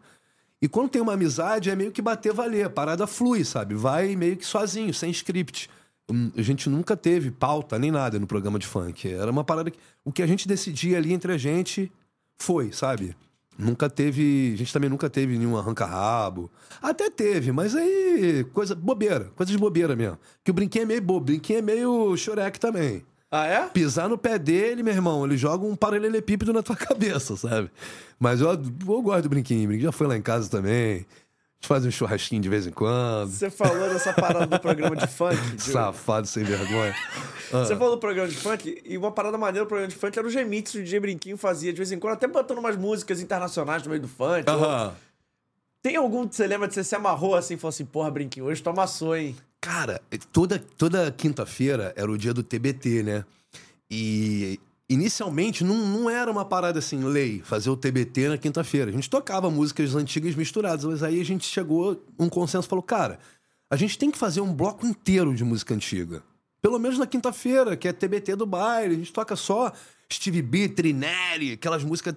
[0.61, 2.65] E quando tem uma amizade, é meio que bater valer.
[2.65, 3.75] A parada flui, sabe?
[3.75, 5.69] Vai meio que sozinho, sem script.
[6.09, 9.07] Hum, a gente nunca teve pauta nem nada no programa de funk.
[9.07, 9.79] Era uma parada que.
[10.03, 11.91] O que a gente decidia ali entre a gente
[12.37, 13.15] foi, sabe?
[13.57, 14.51] Nunca teve.
[14.53, 16.51] A gente também nunca teve nenhum arranca-rabo.
[16.81, 18.45] Até teve, mas aí.
[18.53, 19.31] Coisa bobeira.
[19.35, 20.17] Coisa de bobeira mesmo.
[20.43, 21.21] Que o brinquinho é meio bobo.
[21.21, 23.03] O brinquinho é meio choreque também.
[23.31, 23.67] Ah, é?
[23.67, 27.69] Pisar no pé dele, meu irmão, ele joga um paralelepípedo na tua cabeça, sabe?
[28.17, 29.65] Mas eu, eu gosto do brinquinho.
[29.65, 31.05] O brinquinho já foi lá em casa também
[31.61, 33.29] faz um churrasquinho de vez em quando.
[33.29, 35.35] Você falou dessa parada do programa de funk.
[35.55, 35.61] De...
[35.61, 36.95] Safado, sem vergonha.
[37.51, 37.65] Ah.
[37.65, 40.27] Você falou do programa de funk, e uma parada maneira do programa de funk era
[40.27, 43.83] o que o DJ Brinquinho fazia de vez em quando, até botando umas músicas internacionais
[43.83, 44.49] no meio do funk.
[44.49, 44.93] Ou...
[45.81, 48.45] Tem algum que você lembra de você se amarrou assim e falou assim, porra, Brinquinho,
[48.45, 49.35] hoje tu amassou, hein?
[49.61, 50.01] Cara,
[50.31, 53.25] toda, toda quinta-feira era o dia do TBT, né?
[53.89, 54.59] E
[54.89, 58.89] Inicialmente não, não era uma parada assim, lei, fazer o TBT na quinta-feira.
[58.89, 63.19] A gente tocava músicas antigas misturadas, mas aí a gente chegou um consenso falou, cara,
[63.69, 66.23] a gente tem que fazer um bloco inteiro de música antiga.
[66.61, 69.73] Pelo menos na quinta-feira, que é TBT do baile, a gente toca só
[70.11, 72.15] Steve B, Trinelli, aquelas músicas.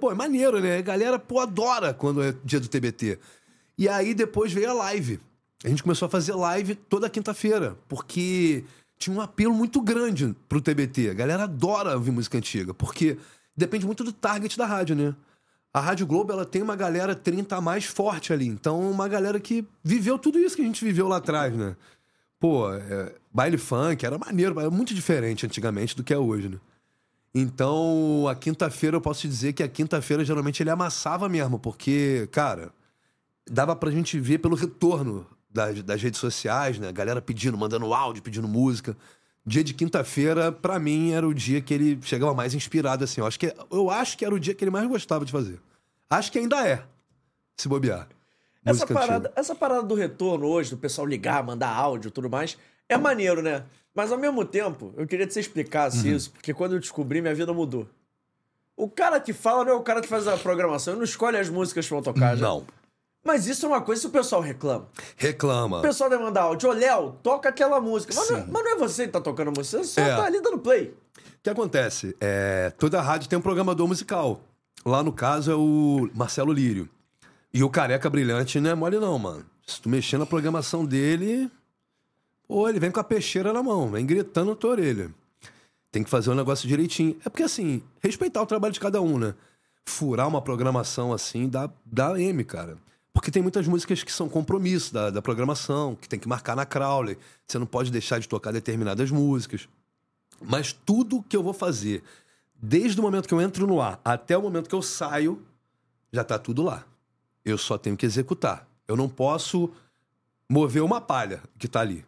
[0.00, 0.78] Pô, é maneiro, né?
[0.78, 3.18] A galera, pô, adora quando é dia do TBT.
[3.78, 5.20] E aí depois veio a live.
[5.64, 8.64] A gente começou a fazer live toda quinta-feira, porque
[8.98, 11.10] tinha um apelo muito grande pro TBT.
[11.10, 13.18] A galera adora ouvir música antiga, porque
[13.56, 15.14] depende muito do target da rádio, né?
[15.72, 18.46] A Rádio Globo, ela tem uma galera 30 a mais forte ali.
[18.46, 21.74] Então, uma galera que viveu tudo isso que a gente viveu lá atrás, né?
[22.38, 26.60] Pô, é, baile funk era maneiro, era muito diferente antigamente do que é hoje, né?
[27.34, 32.28] Então, a quinta-feira, eu posso te dizer que a quinta-feira, geralmente, ele amassava mesmo, porque,
[32.30, 32.70] cara,
[33.50, 36.92] dava pra gente ver pelo retorno das, das redes sociais, né?
[36.92, 38.96] Galera pedindo, mandando áudio, pedindo música.
[39.46, 43.20] Dia de quinta-feira, para mim, era o dia que ele chegava mais inspirado, assim.
[43.20, 45.60] Eu acho, que, eu acho que era o dia que ele mais gostava de fazer.
[46.10, 46.82] Acho que ainda é,
[47.56, 48.08] se bobear.
[48.64, 52.56] Essa parada, essa parada do retorno hoje, do pessoal ligar, mandar áudio e tudo mais,
[52.88, 53.64] é maneiro, né?
[53.94, 56.16] Mas ao mesmo tempo, eu queria que você explicasse uhum.
[56.16, 57.86] isso, porque quando eu descobri, minha vida mudou.
[58.76, 61.36] O cara que fala não é o cara que faz a programação, ele não escolhe
[61.36, 62.36] as músicas que vão tocar.
[62.36, 62.60] Não.
[62.60, 62.83] Já.
[63.24, 64.86] Mas isso é uma coisa que o pessoal reclama.
[65.16, 65.78] Reclama.
[65.78, 68.12] O pessoal vai mandar áudio, ô Léo, toca aquela música.
[68.14, 70.14] Mas não, é, mas não, é você que tá tocando a música, você só é.
[70.14, 70.88] tá ali dando play.
[70.88, 72.14] O que acontece?
[72.20, 74.40] É, toda rádio tem um programador musical.
[74.84, 76.88] Lá no caso é o Marcelo Lírio.
[77.52, 79.46] E o Careca Brilhante não é mole não, mano.
[79.66, 81.50] Se tu mexer na programação dele,
[82.46, 85.10] pô, ele vem com a peixeira na mão, vem gritando na tua orelha.
[85.90, 87.16] Tem que fazer o negócio direitinho.
[87.24, 89.34] É porque, assim, respeitar o trabalho de cada um, né?
[89.86, 92.76] Furar uma programação assim dá, dá M, cara.
[93.14, 96.66] Porque tem muitas músicas que são compromisso da, da programação, que tem que marcar na
[96.66, 97.16] Crowley.
[97.46, 99.68] Você não pode deixar de tocar determinadas músicas.
[100.42, 102.02] Mas tudo que eu vou fazer,
[102.60, 105.40] desde o momento que eu entro no ar até o momento que eu saio,
[106.12, 106.84] já tá tudo lá.
[107.44, 108.68] Eu só tenho que executar.
[108.86, 109.70] Eu não posso
[110.50, 112.04] mover uma palha que tá ali.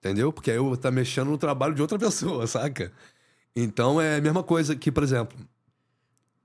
[0.00, 0.32] Entendeu?
[0.32, 2.92] Porque aí eu vou estar tá mexendo no trabalho de outra pessoa, saca?
[3.54, 5.38] Então é a mesma coisa que, por exemplo,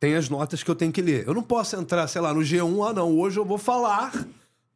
[0.05, 1.27] tem as notas que eu tenho que ler.
[1.27, 4.13] Eu não posso entrar, sei lá, no G1, ah, não, hoje eu vou falar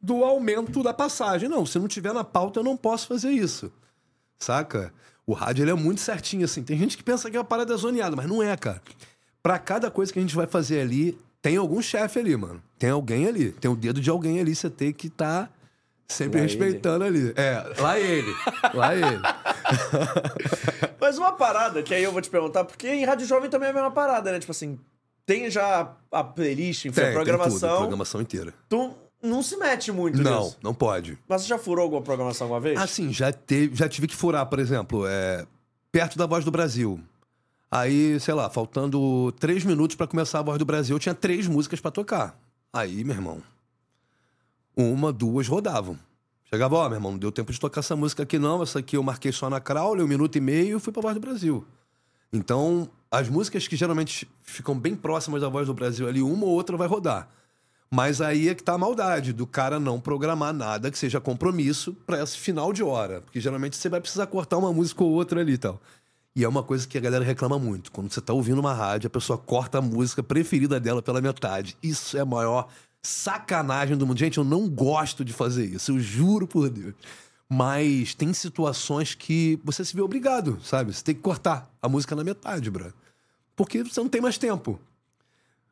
[0.02, 1.48] do aumento da passagem.
[1.48, 3.70] Não, se não tiver na pauta, eu não posso fazer isso.
[4.40, 4.92] Saca?
[5.24, 6.64] O rádio ele é muito certinho, assim.
[6.64, 8.82] Tem gente que pensa que é uma parada zoneada, mas não é, cara.
[9.40, 12.60] Pra cada coisa que a gente vai fazer ali, tem algum chefe ali, mano.
[12.76, 13.52] Tem alguém ali.
[13.52, 14.52] Tem o dedo de alguém ali.
[14.52, 15.52] Você tem que estar tá
[16.08, 17.18] sempre lá respeitando ele.
[17.18, 17.34] ali.
[17.36, 18.34] É, lá ele.
[18.74, 19.22] lá ele.
[21.00, 23.70] mas uma parada, que aí eu vou te perguntar, porque em Rádio Jovem também é
[23.70, 24.40] a mesma parada, né?
[24.40, 24.76] Tipo assim,
[25.30, 27.50] tem já a playlist, enfim, tem, a programação.
[27.50, 28.52] Tem tudo, a programação inteira.
[28.68, 28.90] Tu
[29.22, 30.58] não se mete muito não, nisso.
[30.60, 31.16] Não, pode.
[31.28, 32.76] Mas você já furou alguma programação alguma vez?
[32.76, 35.46] Ah, sim, já, teve, já tive que furar, por exemplo, é,
[35.92, 37.00] perto da Voz do Brasil.
[37.70, 41.46] Aí, sei lá, faltando três minutos para começar a Voz do Brasil, eu tinha três
[41.46, 42.36] músicas para tocar.
[42.72, 43.40] Aí, meu irmão,
[44.76, 45.96] uma, duas rodavam.
[46.46, 48.80] Chegava, ó, oh, meu irmão, não deu tempo de tocar essa música aqui não, essa
[48.80, 51.20] aqui eu marquei só na Crowley, um minuto e meio e fui pra Voz do
[51.20, 51.64] Brasil.
[52.32, 56.52] Então, as músicas que geralmente ficam bem próximas da voz do Brasil ali, uma ou
[56.52, 57.28] outra vai rodar.
[57.90, 61.92] Mas aí é que tá a maldade do cara não programar nada que seja compromisso
[62.06, 63.20] para esse final de hora.
[63.20, 65.80] Porque geralmente você vai precisar cortar uma música ou outra ali e tal.
[66.36, 67.90] E é uma coisa que a galera reclama muito.
[67.90, 71.76] Quando você tá ouvindo uma rádio, a pessoa corta a música preferida dela pela metade.
[71.82, 72.68] Isso é a maior
[73.02, 74.18] sacanagem do mundo.
[74.18, 75.90] Gente, eu não gosto de fazer isso.
[75.90, 76.94] Eu juro por Deus.
[77.52, 80.94] Mas tem situações que você se vê obrigado, sabe?
[80.94, 82.94] Você tem que cortar a música na metade, bro.
[83.56, 84.78] Porque você não tem mais tempo.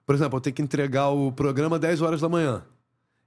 [0.05, 2.65] Por exemplo, eu tenho que entregar o programa 10 horas da manhã.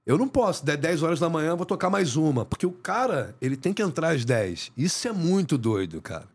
[0.06, 3.36] Eu não posso, 10 horas da manhã eu vou tocar mais uma, porque o cara,
[3.40, 4.72] ele tem que entrar às 10.
[4.76, 6.31] Isso é muito doido, cara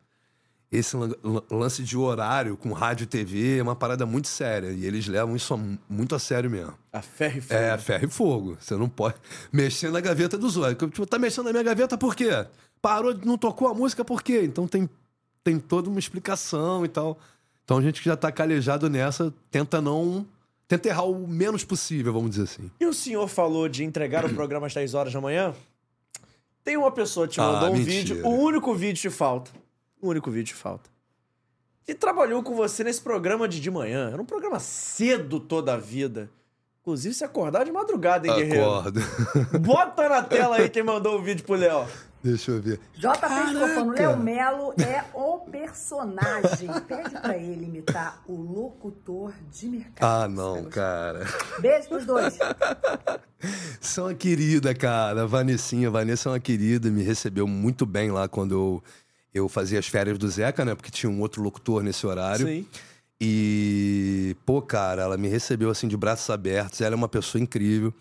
[0.70, 0.96] esse
[1.50, 4.72] lance de horário com rádio e TV é uma parada muito séria.
[4.72, 5.58] E eles levam isso
[5.88, 6.74] muito a sério mesmo.
[6.92, 7.60] A ferro e fogo.
[7.60, 8.56] É, a ferro e fogo.
[8.60, 9.14] Você não pode
[9.52, 10.76] mexer na gaveta dos olhos.
[10.76, 12.30] Tipo, tá mexendo na minha gaveta por quê?
[12.82, 14.42] Parou, não tocou a música por quê?
[14.42, 14.88] Então tem,
[15.44, 17.18] tem toda uma explicação e tal.
[17.64, 20.26] Então a gente que já tá calejado nessa tenta não.
[20.68, 22.68] Tenta errar o menos possível, vamos dizer assim.
[22.80, 25.54] E o senhor falou de entregar o programa às 10 horas da manhã?
[26.64, 27.92] Tem uma pessoa que te mandou ah, um mentira.
[27.92, 29.52] vídeo, o único vídeo te falta.
[30.00, 30.90] O único vídeo falta.
[31.88, 34.10] E trabalhou com você nesse programa de de manhã.
[34.12, 36.28] Era um programa cedo toda a vida.
[36.80, 38.64] Inclusive, se acordar de madrugada, hein, Guerreiro?
[38.74, 39.00] Acordo.
[39.60, 41.86] Bota na tela aí quem mandou o vídeo pro Léo.
[42.22, 42.80] Deixa eu ver.
[42.94, 46.68] JP Escofano, Léo Melo é o personagem.
[46.88, 50.24] Pede pra ele imitar o locutor de mercado.
[50.24, 51.24] Ah, não, cara.
[51.60, 52.36] Beijo pros dois.
[53.80, 55.26] São uma querida, cara.
[55.26, 56.90] Vanessinha, Vanessa é uma querida.
[56.90, 58.82] Me recebeu muito bem lá quando eu
[59.32, 60.74] eu fazia as férias do Zeca, né?
[60.74, 62.46] Porque tinha um outro locutor nesse horário.
[62.46, 62.66] Sim.
[63.20, 66.80] E, pô, cara, ela me recebeu assim de braços abertos.
[66.80, 67.92] Ela é uma pessoa incrível.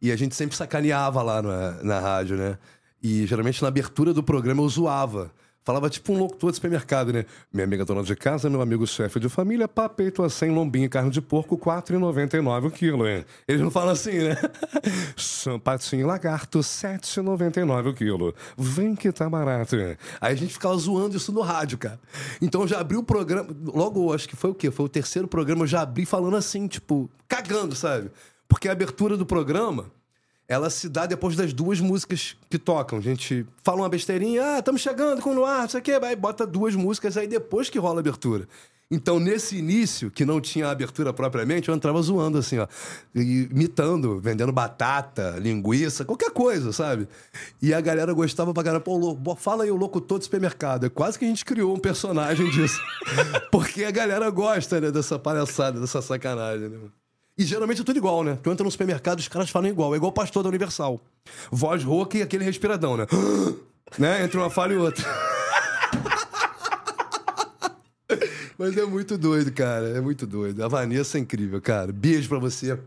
[0.00, 2.58] E a gente sempre sacaneava lá na, na rádio, né?
[3.02, 5.32] E geralmente na abertura do programa eu zoava.
[5.64, 7.24] Falava tipo um locutor de supermercado, né?
[7.52, 10.88] Minha amiga dona de casa, meu amigo chefe de família, papeito a 100, lombinho e
[10.88, 13.24] carne de porco, R$ 4,99 o quilo, hein?
[13.46, 14.36] Eles não falam assim, né?
[15.16, 18.34] Sampatinho lagarto, R$ 7,99 o quilo.
[18.58, 19.96] Vem que tá barato, hein?
[20.20, 22.00] Aí a gente ficava zoando isso no rádio, cara.
[22.40, 24.70] Então eu já abri o programa, logo, acho que foi o quê?
[24.70, 28.10] Foi o terceiro programa, eu já abri falando assim, tipo, cagando, sabe?
[28.48, 29.92] Porque a abertura do programa
[30.52, 32.98] ela se dá depois das duas músicas que tocam.
[32.98, 35.92] A gente fala uma besteirinha, ah, estamos chegando com o ar, não sei o quê,
[36.16, 38.46] bota duas músicas aí depois que rola a abertura.
[38.90, 42.66] Então, nesse início, que não tinha abertura propriamente, eu entrava zoando assim, ó,
[43.14, 47.08] imitando, vendendo batata, linguiça, qualquer coisa, sabe?
[47.62, 50.84] E a galera gostava pra caramba, pô, fala aí o locutor do supermercado.
[50.84, 52.78] É quase que a gente criou um personagem disso.
[53.50, 56.78] Porque a galera gosta, né, dessa palhaçada, dessa sacanagem, né?
[57.36, 58.38] E geralmente é tudo igual, né?
[58.42, 59.94] Tu entra no supermercado, os caras falam igual.
[59.94, 61.00] É igual o pastor da Universal.
[61.50, 63.06] Voz rouca e aquele respiradão, né?
[63.98, 64.24] né?
[64.24, 65.04] Entre uma falha e outra.
[68.58, 69.88] Mas é muito doido, cara.
[69.88, 70.62] É muito doido.
[70.62, 71.90] A Vanessa é incrível, cara.
[71.90, 72.78] Beijo pra você.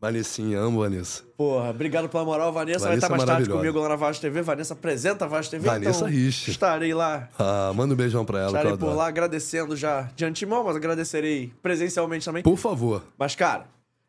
[0.00, 1.22] Vanessinha, amo Vanessa.
[1.34, 2.80] Porra, obrigado pela moral, Vanessa.
[2.80, 4.42] vai Vanessa estar mais tarde comigo lá na Vaz TV.
[4.42, 5.66] Vanessa apresenta a Vaz TV.
[5.66, 6.50] Vanessa então Rich.
[6.50, 7.26] Estarei lá.
[7.38, 8.96] Ah, manda um beijão pra ela, Estarei por adoro.
[8.98, 12.42] lá agradecendo já de antemão, mas agradecerei presencialmente também.
[12.42, 13.02] Por favor.
[13.18, 13.64] Mas, cara,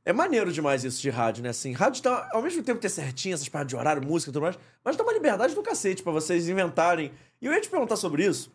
[0.06, 1.50] é maneiro demais isso de rádio, né?
[1.50, 4.44] Assim, rádio tá, ao mesmo tempo ter certinho essas paradas de horário, música e tudo
[4.44, 7.12] mais, mas dá uma liberdade do cacete pra vocês inventarem.
[7.42, 8.52] E eu ia te perguntar sobre isso,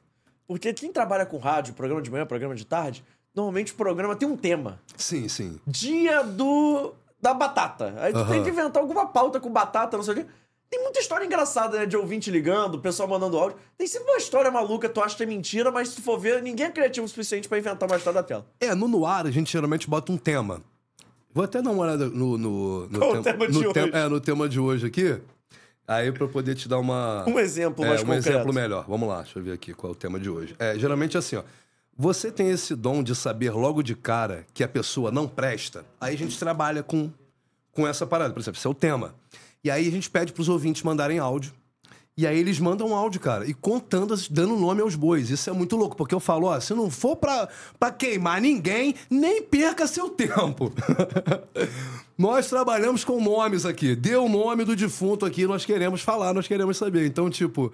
[0.46, 4.28] porque quem trabalha com rádio, programa de manhã, programa de tarde, normalmente o programa tem
[4.28, 4.80] um tema.
[4.96, 5.58] Sim, sim.
[5.66, 6.94] Dia do.
[7.20, 7.94] da batata.
[7.98, 8.30] Aí tu Aham.
[8.30, 10.26] tem que inventar alguma pauta com batata, não sei o quê.
[10.70, 11.84] Tem muita história engraçada, né?
[11.86, 13.58] De ouvinte ligando, o pessoal mandando áudio.
[13.76, 16.40] Tem sempre uma história maluca, tu acha que é mentira, mas se tu for ver,
[16.42, 18.46] ninguém é criativo o suficiente pra inventar uma história da tela.
[18.60, 20.62] É, no no ar a gente geralmente bota um tema.
[21.32, 22.36] Vou até dar uma olhada no.
[22.36, 23.72] no, no Qual tema de no hoje?
[23.72, 25.18] tem- é, no tema de hoje aqui.
[25.86, 27.24] Aí pra eu poder te dar uma.
[27.28, 28.28] Um exemplo é, mais um concreto.
[28.28, 28.84] exemplo melhor.
[28.88, 30.54] Vamos lá, deixa eu ver aqui qual é o tema de hoje.
[30.58, 31.42] É, geralmente assim, ó.
[31.96, 36.14] Você tem esse dom de saber logo de cara que a pessoa não presta, aí
[36.14, 37.10] a gente trabalha com,
[37.72, 38.32] com essa parada.
[38.32, 39.14] Por exemplo, esse é o tema.
[39.62, 41.52] E aí a gente pede pros ouvintes mandarem áudio.
[42.16, 45.30] E aí eles mandam um áudio, cara, e contando, dando nome aos bois.
[45.30, 47.48] Isso é muito louco, porque eu falo, ó, se não for pra,
[47.78, 50.72] pra queimar ninguém, nem perca seu tempo.
[52.18, 53.96] nós trabalhamos com nomes aqui.
[53.96, 57.06] Dê o nome do defunto aqui, nós queremos falar, nós queremos saber.
[57.06, 57.72] Então, tipo,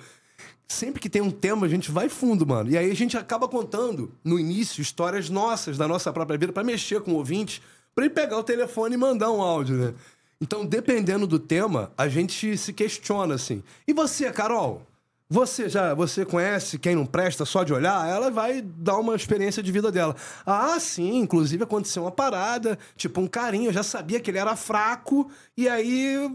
[0.69, 2.71] sempre que tem um tema, a gente vai fundo, mano.
[2.71, 6.63] E aí a gente acaba contando, no início, histórias nossas, da nossa própria vida, pra
[6.63, 7.63] mexer com o ouvinte,
[7.95, 9.95] pra ele pegar o telefone e mandar um áudio, né?
[10.41, 13.63] Então, dependendo do tema, a gente se questiona assim.
[13.87, 14.83] E você, Carol?
[15.29, 18.09] Você já você conhece quem não presta só de olhar?
[18.09, 20.15] Ela vai dar uma experiência de vida dela.
[20.45, 24.55] Ah, sim, inclusive aconteceu uma parada, tipo um carinho, eu já sabia que ele era
[24.55, 26.31] fraco, e aí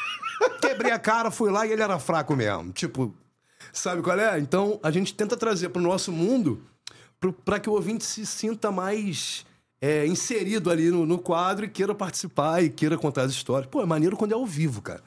[0.62, 2.72] quebrei a cara, fui lá e ele era fraco mesmo.
[2.72, 3.14] Tipo,
[3.74, 4.38] sabe qual é?
[4.38, 6.62] Então a gente tenta trazer pro nosso mundo
[7.44, 9.44] pra que o ouvinte se sinta mais
[9.80, 13.70] é, inserido ali no, no quadro e queira participar e queira contar as histórias.
[13.70, 15.02] Pô, é maneiro quando é ao vivo, cara.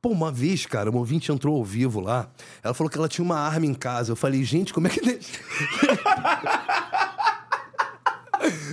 [0.00, 2.30] Pô, uma vez, cara, uma ouvinte entrou ao vivo lá.
[2.62, 4.12] Ela falou que ela tinha uma arma em casa.
[4.12, 5.00] Eu falei, gente, como é que.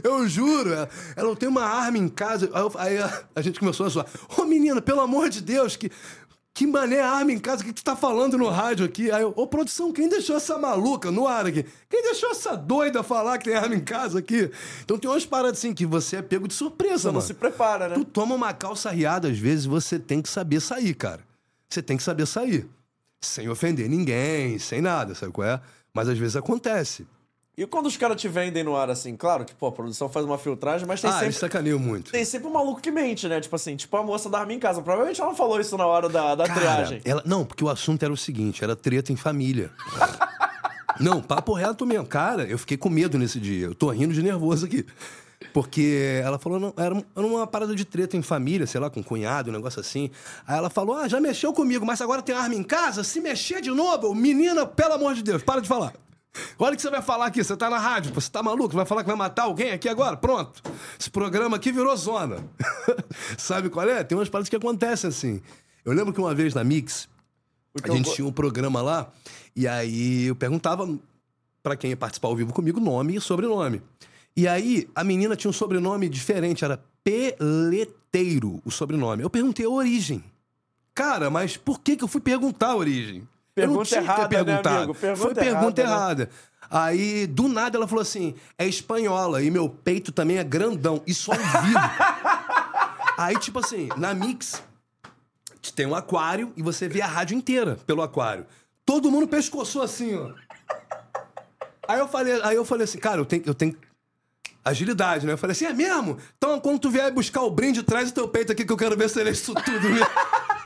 [0.04, 2.50] Eu juro, ela- ela tem uma arma em casa.
[2.54, 4.06] Aí, eu- aí a, a gente começou a zoar.
[4.38, 5.91] Ô, menina, pelo amor de Deus, que,
[6.56, 7.62] que mané arma em casa?
[7.62, 9.12] O que tu tá falando no rádio aqui?
[9.12, 11.66] Aí eu, ô, produção, quem deixou essa maluca no ar aqui?
[11.89, 14.49] Quem deixou essa doida falar que tem arma em casa aqui?
[14.82, 17.28] Então tem umas paradas assim que você é pego de surpresa, Você não mano.
[17.28, 17.95] se prepara, né?
[17.95, 21.20] Tu toma uma calça riada, às vezes você tem que saber sair, cara.
[21.70, 22.66] Você tem que saber sair.
[23.22, 25.60] Sem ofender ninguém, sem nada, sabe qual é?
[25.93, 27.06] Mas às vezes acontece.
[27.58, 30.26] E quando os caras te vendem no ar assim, claro que, pô, a produção faz
[30.26, 31.28] uma filtragem, mas tem ah, sempre.
[31.28, 32.12] eles sacaneiam muito.
[32.12, 33.39] Tem sempre um maluco que mente, né?
[33.39, 34.82] Tipo assim, tipo a moça da arma em casa.
[34.82, 37.01] Provavelmente ela não falou isso na hora da, da Cara, triagem.
[37.06, 39.72] ela- não, porque o assunto era o seguinte, era treta em família.
[40.99, 42.06] não, papo reto mesmo.
[42.06, 43.68] Cara, eu fiquei com medo nesse dia.
[43.68, 44.86] Eu tô rindo de nervoso aqui.
[45.53, 49.01] Porque ela falou, não, era, era uma parada de treta em família, sei lá, com
[49.01, 50.10] cunhado, um negócio assim.
[50.45, 53.03] Aí ela falou, ah, já mexeu comigo, mas agora tem arma em casa?
[53.03, 55.93] Se mexer de novo, menina, pelo amor de Deus, para de falar.
[56.59, 58.75] Olha o que você vai falar aqui, você tá na rádio, você tá maluco?
[58.75, 60.17] Vai falar que vai matar alguém aqui agora?
[60.17, 60.61] Pronto.
[60.99, 62.43] Esse programa aqui virou zona.
[63.38, 64.03] Sabe qual é?
[64.03, 65.41] Tem umas paradas que acontecem assim.
[65.83, 67.07] Eu lembro que uma vez na Mix,
[67.83, 69.11] que a gente tinha um programa lá,
[69.55, 70.88] e aí eu perguntava
[71.61, 73.81] pra quem ia participar ao vivo comigo nome e sobrenome.
[74.36, 79.23] E aí a menina tinha um sobrenome diferente, era Peleteiro, o sobrenome.
[79.23, 80.23] Eu perguntei a origem.
[80.93, 83.27] Cara, mas por que, que eu fui perguntar a origem?
[83.56, 84.78] Eu não Pergunta tinha né, perguntado.
[84.78, 84.95] amigo?
[84.95, 86.30] Pergunta Foi pergunta errada, né?
[86.30, 86.30] errada.
[86.70, 91.01] Aí, do nada, ela falou assim: é espanhola e meu peito também é grandão.
[91.08, 91.80] Isso ao vivo.
[93.18, 94.62] Aí, tipo assim, na Mix,
[95.76, 98.45] tem um aquário e você vê a rádio inteira pelo aquário.
[98.86, 100.32] Todo mundo pescoçou assim, ó.
[101.88, 103.78] Aí eu falei, aí eu falei assim, cara, eu tenho, eu tenho
[104.64, 105.34] agilidade, né?
[105.34, 106.18] Eu falei assim, é mesmo?
[106.38, 108.97] Então quando tu vier buscar o brinde, traz o teu peito aqui que eu quero
[108.97, 110.06] ver se ele é isso tudo mesmo.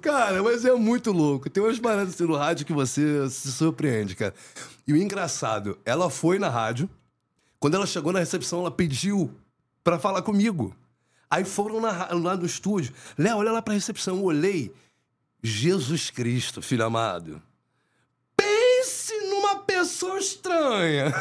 [0.00, 1.48] Cara, mas é muito louco.
[1.50, 4.34] Tem umas paradas assim no rádio que você se surpreende, cara.
[4.86, 6.88] E o engraçado, ela foi na rádio.
[7.58, 9.30] Quando ela chegou na recepção, ela pediu
[9.82, 10.74] pra falar comigo.
[11.30, 12.94] Aí foram na lá no estúdio.
[13.18, 14.16] Léo, olha lá pra recepção.
[14.16, 14.72] Eu olhei.
[15.42, 17.42] Jesus Cristo, filho amado.
[18.36, 21.12] Pense numa pessoa estranha.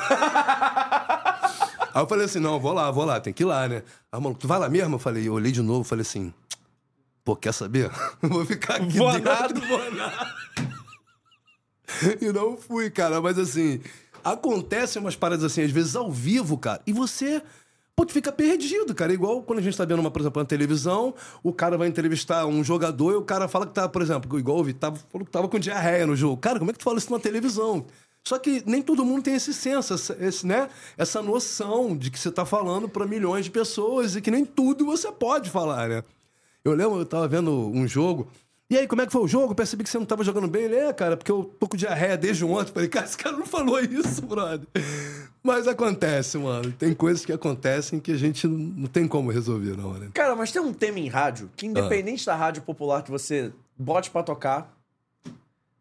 [1.93, 3.83] Aí eu falei assim: não, vou lá, vou lá, tem que ir lá, né?
[4.11, 4.95] Aí, maluco, tu vai lá mesmo?
[4.95, 6.33] Eu falei, eu olhei de novo, falei assim.
[7.23, 7.89] Pô, quer saber?
[8.21, 9.31] Vou ficar aqui Vou dentro.
[9.95, 10.35] nada.
[12.19, 13.21] E não fui, cara.
[13.21, 13.79] Mas assim,
[14.23, 16.81] acontecem umas paradas assim, às vezes ao vivo, cara.
[16.87, 17.41] E você.
[17.95, 19.13] Pô, tu fica perdido, cara.
[19.13, 21.13] Igual quando a gente tá vendo, uma, por exemplo, na televisão,
[21.43, 24.57] o cara vai entrevistar um jogador e o cara fala que tá, por exemplo, igual
[24.57, 26.37] o Vitor falou que tava com diarreia no jogo.
[26.37, 27.85] Cara, como é que tu fala isso na televisão?
[28.25, 30.69] Só que nem todo mundo tem esse senso, essa, esse, né?
[30.97, 34.85] essa noção de que você está falando para milhões de pessoas e que nem tudo
[34.85, 36.03] você pode falar, né?
[36.65, 38.27] Eu lembro, eu tava vendo um jogo.
[38.69, 39.53] E aí, como é que foi o jogo?
[39.53, 40.63] Percebi que você não tava jogando bem.
[40.63, 42.71] Ele é, cara, porque eu tô com diarreia desde ontem.
[42.71, 44.65] Falei, cara, esse cara não falou isso, brother.
[45.43, 46.71] Mas acontece, mano.
[46.71, 50.09] Tem coisas que acontecem que a gente não tem como resolver, não, né?
[50.13, 52.33] Cara, mas tem um tema em rádio que, independente ah.
[52.33, 54.73] da rádio popular que você bote para tocar,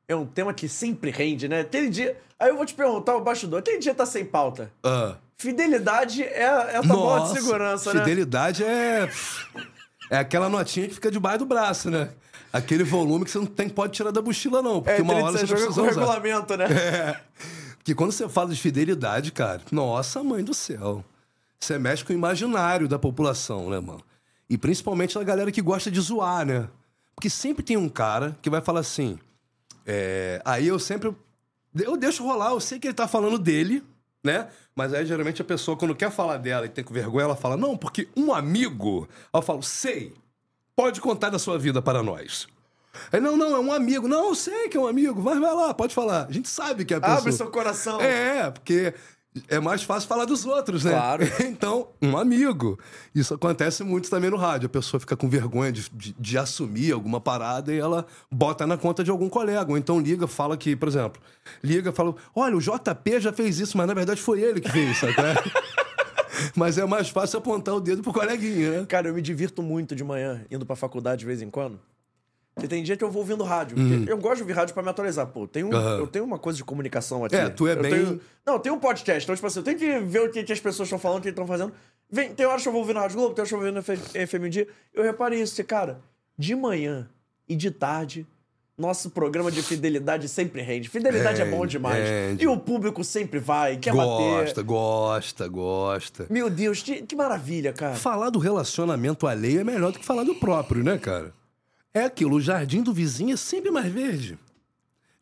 [0.08, 1.62] é um tema que sempre rende, né?
[1.62, 2.18] Tem dia.
[2.38, 4.70] Aí eu vou te perguntar, o bastidor, tem dia tá sem pauta.
[4.82, 5.14] Ah.
[5.38, 8.00] Fidelidade é, é a tua Nossa, de segurança, né?
[8.00, 9.08] Fidelidade é.
[10.10, 12.10] É aquela notinha que fica debaixo do braço, né?
[12.52, 14.82] Aquele volume que você não tem, pode tirar da mochila, não.
[14.82, 15.82] Porque é, uma hora você joga com usar.
[15.84, 16.66] regulamento, né?
[16.66, 17.20] É.
[17.78, 21.04] Porque quando você fala de fidelidade, cara, nossa mãe do céu.
[21.58, 24.02] Você mexe com o imaginário da população, né, mano?
[24.50, 26.68] E principalmente da galera que gosta de zoar, né?
[27.14, 29.18] Porque sempre tem um cara que vai falar assim.
[29.86, 30.42] É...
[30.44, 31.14] Aí eu sempre.
[31.74, 33.82] Eu deixo rolar, eu sei que ele tá falando dele,
[34.22, 34.48] né?
[34.74, 37.56] Mas aí geralmente a pessoa, quando quer falar dela e tem com vergonha, ela fala,
[37.56, 39.08] não, porque um amigo.
[39.32, 40.14] Eu falo, sei,
[40.76, 42.46] pode contar da sua vida para nós.
[43.10, 44.06] Aí, não, não, é um amigo.
[44.06, 46.26] Não, eu sei que é um amigo, mas vai lá, pode falar.
[46.26, 47.18] A gente sabe que é a pessoa.
[47.18, 48.00] Abre seu coração.
[48.00, 48.94] É, porque
[49.48, 50.92] é mais fácil falar dos outros, né?
[50.92, 51.24] Claro.
[51.62, 52.78] Então, um amigo.
[53.14, 54.66] Isso acontece muito também no rádio.
[54.66, 58.76] A pessoa fica com vergonha de, de, de, assumir alguma parada e ela bota na
[58.76, 59.70] conta de algum colega.
[59.70, 61.22] Ou então liga, fala que, por exemplo,
[61.62, 64.98] liga fala: olha, o JP já fez isso, mas na verdade foi ele que fez,
[64.98, 65.14] sabe?
[66.56, 68.86] mas é mais fácil apontar o dedo pro coleguinha, né?
[68.86, 71.78] Cara, eu me divirto muito de manhã, indo pra faculdade de vez em quando.
[72.54, 73.78] Porque tem dia que eu vou ouvindo rádio.
[73.78, 74.04] Uhum.
[74.06, 75.26] Eu gosto de ouvir rádio pra me atualizar.
[75.26, 75.98] Pô, tem um, uhum.
[75.98, 77.34] eu tenho uma coisa de comunicação aqui.
[77.34, 77.90] É, tu é eu bem.
[77.90, 78.20] Tenho...
[78.44, 79.24] Não, tem um podcast.
[79.24, 81.22] Então, tipo assim, eu tenho que ver o que, que as pessoas estão falando, o
[81.22, 81.72] que estão fazendo.
[82.10, 83.68] Vem, tem horas que eu vou ouvir na Rádio Globo, tem horas que eu vou
[83.68, 84.68] ouvir no FM um dia.
[84.92, 86.00] Eu reparei isso, cara.
[86.36, 87.08] De manhã
[87.48, 88.26] e de tarde,
[88.76, 90.90] nosso programa de fidelidade sempre rende.
[90.90, 92.06] Fidelidade é, é bom demais.
[92.38, 94.30] E o público sempre vai, quer gosta, bater.
[94.30, 96.26] Gosta, gosta, gosta.
[96.28, 97.94] Meu Deus, que, que maravilha, cara.
[97.94, 101.32] Falar do relacionamento alheio é melhor do que falar do próprio, né, cara?
[101.94, 104.38] É aquilo, o jardim do vizinho é sempre mais verde.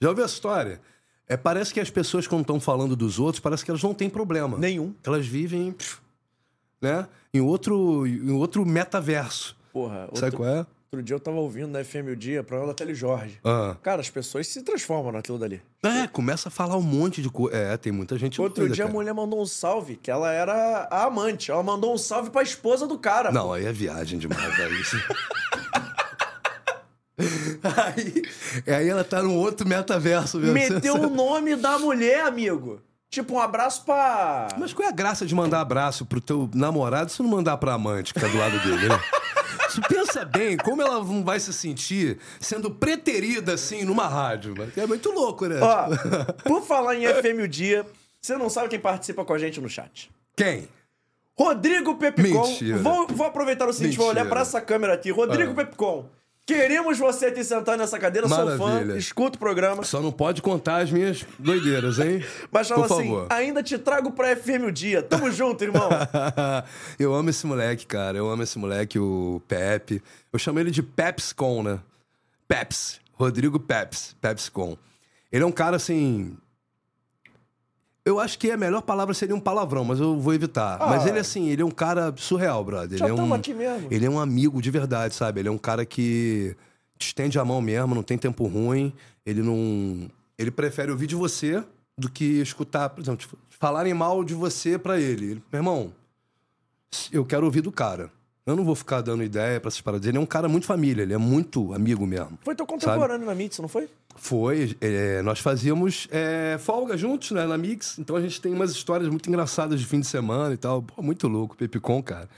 [0.01, 0.81] Já ouviu a história?
[1.29, 4.11] É, parece que as pessoas, quando estão falando dos outros, parece que elas não têm
[4.11, 4.59] problema.
[4.59, 4.95] Nenhum.
[5.05, 5.75] Elas vivem
[6.81, 9.57] né, em, outro, em outro metaverso.
[9.73, 10.67] Porra, Sabe outro, qual é?
[10.93, 13.39] Outro dia eu tava ouvindo na FM o dia, programa da Tele Jorge.
[13.45, 13.77] Ah.
[13.81, 15.63] Cara, as pessoas se transformam naquilo dali.
[15.85, 17.57] É, começa a falar um monte de coisa.
[17.57, 18.89] É, tem muita gente Outro dia cara.
[18.89, 21.53] a mulher mandou um salve, que ela era a amante.
[21.53, 23.31] Ela mandou um salve pra esposa do cara.
[23.31, 23.53] Não, pô.
[23.53, 24.97] aí é viagem demais, é isso.
[27.87, 28.23] Aí,
[28.67, 30.55] aí ela tá num outro metaverso mesmo.
[30.55, 32.81] Meteu o nome da mulher, amigo.
[33.11, 34.49] Tipo, um abraço pra.
[34.57, 37.75] Mas qual é a graça de mandar abraço pro teu namorado se não mandar pra
[37.75, 39.01] amante que tá do lado dele, né?
[39.69, 44.73] Você pensa bem, como ela não vai se sentir sendo preterida assim numa rádio, mano?
[44.77, 45.61] É muito louco, né?
[45.61, 45.87] Ó,
[46.45, 47.87] por falar em FM o dia,
[48.21, 50.11] você não sabe quem participa com a gente no chat.
[50.37, 50.69] Quem?
[51.39, 52.45] Rodrigo Pepicon.
[52.83, 54.03] Vou, vou aproveitar o seguinte, Mentira.
[54.03, 55.11] vou olhar pra essa câmera aqui.
[55.11, 55.55] Rodrigo ah.
[55.55, 56.07] Pepicon.
[56.55, 58.57] Queremos você aqui sentado nessa cadeira, Maravilha.
[58.59, 59.85] sou fã, escuta o programa.
[59.85, 62.25] Só não pode contar as minhas doideiras, hein?
[62.51, 63.27] Mas fala Por assim, favor.
[63.31, 65.01] ainda te trago pra FM o dia.
[65.03, 65.89] Tamo junto, irmão.
[66.99, 68.19] eu amo esse moleque, cara.
[68.19, 70.03] Eu amo esse moleque, o Pepe.
[70.33, 71.79] Eu chamo ele de Pepscon, né?
[72.49, 73.01] Peps.
[73.13, 74.17] Rodrigo Peps.
[74.21, 74.77] Pepscon.
[75.31, 76.37] Ele é um cara, assim,
[78.05, 80.79] eu acho que a melhor palavra seria um palavrão, mas eu vou evitar.
[80.81, 82.99] Ah, mas ele, assim, ele é um cara surreal, brother.
[82.99, 83.89] Já ele é um, aqui mesmo.
[83.91, 85.41] Ele é um amigo de verdade, sabe?
[85.41, 86.57] Ele é um cara que
[86.99, 88.93] te estende a mão mesmo, não tem tempo ruim.
[89.25, 90.11] Ele não.
[90.39, 91.63] Ele prefere ouvir de você
[91.97, 95.33] do que escutar, por exemplo, tipo, falarem mal de você para ele.
[95.33, 95.43] ele.
[95.53, 95.93] Meu irmão,
[97.13, 98.11] eu quero ouvir do cara.
[98.51, 100.07] Eu não vou ficar dando ideia pra essas paradas.
[100.07, 102.39] Ele é um cara muito família, ele é muito amigo mesmo.
[102.43, 103.25] Foi teu contemporâneo sabe?
[103.25, 103.89] na Mix, não foi?
[104.17, 104.77] Foi.
[104.81, 109.09] É, nós fazíamos é, folga juntos né, na Mix, então a gente tem umas histórias
[109.09, 110.83] muito engraçadas de fim de semana e tal.
[110.83, 112.29] Pô, muito louco, Pepicon, cara.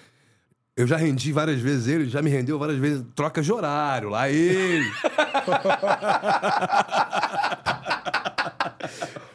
[0.75, 3.05] Eu já rendi várias vezes ele, já me rendeu várias vezes.
[3.15, 4.91] Troca de horário, lá ele.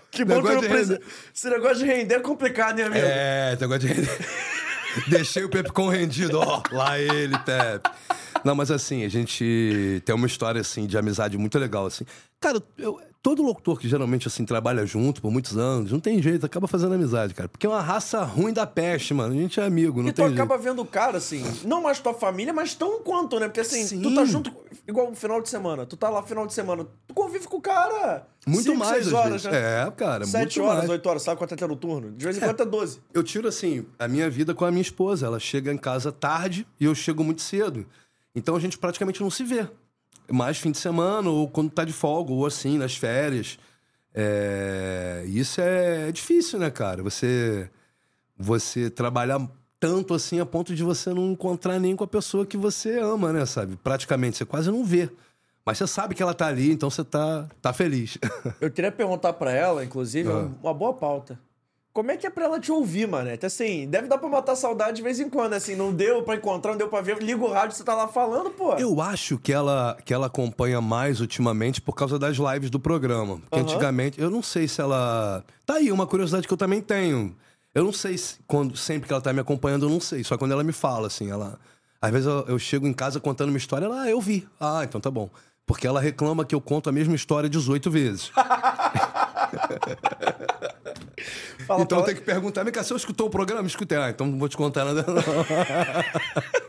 [0.10, 1.00] que bom que eu não precisa...
[1.34, 3.06] Esse negócio de render é complicado, hein, amigo?
[3.06, 4.18] É, esse negócio de render.
[5.08, 6.62] Deixei o Pepicon rendido, ó.
[6.72, 7.90] Lá ele, Pepe.
[8.44, 12.06] Não, mas assim, a gente tem uma história, assim, de amizade muito legal, assim.
[12.40, 16.46] Cara, eu, todo locutor que geralmente, assim, trabalha junto por muitos anos, não tem jeito,
[16.46, 17.50] acaba fazendo amizade, cara.
[17.50, 19.34] Porque é uma raça ruim da peste, mano.
[19.34, 22.00] A gente é amigo, não e tem tu acaba vendo o cara, assim, não mais
[22.00, 23.50] tua família, mas tão quanto, né?
[23.50, 24.02] Porque, assim, Sim.
[24.02, 24.50] tu tá junto,
[24.88, 27.58] igual no final de semana, tu tá lá no final de semana, tu convive com
[27.58, 28.26] o cara...
[28.48, 29.52] Muito cinco, mais, seis horas, né?
[29.84, 32.14] É, cara, Sete horas, oito horas, sabe quanto é no turno?
[32.14, 33.02] De vez em quando é doze.
[33.14, 35.26] Eu tiro, assim, a minha vida com a minha esposa.
[35.26, 37.86] Ela chega em casa tarde e eu chego muito cedo.
[38.34, 39.68] Então a gente praticamente não se vê.
[40.32, 43.58] Mais fim de semana, ou quando tá de folga, ou assim, nas férias.
[44.14, 47.04] É, isso é difícil, né, cara?
[47.04, 47.70] Você,
[48.38, 49.40] você trabalhar
[49.80, 53.32] tanto assim a ponto de você não encontrar nem com a pessoa que você ama,
[53.32, 53.76] né, sabe?
[53.78, 55.10] Praticamente, você quase não vê.
[55.66, 58.18] Mas você sabe que ela tá ali, então você tá, tá feliz.
[58.62, 60.50] Eu queria perguntar para ela, inclusive, ah.
[60.64, 61.40] uma boa pauta.
[61.98, 63.28] Como é que é pra ela te ouvir, mano?
[63.32, 66.36] Então, assim, deve dar pra matar saudade de vez em quando, assim, não deu pra
[66.36, 68.76] encontrar, não deu pra ver, liga o rádio, você tá lá falando, pô.
[68.76, 73.40] Eu acho que ela, que ela acompanha mais ultimamente por causa das lives do programa.
[73.40, 73.64] Porque uhum.
[73.64, 75.44] antigamente, eu não sei se ela.
[75.66, 77.36] Tá aí, uma curiosidade que eu também tenho.
[77.74, 80.24] Eu não sei se, quando, sempre que ela tá me acompanhando, eu não sei.
[80.24, 81.60] Só quando ela me fala, assim, ela.
[82.00, 84.48] Às vezes eu, eu chego em casa contando uma história, ela, ah, eu vi.
[84.60, 85.32] Ah, então tá bom.
[85.66, 88.32] Porque ela reclama que eu conto a mesma história 18 vezes.
[91.66, 92.06] Fala, então fala...
[92.06, 93.68] tem que perguntar, vem cá, você escutou o programa?
[93.68, 93.98] Escutei.
[93.98, 95.24] Ah, então não vou te contar nada não.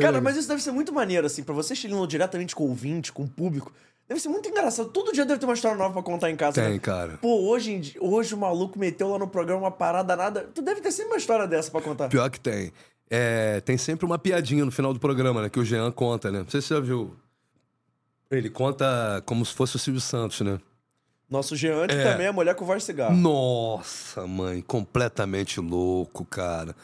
[0.00, 3.12] Cara, mas isso deve ser muito maneiro, assim, pra você chilando diretamente com o ouvinte,
[3.12, 3.72] com o público.
[4.08, 4.88] Deve ser muito engraçado.
[4.90, 6.60] Todo dia deve ter uma história nova pra contar em casa.
[6.60, 6.78] Tem, né?
[6.78, 7.18] cara.
[7.22, 10.50] Pô, hoje, hoje o maluco meteu lá no programa uma parada nada.
[10.54, 12.08] Tu deve ter sempre uma história dessa pra contar.
[12.08, 12.70] Pior que tem.
[13.10, 15.48] É, tem sempre uma piadinha no final do programa, né?
[15.48, 16.40] Que o Jean conta, né?
[16.40, 17.16] Não sei se você já viu.
[18.30, 20.58] Ele conta como se fosse o Silvio Santos, né?
[21.28, 22.12] Nosso Jean é.
[22.12, 23.16] também é mulher com cigarro.
[23.16, 26.74] Nossa, mãe, completamente louco, cara.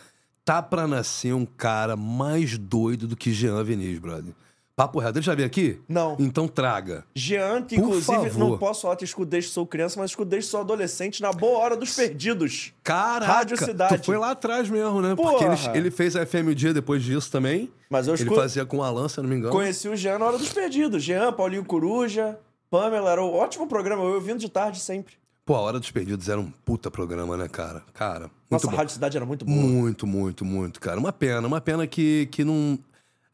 [0.45, 4.33] Tá pra nascer um cara mais doido do que Jean Vinícius, brother.
[4.81, 5.19] Papo reto.
[5.19, 5.79] Ele já veio aqui?
[5.87, 6.17] Não.
[6.19, 7.05] Então traga.
[7.15, 8.39] Jean, que Por inclusive favor.
[8.39, 11.77] não posso falar que desde sou criança, mas escuto desde sou adolescente na boa hora
[11.77, 12.73] dos perdidos.
[12.83, 13.31] Caraca!
[13.31, 13.99] Rádio Cidade.
[13.99, 15.15] Tu foi lá atrás mesmo, né?
[15.15, 15.33] Porra.
[15.33, 17.71] Porque ele, ele fez a FM o dia depois disso também.
[17.91, 18.33] Mas eu escuto...
[18.33, 19.53] Ele fazia com se eu não me engano.
[19.53, 21.03] Conheci o Jean na hora dos perdidos.
[21.03, 22.39] Jean, Paulinho Coruja.
[22.71, 25.15] Pamela, era um ótimo programa, eu ouvindo de tarde sempre.
[25.45, 27.83] Pô, a Hora dos Perdidos era um puta programa, né, cara?
[27.93, 28.31] Cara.
[28.49, 29.57] Nossa, a Rádio Cidade era muito boa.
[29.57, 30.99] Muito, muito, muito, cara.
[30.99, 32.79] Uma pena, uma pena que, que não.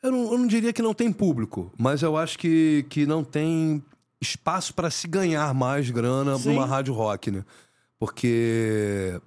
[0.03, 0.32] Eu, não.
[0.32, 3.84] eu não diria que não tem público, mas eu acho que, que não tem
[4.18, 6.55] espaço para se ganhar mais grana Sim.
[6.55, 7.45] numa rádio rock, né?
[7.99, 9.20] Porque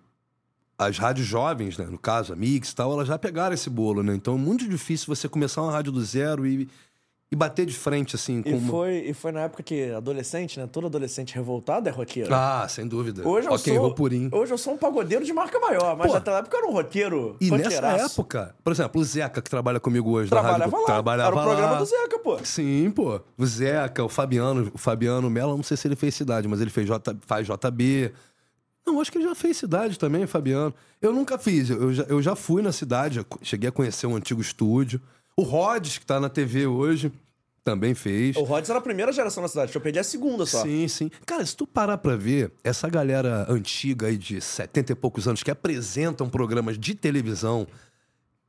[0.77, 4.01] as rádios jovens, né, no caso, a Mix e tal, elas já pegaram esse bolo,
[4.01, 4.15] né?
[4.15, 6.67] Então é muito difícil você começar uma rádio do zero e
[7.31, 8.41] e bater de frente, assim.
[8.41, 10.67] Com e, foi, e foi na época que adolescente, né?
[10.67, 12.33] Todo adolescente revoltado é roqueiro.
[12.33, 13.27] Ah, sem dúvida.
[13.27, 14.29] Hoje eu, okay, sou, purinho.
[14.33, 16.73] hoje eu sou um pagodeiro de marca maior, mas Pô, naquela época eu era um
[16.73, 17.37] roqueiro.
[17.39, 20.79] E nessa época, por exemplo, o Zeca, que trabalha comigo hoje trabalhava na rádio.
[20.79, 20.85] Lá.
[20.85, 22.39] Trabalhava era o programa do Zeca, pô.
[22.43, 23.21] Sim, pô.
[23.37, 26.71] O Zeca, o Fabiano, o Fabiano Mello, não sei se ele fez cidade, mas ele
[26.71, 28.11] fez J, faz JB.
[28.87, 30.73] Não, acho que ele já fez cidade também, Fabiano.
[30.99, 34.41] Eu nunca fiz, eu já, eu já fui na cidade, cheguei a conhecer um antigo
[34.41, 34.99] estúdio.
[35.39, 37.11] O Rhodes, que tá na TV hoje.
[37.63, 38.35] Também fez.
[38.35, 40.63] O Rhodes era a primeira geração na cidade, eu perdi a segunda só.
[40.63, 41.11] Sim, sim.
[41.25, 45.43] Cara, se tu parar pra ver, essa galera antiga aí de 70 e poucos anos
[45.43, 47.67] que apresentam programas de televisão,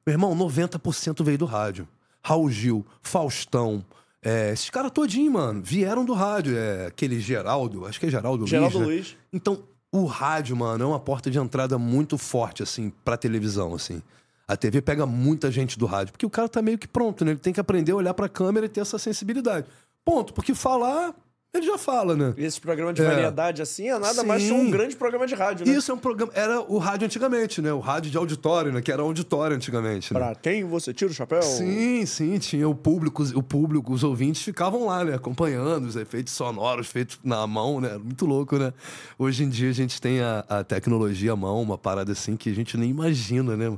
[0.06, 1.86] meu irmão, 90% veio do rádio.
[2.22, 3.84] Raul Gil, Faustão,
[4.22, 6.56] é, esses caras todinho, mano, vieram do rádio.
[6.56, 8.88] É, aquele Geraldo, acho que é Geraldo, Geraldo Luiz.
[8.88, 8.94] Né?
[8.94, 9.16] Luiz.
[9.32, 9.62] Então,
[9.92, 14.02] o rádio, mano, é uma porta de entrada muito forte, assim, pra televisão, assim.
[14.50, 17.30] A TV pega muita gente do rádio, porque o cara tá meio que pronto, né?
[17.30, 19.66] Ele tem que aprender a olhar pra câmera e ter essa sensibilidade.
[20.04, 21.14] Ponto, porque falar
[21.52, 22.32] ele já fala, né?
[22.36, 23.04] E esse programa de é.
[23.04, 24.26] variedade, assim, é nada Sim.
[24.26, 25.72] mais que um grande programa de rádio, né?
[25.72, 26.32] Isso é um programa.
[26.34, 27.72] Era o rádio antigamente, né?
[27.72, 28.80] O rádio de auditório, né?
[28.80, 30.14] Que era auditório antigamente.
[30.14, 30.20] Né?
[30.20, 31.42] Pra quem você tira o chapéu?
[31.42, 32.38] Sim, sim.
[32.38, 35.14] Tinha o público, o público, os ouvintes ficavam lá, né?
[35.14, 37.98] Acompanhando os efeitos sonoros feitos na mão, né?
[37.98, 38.72] Muito louco, né?
[39.18, 42.48] Hoje em dia a gente tem a, a tecnologia à mão, uma parada assim que
[42.48, 43.76] a gente nem imagina, né?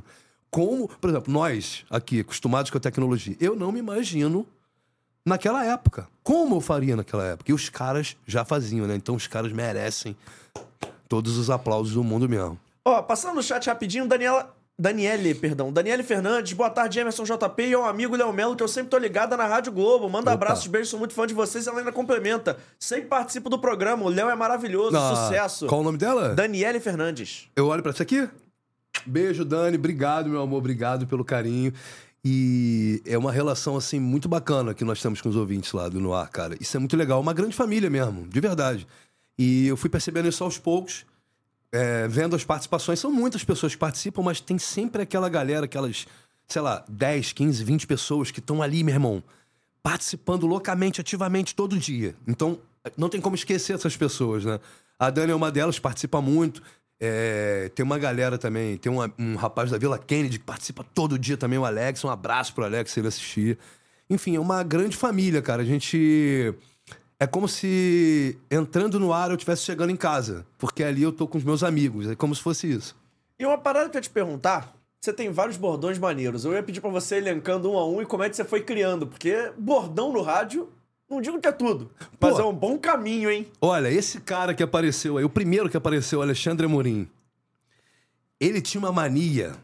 [0.53, 4.45] Como, por exemplo, nós aqui, acostumados com a tecnologia, eu não me imagino
[5.25, 6.07] naquela época.
[6.21, 7.49] Como eu faria naquela época?
[7.49, 8.95] E os caras já faziam, né?
[8.95, 10.15] Então os caras merecem
[11.09, 12.59] todos os aplausos do mundo mesmo.
[12.85, 14.55] Ó, passando no chat rapidinho, Daniela.
[14.77, 15.73] Daniele, perdão.
[15.73, 18.97] Daniele Fernandes, boa tarde, Emerson JP e ao amigo Léo Melo, que eu sempre tô
[18.99, 20.07] ligada na Rádio Globo.
[20.07, 20.33] Manda Opa.
[20.33, 22.57] abraços, beijos, sou muito fã de vocês e ela ainda complementa.
[22.79, 25.65] Sempre participo do programa, o Léo é maravilhoso, ah, sucesso.
[25.65, 26.35] Qual o nome dela?
[26.35, 27.47] Daniele Fernandes.
[27.55, 28.29] Eu olho pra isso aqui?
[29.05, 29.77] Beijo, Dani.
[29.77, 30.57] Obrigado, meu amor.
[30.57, 31.73] Obrigado pelo carinho.
[32.25, 35.99] E é uma relação, assim, muito bacana que nós temos com os ouvintes lá do
[35.99, 36.55] Noir, cara.
[36.59, 37.19] Isso é muito legal.
[37.19, 38.87] Uma grande família mesmo, de verdade.
[39.37, 41.05] E eu fui percebendo isso aos poucos,
[41.71, 42.99] é, vendo as participações.
[42.99, 46.07] São muitas pessoas que participam, mas tem sempre aquela galera, aquelas,
[46.47, 49.21] sei lá, 10, 15, 20 pessoas que estão ali, meu irmão,
[49.81, 52.15] participando loucamente, ativamente todo dia.
[52.25, 52.57] Então,
[52.95, 54.61] não tem como esquecer essas pessoas, né?
[54.97, 56.63] A Dani é uma delas, participa muito.
[57.05, 61.19] É, tem uma galera também, tem um, um, rapaz da Vila Kennedy que participa todo
[61.19, 62.01] dia também, o Alex.
[62.05, 63.59] Um abraço pro Alex se ele assistir.
[64.09, 65.63] Enfim, é uma grande família, cara.
[65.63, 66.53] A gente.
[67.19, 70.45] É como se entrando no ar eu estivesse chegando em casa.
[70.57, 72.09] Porque ali eu tô com os meus amigos.
[72.09, 72.95] É como se fosse isso.
[73.37, 76.45] E uma parada que eu te perguntar: você tem vários bordões maneiros.
[76.45, 78.61] Eu ia pedir para você elencando um a um e como é que você foi
[78.61, 79.07] criando.
[79.07, 80.69] Porque bordão no rádio
[81.09, 82.41] Não digo que é tudo, mas Pô.
[82.41, 83.47] é um bom caminho, hein?
[83.61, 87.07] Olha, esse cara que apareceu aí, o primeiro que apareceu, Alexandre Amorim,
[88.39, 89.55] ele tinha uma mania.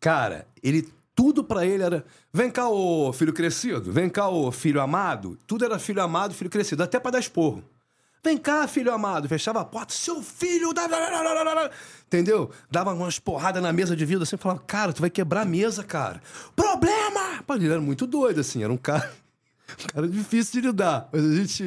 [0.00, 4.80] Cara, ele tudo pra ele era, vem cá ô filho crescido, vem cá ô filho
[4.80, 5.38] amado.
[5.46, 7.62] Tudo era filho amado, filho crescido, até pra dar esporro.
[8.24, 9.28] Vem cá, filho amado.
[9.28, 10.72] Fechava a porta, seu filho.
[10.72, 11.70] da-
[12.06, 12.50] Entendeu?
[12.70, 15.82] Dava umas porradas na mesa de vidro assim, falava, cara, tu vai quebrar a mesa,
[15.82, 16.22] cara.
[16.54, 17.42] Problema!
[17.44, 19.12] Pô, ele era muito doido, assim, era um cara.
[19.92, 21.08] Cara difícil de lidar.
[21.12, 21.64] Mas a gente.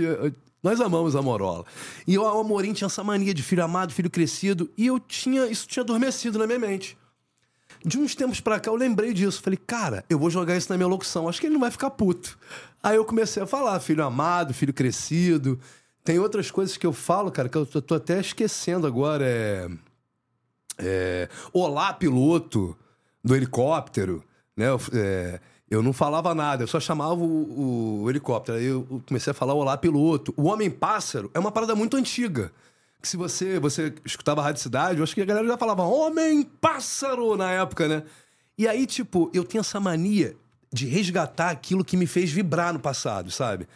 [0.62, 1.64] Nós amamos a Morola.
[2.08, 4.70] E o Amorim tinha essa mania de filho amado, filho crescido.
[4.78, 5.46] E eu tinha.
[5.46, 6.98] Isso tinha adormecido na minha mente.
[7.86, 9.42] De uns tempos pra cá eu lembrei disso.
[9.44, 11.30] Falei, cara, eu vou jogar isso na minha locução.
[11.30, 12.38] Acho que ele não vai ficar puto.
[12.82, 15.60] Aí eu comecei a falar, filho amado, filho crescido.
[16.04, 19.24] Tem outras coisas que eu falo, cara, que eu tô, tô até esquecendo agora.
[19.24, 19.68] É.
[20.80, 22.76] é Olá, piloto
[23.24, 24.24] do helicóptero.
[24.58, 24.66] Né?
[24.94, 25.40] É,
[25.70, 28.58] eu não falava nada, eu só chamava o, o helicóptero.
[28.58, 30.34] Aí eu comecei a falar Olá, piloto.
[30.38, 32.52] O Homem-Pássaro é uma parada muito antiga.
[33.02, 35.84] Que se você, você escutava a Rádio Cidade, eu acho que a galera já falava
[35.84, 38.04] Homem-Pássaro na época, né?
[38.58, 40.36] E aí, tipo, eu tenho essa mania
[40.72, 43.68] de resgatar aquilo que me fez vibrar no passado, sabe?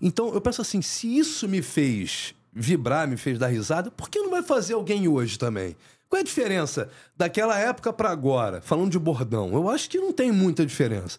[0.00, 4.20] Então, eu penso assim, se isso me fez vibrar, me fez dar risada, por que
[4.20, 5.76] não vai fazer alguém hoje também?
[6.08, 8.60] Qual é a diferença daquela época pra agora?
[8.60, 11.18] Falando de bordão, eu acho que não tem muita diferença.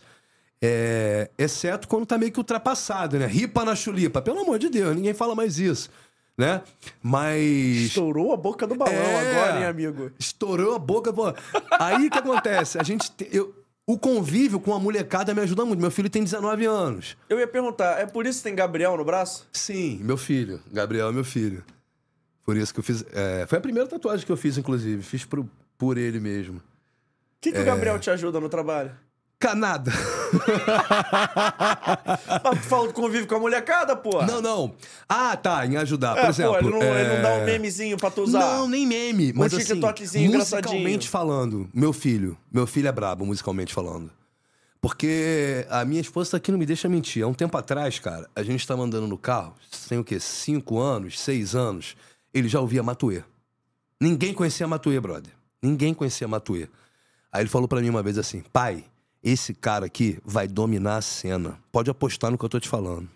[0.68, 3.26] É, exceto quando tá meio que ultrapassado, né?
[3.28, 4.22] Ripa na chulipa.
[4.22, 5.90] Pelo amor de Deus, ninguém fala mais isso,
[6.38, 6.62] né?
[7.02, 7.42] Mas...
[7.88, 9.32] Estourou a boca do balão É.
[9.32, 10.12] agora, hein, amigo?
[10.18, 11.14] Estourou a boca.
[11.14, 11.34] Pô.
[11.80, 12.80] Aí o que acontece?
[12.80, 13.12] A gente.
[13.12, 13.54] te- eu,
[13.88, 15.80] o convívio com a molecada me ajuda muito.
[15.80, 17.16] Meu filho tem 19 anos.
[17.30, 19.48] Eu ia perguntar, é por isso que tem Gabriel no braço?
[19.54, 20.60] Sim, meu filho.
[20.72, 21.64] Gabriel é meu filho.
[22.44, 23.04] Por isso que eu fiz.
[23.14, 25.04] é, foi a primeira tatuagem que eu fiz, inclusive.
[25.04, 25.46] Fiz por,
[25.78, 26.58] por ele mesmo.
[26.58, 26.62] O
[27.42, 27.52] que, É.
[27.52, 28.92] que o Gabriel te ajuda no trabalho?
[29.40, 29.92] Canada.
[32.44, 34.24] Mas tu fala do convívio com a molecada, pô.
[34.24, 34.76] Não, não.
[35.08, 36.18] Ah, tá, em ajudar.
[36.18, 36.54] É, Por exemplo.
[36.54, 38.40] pô, ele não, ele não dá um é, memezinho pra tu usar.
[38.40, 39.34] Não, nem meme.
[39.34, 40.74] Mas assim, TikTokzinho engraçadinho.
[40.74, 44.12] musicalmente falando, meu filho, meu filho é brabo, musicalmente falando.
[44.82, 47.24] Porque a minha esposa aqui não me deixa mentir.
[47.24, 49.56] Há um tempo atrás, cara, a gente estava andando no carro,
[49.90, 50.20] tem o quê?
[50.20, 51.96] Cinco anos, seis anos.
[52.34, 53.24] Ele já ouvia Matuê.
[54.00, 55.32] Ninguém conhecia Matuê, brother.
[55.62, 56.68] Ninguém conhecia Matuê.
[57.32, 58.84] Aí ele falou pra mim uma vez assim: pai,
[59.26, 61.58] esse cara aqui vai dominar a cena.
[61.72, 63.10] Pode apostar no que eu tô te falando.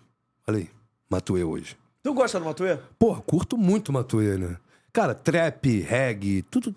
[0.46, 0.68] Olha aí,
[1.08, 1.76] Matuê hoje.
[2.02, 2.76] Tu gosta do Matuê?
[2.98, 4.56] Porra, curto muito Matuê, né?
[4.92, 6.74] Cara, trap, reggae, tudo,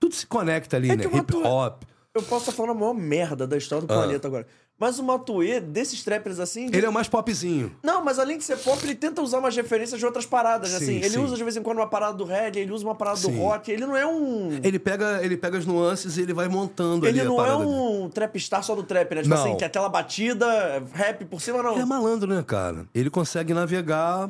[0.00, 1.04] tudo se conecta ali, É né?
[1.04, 1.82] Hip hop.
[2.12, 3.96] Eu posso estar falando a maior merda da história do Ah.
[3.96, 4.46] planeta agora.
[4.78, 6.66] Mas o Matuê, desses trappers assim...
[6.66, 7.74] Ele é mais popzinho.
[7.82, 10.70] Não, mas além de ser pop, ele tenta usar umas referências de outras paradas?
[10.70, 10.96] Sim, assim.
[10.96, 11.20] Ele sim.
[11.20, 13.38] usa de vez em quando uma parada do reggae, ele usa uma parada do Sim.
[13.38, 13.70] rock.
[13.70, 14.58] Ele não é um...
[14.64, 17.56] Ele pega, ele pega as nuances e ele vai montando Ele ali não a é
[17.56, 19.22] um trapstar só do trap, né?
[19.22, 19.42] Tipo Não.
[19.42, 21.72] assim, que é aquela batida, rap por cima, não.
[21.72, 22.86] Ele é malandro, né, cara?
[22.92, 24.28] Ele consegue navegar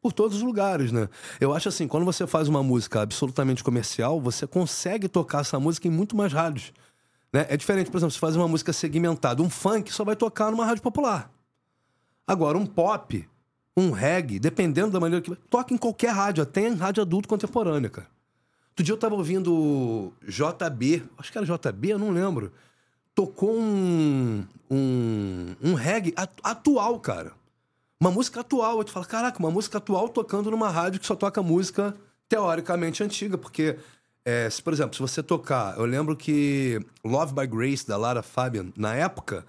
[0.00, 1.08] por todos os lugares, né?
[1.38, 5.86] Eu acho assim, quando você faz uma música absolutamente comercial, você consegue tocar essa música
[5.86, 6.72] em muito mais rádios.
[7.32, 7.46] Né?
[7.48, 9.42] É diferente, por exemplo, se faz uma música segmentada.
[9.42, 11.30] Um funk só vai tocar numa rádio popular.
[12.26, 13.28] Agora, um pop,
[13.76, 15.34] um reggae, dependendo da maneira que...
[15.48, 18.08] Toca em qualquer rádio, até em rádio adulto contemporânea, cara.
[18.70, 22.52] Outro dia eu tava ouvindo JB, acho que era JB, eu não lembro.
[23.14, 27.32] Tocou um, um, um reggae atu- atual, cara.
[28.00, 28.78] Uma música atual.
[28.78, 31.94] Aí tu fala, caraca, uma música atual tocando numa rádio que só toca música
[32.28, 33.36] teoricamente antiga.
[33.36, 33.78] Porque,
[34.24, 35.76] é, se, por exemplo, se você tocar...
[35.78, 39.44] Eu lembro que Love by Grace, da Lara Fabian, na época,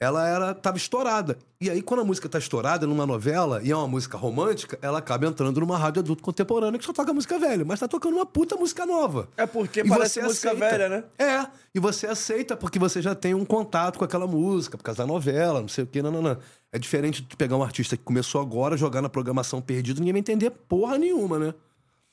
[0.00, 1.36] ela era tava estourada.
[1.60, 4.98] E aí, quando a música tá estourada numa novela e é uma música romântica, ela
[4.98, 8.24] acaba entrando numa rádio adulto contemporânea que só toca música velha, mas tá tocando uma
[8.24, 9.28] puta música nova.
[9.36, 10.70] É porque E parece você música aceita.
[10.70, 11.04] velha, né?
[11.18, 14.98] É, e você aceita porque você já tem um contato com aquela música, por causa
[14.98, 16.38] da novela, não sei o quê, não, não, não.
[16.70, 20.20] É diferente de pegar um artista que começou agora, jogar na programação perdido, ninguém vai
[20.20, 21.54] entender porra nenhuma, né?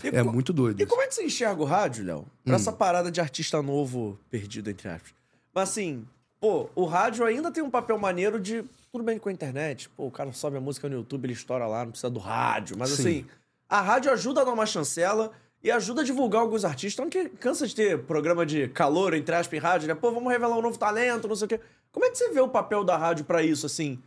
[0.03, 0.79] E É muito doido.
[0.79, 0.89] E isso.
[0.89, 2.25] como é que você enxerga o rádio, Léo?
[2.43, 5.13] Pra essa parada de artista novo, perdido, entre aspas.
[5.53, 6.05] Mas assim,
[6.39, 8.63] pô, o rádio ainda tem um papel maneiro de.
[8.91, 9.89] Tudo bem com a internet.
[9.89, 12.77] Pô, o cara sobe a música no YouTube, ele estoura lá, não precisa do rádio.
[12.77, 13.01] Mas Sim.
[13.01, 13.25] assim,
[13.69, 15.31] a rádio ajuda a dar uma chancela
[15.63, 16.93] e ajuda a divulgar alguns artistas.
[16.93, 19.95] Então, que cansa de ter programa de calor, entre aspas, em rádio, né?
[19.95, 21.59] Pô, vamos revelar um novo talento, não sei o quê.
[21.91, 23.99] Como é que você vê o papel da rádio pra isso, assim?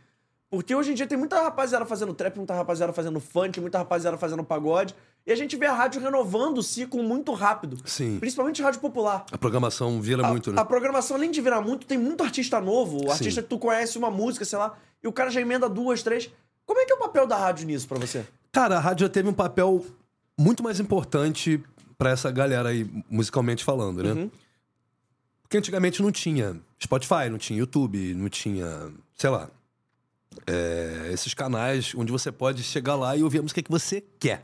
[0.49, 4.17] Porque hoje em dia tem muita rapaziada fazendo trap, muita rapaziada fazendo funk, muita rapaziada
[4.17, 4.95] fazendo pagode.
[5.29, 7.77] E a gente vê a rádio renovando o ciclo muito rápido.
[7.85, 8.17] Sim.
[8.19, 9.27] Principalmente rádio popular.
[9.31, 10.59] A programação vira A, muito, né?
[10.59, 13.05] a programação, além de virar muito, tem muito artista novo.
[13.05, 16.01] O artista que tu conhece uma música, sei lá, e o cara já emenda duas,
[16.01, 16.31] três.
[16.65, 18.25] Como é que é o papel da rádio nisso pra você?
[18.51, 19.85] Cara, a rádio já teve um papel
[20.35, 21.63] muito mais importante
[21.95, 24.13] pra essa galera aí, musicalmente falando, né?
[24.13, 24.31] Uhum.
[25.43, 29.47] Porque antigamente não tinha Spotify, não tinha YouTube, não tinha, sei lá.
[30.47, 34.43] É, esses canais onde você pode chegar lá e ouvir a música que você quer.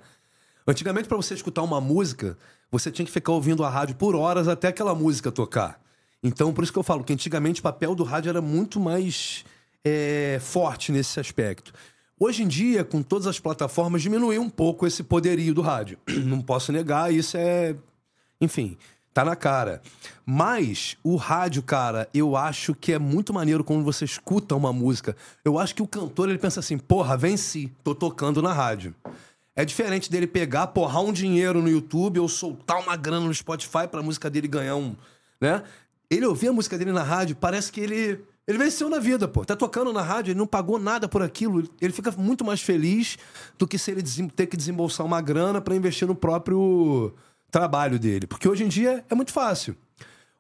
[0.68, 2.38] Antigamente, para você escutar uma música,
[2.72, 5.80] você tinha que ficar ouvindo a rádio por horas até aquela música tocar.
[6.24, 9.46] Então, por isso que eu falo que antigamente o papel do rádio era muito mais
[9.84, 11.72] é, forte nesse aspecto.
[12.20, 16.00] Hoje em dia, com todas as plataformas, diminuiu um pouco esse poderio do rádio.
[16.26, 17.76] Não posso negar, isso é.
[18.42, 18.76] Enfim,
[19.14, 19.84] tá na cara.
[20.26, 25.16] Mas o rádio, cara, eu acho que é muito maneiro quando você escuta uma música.
[25.44, 28.96] Eu acho que o cantor ele pensa assim: porra, venci, tô tocando na rádio.
[29.56, 33.88] É diferente dele pegar, porrar um dinheiro no YouTube ou soltar uma grana no Spotify
[33.90, 34.96] pra música dele ganhar um.
[35.40, 35.64] né?
[36.10, 38.20] Ele ouvir a música dele na rádio, parece que ele.
[38.48, 39.44] Ele venceu na vida, pô.
[39.44, 41.68] Tá tocando na rádio, ele não pagou nada por aquilo.
[41.82, 43.18] Ele fica muito mais feliz
[43.58, 47.12] do que se ele ter que desembolsar uma grana para investir no próprio
[47.50, 48.28] trabalho dele.
[48.28, 49.76] Porque hoje em dia é muito fácil.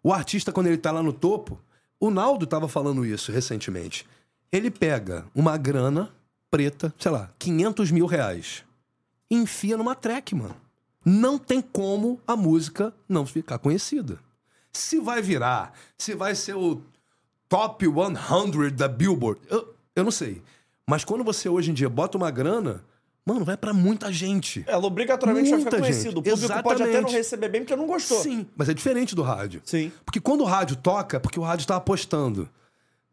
[0.04, 1.60] O artista, quando ele tá lá no topo,
[2.00, 4.06] o Naldo tava falando isso recentemente.
[4.52, 6.12] Ele pega uma grana
[6.52, 8.64] preta, sei lá, 500 mil reais,
[9.30, 10.56] e enfia numa track, mano.
[11.04, 14.20] Não tem como a música não ficar conhecida.
[14.74, 16.82] Se vai virar, se vai ser o
[17.48, 20.42] top 100 da Billboard, eu, eu não sei.
[20.88, 22.84] Mas quando você hoje em dia bota uma grana,
[23.26, 24.64] mano, vai para muita gente.
[24.68, 26.10] Ela obrigatoriamente vai ficar Muita gente.
[26.10, 27.16] O público pode até não Exatamente.
[27.16, 28.22] receber bem porque não gostou.
[28.22, 29.62] Sim, mas é diferente do rádio.
[29.64, 29.92] Sim.
[30.04, 32.50] Porque quando o rádio toca, é porque o rádio tá apostando,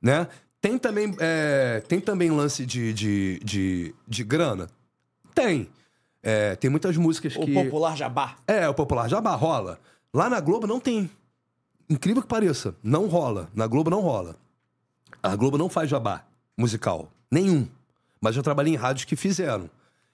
[0.00, 0.26] né?
[0.60, 4.68] Tem também, é, tem também lance de, de, de, de grana?
[5.34, 5.68] Tem.
[6.22, 7.52] É, tem muitas músicas O que...
[7.52, 8.36] popular jabá.
[8.46, 9.78] É, o popular jabá rola.
[10.14, 11.10] Lá na Globo não tem.
[11.90, 13.48] Incrível que pareça, não rola.
[13.54, 14.36] Na Globo não rola.
[15.22, 16.24] A Globo não faz jabá
[16.56, 17.08] musical.
[17.30, 17.66] Nenhum.
[18.20, 19.68] Mas eu trabalhei em rádios que fizeram.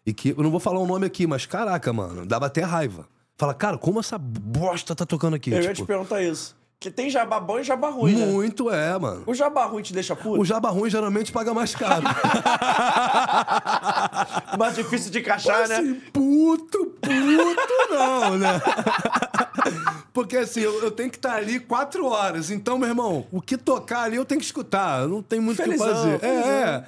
[0.06, 3.06] E que, eu não vou falar o nome aqui, mas caraca, mano, dava até raiva.
[3.36, 5.50] Fala, cara, como essa bosta tá tocando aqui?
[5.50, 6.56] Eu ia te Tipo, perguntar isso.
[6.80, 8.26] Que tem jabá bom e jabá ruim, né?
[8.26, 9.24] muito é, mano.
[9.26, 10.40] O jabá ruim te deixa puto?
[10.40, 12.04] O jabá ruim geralmente paga mais caro.
[14.56, 15.76] Mais difícil de encaixar, Mas, né?
[15.76, 18.60] assim, puto, puto não, né?
[20.12, 22.50] Porque assim, eu, eu tenho que estar ali quatro horas.
[22.50, 25.06] Então, meu irmão, o que tocar ali eu tenho que escutar.
[25.08, 26.18] Não tem muito o que fazer.
[26.18, 26.30] felizão.
[26.30, 26.84] É, é.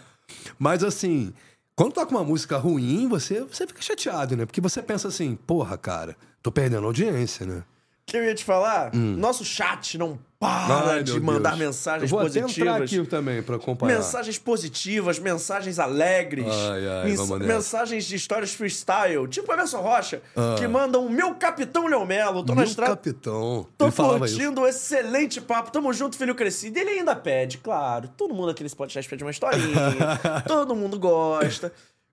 [0.58, 1.32] Mas assim,
[1.74, 4.46] quando toca uma música ruim, você, você fica chateado, né?
[4.46, 7.64] Porque você pensa assim, porra, cara, tô perdendo audiência, né?
[8.10, 8.92] Que eu ia te falar?
[8.94, 10.88] Nosso chat não para Hum.
[10.88, 11.58] Ai, de mandar Deus.
[11.60, 12.56] mensagens eu vou positivas.
[12.56, 13.96] entrar aqui também pra acompanhar.
[13.98, 20.54] Mensagens positivas, mensagens alegres, Ai, ai, mens- mensagens de histórias freestyle, tipo Emerson Rocha, Ah.
[20.58, 23.66] que mandam meu capitão Leão Melo, tô na Meu estrada, capitão.
[23.76, 26.78] tô Ele curtindo excelente papo, tamo junto, filho crescido.
[26.78, 29.60] E ele ainda pede, claro, todo mundo aqui nesse podcast pede uma historinha,
[30.48, 31.70] todo mundo gosta.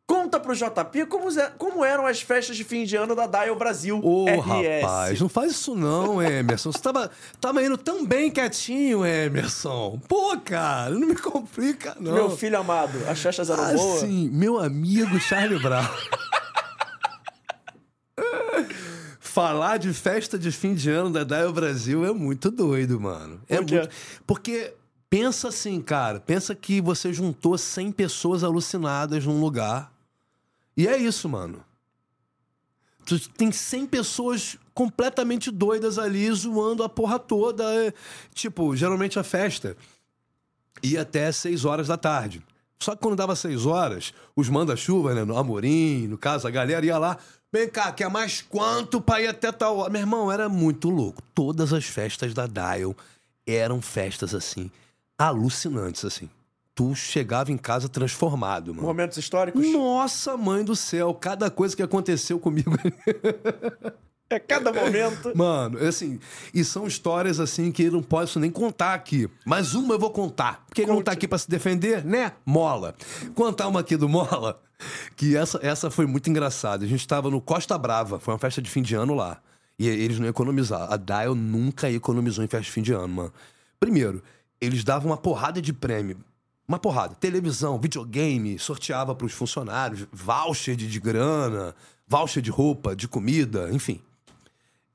[0.07, 3.57] Conta pro JP como, ze- como eram as festas de fim de ano da Dial
[3.57, 6.71] Brasil Ô, rapaz, não faz isso não, Emerson.
[6.71, 7.11] Você tava,
[7.41, 9.99] tava indo tão bem quietinho, Emerson.
[10.07, 12.13] Pô, cara, não me complica, não.
[12.13, 14.03] Meu filho amado, as festas eram boas.
[14.03, 15.83] Assim, meu amigo Charlie Brown.
[19.19, 23.39] Falar de festa de fim de ano da Dial Brasil é muito doido, mano.
[23.47, 23.89] É Por muito...
[24.25, 24.73] Porque
[25.09, 29.91] pensa assim, cara, pensa que você juntou 100 pessoas alucinadas num lugar.
[30.77, 31.65] E é isso, mano.
[33.05, 37.63] Tu tem 100 pessoas completamente doidas ali, zoando a porra toda.
[37.73, 37.93] É,
[38.33, 39.75] Tipo, geralmente a festa
[40.83, 42.43] ia até 6 horas da tarde.
[42.79, 45.23] Só que quando dava 6 horas, os manda-chuva, né?
[45.23, 47.17] No Amorim, no caso, a galera ia lá.
[47.51, 49.89] Vem cá, quer mais quanto pra ir até tal hora?
[49.89, 51.23] Meu irmão, era muito louco.
[51.33, 52.95] Todas as festas da Dial
[53.47, 54.69] eram festas, assim,
[55.17, 56.29] alucinantes, assim.
[56.77, 58.85] Tu chegava em casa transformado, mano.
[58.85, 59.65] Momentos históricos.
[59.71, 62.77] Nossa, mãe do céu, cada coisa que aconteceu comigo.
[64.29, 65.31] É cada momento.
[65.33, 66.19] Mano, assim,
[66.53, 69.29] e são histórias assim que eu não posso nem contar aqui.
[69.45, 70.65] Mas uma eu vou contar.
[70.65, 71.17] Porque ele não tá Conte.
[71.19, 72.33] aqui pra se defender, né?
[72.45, 72.93] Mola.
[73.33, 74.61] Contar uma aqui do Mola,
[75.15, 76.83] que essa, essa foi muito engraçada.
[76.83, 79.41] A gente tava no Costa Brava, foi uma festa de fim de ano lá.
[79.79, 80.91] E eles não iam economizar.
[80.91, 83.33] A Dial nunca economizou em festa de fim de ano, mano.
[83.79, 84.21] Primeiro,
[84.59, 86.17] eles davam uma porrada de prêmio.
[86.67, 87.15] Uma porrada.
[87.15, 91.73] Televisão, videogame, sorteava pros funcionários, voucher de, de grana,
[92.07, 94.01] voucher de roupa, de comida, enfim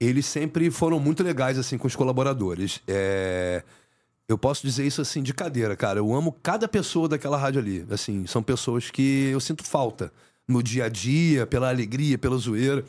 [0.08, 2.80] eles sempre foram muito legais, assim, com os colaboradores.
[2.88, 3.62] É...
[4.28, 5.98] Eu posso dizer isso, assim, de cadeira, cara.
[5.98, 7.86] Eu amo cada pessoa daquela rádio ali.
[7.90, 10.12] Assim, são pessoas que eu sinto falta
[10.48, 12.84] no dia a dia, pela alegria, pela zoeira.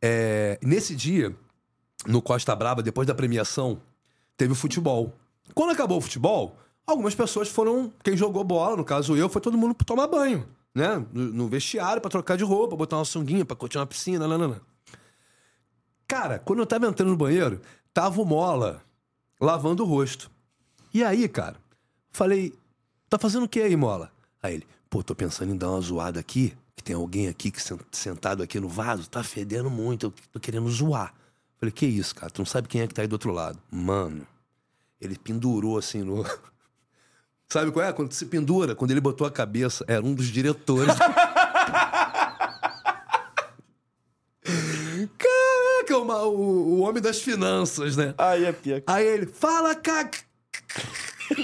[0.00, 1.34] É, Nesse dia,
[2.06, 3.80] no Costa Brava, depois da premiação,
[4.36, 5.14] teve o futebol.
[5.54, 7.92] Quando acabou o futebol, algumas pessoas foram.
[8.02, 11.04] Quem jogou bola, no caso eu, foi todo mundo tomar banho, né?
[11.12, 14.60] No, vestiário, pra trocar de roupa, botar uma sunguinha, pra curtir uma piscina, nanana.
[16.06, 17.60] Cara, quando eu tava entrando no banheiro,
[17.92, 18.82] tava o Mola
[19.40, 20.30] lavando o rosto.
[20.92, 21.56] E aí, cara,
[22.12, 22.54] falei,
[23.08, 24.12] tá fazendo o que aí, Mola?
[24.42, 27.60] Aí ele, pô, tô pensando em dar uma zoada aqui, que tem alguém aqui que
[27.60, 31.14] sen- sentado aqui no vaso, tá fedendo muito, eu tô querendo zoar.
[31.58, 32.30] Falei, que isso, cara?
[32.30, 33.58] Tu não sabe quem é que tá aí do outro lado.
[33.70, 34.26] Mano,
[35.00, 36.24] ele pendurou assim no.
[37.48, 37.92] Sabe qual é?
[37.92, 40.94] Quando se pendura, quando ele botou a cabeça, era um dos diretores.
[45.18, 48.14] Caraca, o, ma- o, o homem das finanças, né?
[48.18, 48.54] Aí é.
[48.86, 50.10] Aí ele, fala, cara.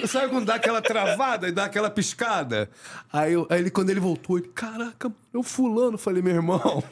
[0.06, 2.68] Sabe quando dá aquela travada e dá aquela piscada?
[3.12, 5.96] Aí, eu- aí ele, quando ele voltou, ele, caraca, eu fulano.
[5.96, 6.82] Falei, meu irmão,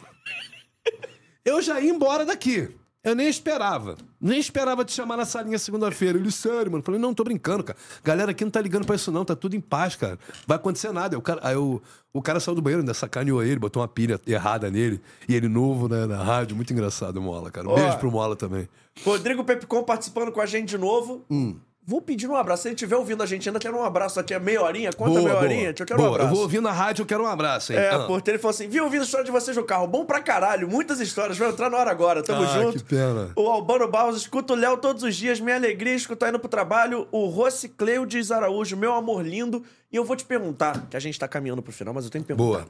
[1.45, 2.75] eu já ia embora daqui.
[3.09, 3.97] Eu nem esperava.
[4.21, 6.19] Nem esperava te chamar na salinha segunda-feira.
[6.19, 6.85] Ele, sério, mano.
[6.85, 7.79] Falei, não, tô brincando, cara.
[8.05, 9.25] Galera aqui não tá ligando pra isso, não.
[9.25, 10.19] Tá tudo em paz, cara.
[10.47, 11.17] Vai acontecer nada.
[11.17, 11.81] Aí o cara, aí o,
[12.13, 15.01] o cara saiu do banheiro, ainda sacaneou ele, botou uma pilha errada nele.
[15.27, 16.55] E ele novo, né, na rádio.
[16.55, 17.67] Muito engraçado, Mola, cara.
[17.67, 17.77] Um Ó.
[17.77, 18.69] beijo pro Mola também.
[19.03, 21.25] Rodrigo Pepicon participando com a gente de novo.
[21.31, 21.57] Hum.
[21.91, 22.65] Vou pedir um abraço.
[22.65, 24.35] Se ele estiver ouvindo a gente ainda, quero um abraço aqui.
[24.35, 24.93] É meia horinha?
[24.93, 25.69] Quanto é meia horinha?
[25.71, 26.11] Eu quero boa.
[26.11, 26.29] um abraço.
[26.31, 27.79] Eu vou ouvir na rádio, eu quero um abraço, hein?
[27.79, 28.01] É, Ah.
[28.01, 29.87] porque ele falou assim: vi ouvindo a história de vocês no carro.
[29.87, 31.39] Bom pra caralho, muitas histórias.
[31.39, 32.77] Vai entrar na hora agora, tamo Ah, junto.
[32.77, 33.33] que pena.
[33.35, 37.09] O Albano Barros, escuta o Léo todos os dias, minha alegria escutar indo pro trabalho.
[37.11, 39.65] O Rossi Cleudes Araújo, meu amor lindo.
[39.91, 42.23] E eu vou te perguntar, que a gente tá caminhando pro final, mas eu tenho
[42.23, 42.59] que perguntar.
[42.59, 42.69] Boa.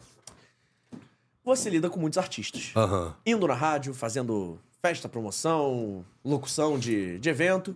[1.44, 2.70] Você lida com muitos artistas.
[2.76, 3.14] Aham.
[3.26, 7.74] Indo na rádio, fazendo festa, promoção, locução de, de evento.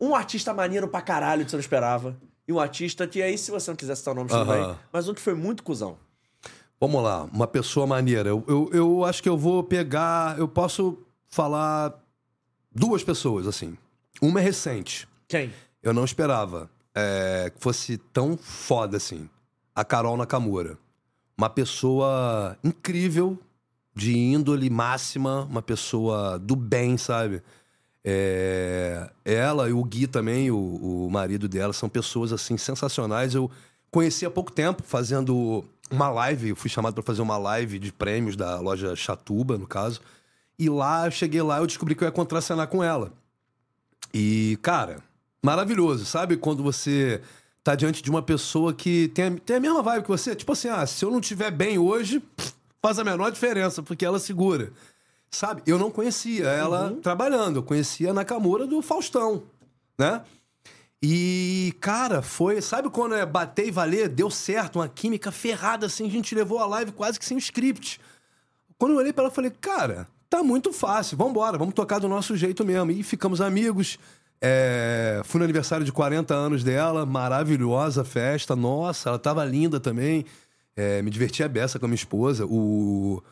[0.00, 2.16] Um artista maneiro pra caralho que você não esperava.
[2.48, 4.76] E um artista que aí, se você não quiser citar o nome, bem.
[4.92, 5.98] Mas um que foi muito cuzão.
[6.80, 8.30] Vamos lá, uma pessoa maneira.
[8.30, 10.38] Eu, eu, eu acho que eu vou pegar.
[10.38, 10.98] Eu posso
[11.28, 11.94] falar
[12.74, 13.76] duas pessoas, assim.
[14.20, 15.06] Uma é recente.
[15.28, 15.52] Quem?
[15.82, 19.28] Eu não esperava é, que fosse tão foda assim.
[19.74, 20.78] A Carol Nakamura.
[21.36, 23.38] Uma pessoa incrível,
[23.94, 27.42] de índole máxima, uma pessoa do bem, sabe?
[28.04, 30.56] É, ela e o Gui também, o,
[31.06, 33.34] o marido dela, são pessoas assim sensacionais.
[33.34, 33.50] Eu
[33.90, 36.50] conheci há pouco tempo, fazendo uma live.
[36.50, 40.00] Eu fui chamado para fazer uma live de prêmios da loja Chatuba, no caso.
[40.58, 43.12] E lá, eu cheguei lá, eu descobri que eu ia contracenar com ela.
[44.12, 45.02] E, cara,
[45.42, 46.36] maravilhoso, sabe?
[46.36, 47.20] Quando você
[47.62, 50.34] tá diante de uma pessoa que tem a, tem a mesma vibe que você.
[50.34, 52.22] Tipo assim, ah, se eu não tiver bem hoje,
[52.82, 54.72] faz a menor diferença, porque ela segura.
[55.30, 55.62] Sabe?
[55.66, 59.44] Eu não conhecia ela trabalhando, eu conhecia a Nakamura do Faustão,
[59.98, 60.22] né?
[61.02, 62.60] E, cara, foi.
[62.60, 64.08] Sabe quando é bater e valer?
[64.08, 67.38] Deu certo, uma química ferrada assim, a gente levou a live quase que sem o
[67.38, 68.00] script.
[68.76, 72.08] Quando eu olhei pra ela, eu falei, cara, tá muito fácil, vambora, vamos tocar do
[72.08, 72.90] nosso jeito mesmo.
[72.90, 73.98] E ficamos amigos.
[74.42, 80.24] É, fui no aniversário de 40 anos dela, maravilhosa festa, nossa, ela tava linda também.
[80.74, 82.46] É, me diverti a beça com a minha esposa.
[82.46, 83.22] O,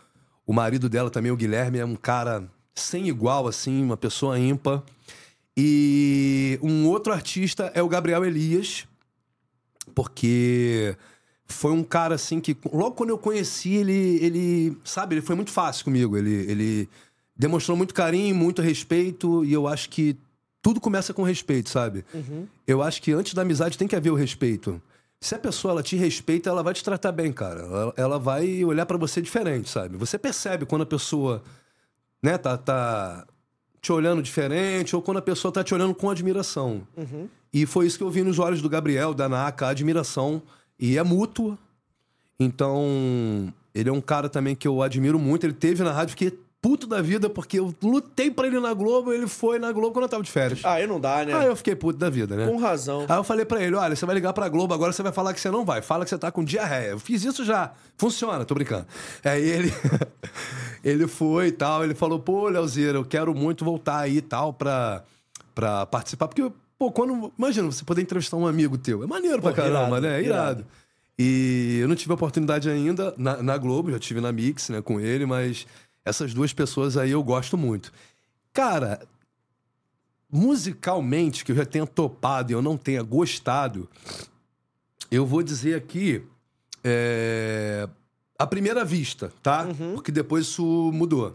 [0.49, 4.83] o marido dela também, o Guilherme, é um cara sem igual, assim, uma pessoa ímpar.
[5.55, 8.89] E um outro artista é o Gabriel Elias,
[9.95, 10.97] porque
[11.45, 15.51] foi um cara assim que logo quando eu conheci ele, ele sabe, ele foi muito
[15.51, 16.17] fácil comigo.
[16.17, 16.89] Ele, ele
[17.37, 20.17] demonstrou muito carinho, muito respeito e eu acho que
[20.63, 22.07] tudo começa com respeito, sabe?
[22.67, 24.81] Eu acho que antes da amizade tem que haver o respeito.
[25.21, 27.61] Se a pessoa ela te respeita, ela vai te tratar bem, cara.
[27.61, 29.97] Ela, ela vai olhar pra você diferente, sabe?
[29.97, 31.43] Você percebe quando a pessoa,
[32.23, 33.27] né, tá, tá
[33.81, 36.87] te olhando diferente ou quando a pessoa tá te olhando com admiração.
[37.53, 40.41] E foi isso que eu vi nos olhos do Gabriel, da Naka, a admiração.
[40.79, 41.59] E é mútua.
[42.39, 45.45] Então, ele é um cara também que eu admiro muito.
[45.45, 49.13] Ele teve na rádio, fiquei puto da vida, porque eu lutei pra ele na Globo,
[49.13, 50.65] ele foi na Globo quando eu tava de férias.
[50.65, 51.33] Aí não dá, né?
[51.33, 52.47] Aí eu fiquei puto da vida, né?
[52.47, 53.07] Com razão.
[53.09, 55.33] Aí eu falei pra ele, olha, você vai ligar pra Globo, agora você vai falar
[55.35, 55.81] que você não vai.
[55.83, 56.91] Fala que você tá com diarreia.
[56.91, 57.73] Eu fiz isso já.
[57.97, 58.87] Funciona, tô brincando.
[59.25, 59.73] Aí ele...
[60.83, 64.53] ele foi e tal, ele falou, pô, Leozeira, eu quero muito voltar aí e tal
[64.53, 65.05] pra,
[65.55, 66.27] pra participar.
[66.27, 67.33] Porque, pô, quando...
[67.39, 69.05] Imagina, você poder entrevistar um amigo teu.
[69.05, 70.21] É maneiro pra Pô, caramba, irado, né?
[70.21, 70.61] É irado.
[70.61, 70.67] irado.
[71.19, 74.81] E eu não tive a oportunidade ainda na, na Globo, já tive na Mix, né,
[74.81, 75.67] com ele, mas
[76.09, 77.93] essas duas pessoas aí eu gosto muito.
[78.53, 79.01] Cara,
[80.31, 83.89] musicalmente, que eu já tenha topado e eu não tenha gostado,
[85.11, 86.23] eu vou dizer aqui.
[86.85, 87.89] É,
[88.39, 89.67] à primeira vista, tá?
[89.95, 91.35] Porque depois isso mudou.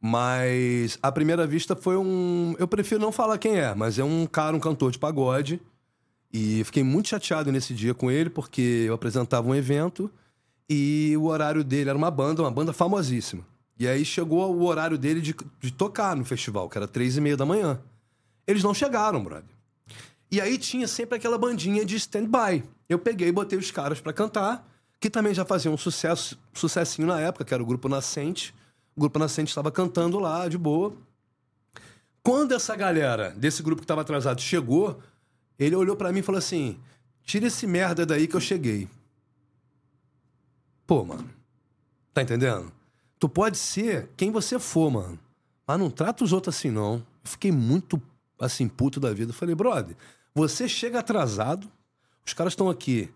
[0.00, 2.54] Mas à primeira vista foi um.
[2.58, 5.60] Eu prefiro não falar quem é, mas é um cara, um cantor de pagode.
[6.32, 10.10] E fiquei muito chateado nesse dia com ele, porque eu apresentava um evento
[10.68, 13.44] e o horário dele era uma banda, uma banda famosíssima.
[13.82, 17.20] E aí chegou o horário dele de, de tocar no festival, que era três e
[17.20, 17.80] meia da manhã.
[18.46, 19.50] Eles não chegaram, brother.
[20.30, 22.62] E aí tinha sempre aquela bandinha de stand-by.
[22.88, 24.64] Eu peguei e botei os caras pra cantar,
[25.00, 28.54] que também já faziam um sucesso, sucessinho na época, que era o Grupo Nascente.
[28.94, 30.94] O Grupo Nascente estava cantando lá, de boa.
[32.22, 35.00] Quando essa galera desse grupo que estava atrasado chegou,
[35.58, 36.78] ele olhou pra mim e falou assim:
[37.24, 38.88] tira esse merda daí que eu cheguei.
[40.86, 41.28] Pô, mano.
[42.14, 42.70] Tá entendendo?
[43.22, 45.16] Tu pode ser quem você for, mano.
[45.64, 46.94] Mas não trata os outros assim, não.
[46.94, 48.02] Eu fiquei muito,
[48.36, 49.30] assim, puto da vida.
[49.30, 49.94] Eu falei, brother,
[50.34, 51.70] você chega atrasado,
[52.26, 53.08] os caras estão aqui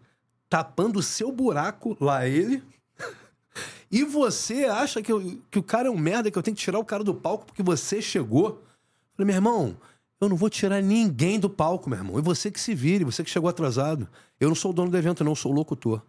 [0.48, 2.62] tapando o seu buraco, lá ele,
[3.90, 6.62] e você acha que, eu, que o cara é um merda, que eu tenho que
[6.62, 8.50] tirar o cara do palco porque você chegou?
[8.50, 9.76] Eu falei, meu irmão,
[10.20, 12.16] eu não vou tirar ninguém do palco, meu irmão.
[12.16, 14.08] E você que se vire, você que chegou atrasado.
[14.38, 16.00] Eu não sou o dono do evento, não, eu sou o locutor.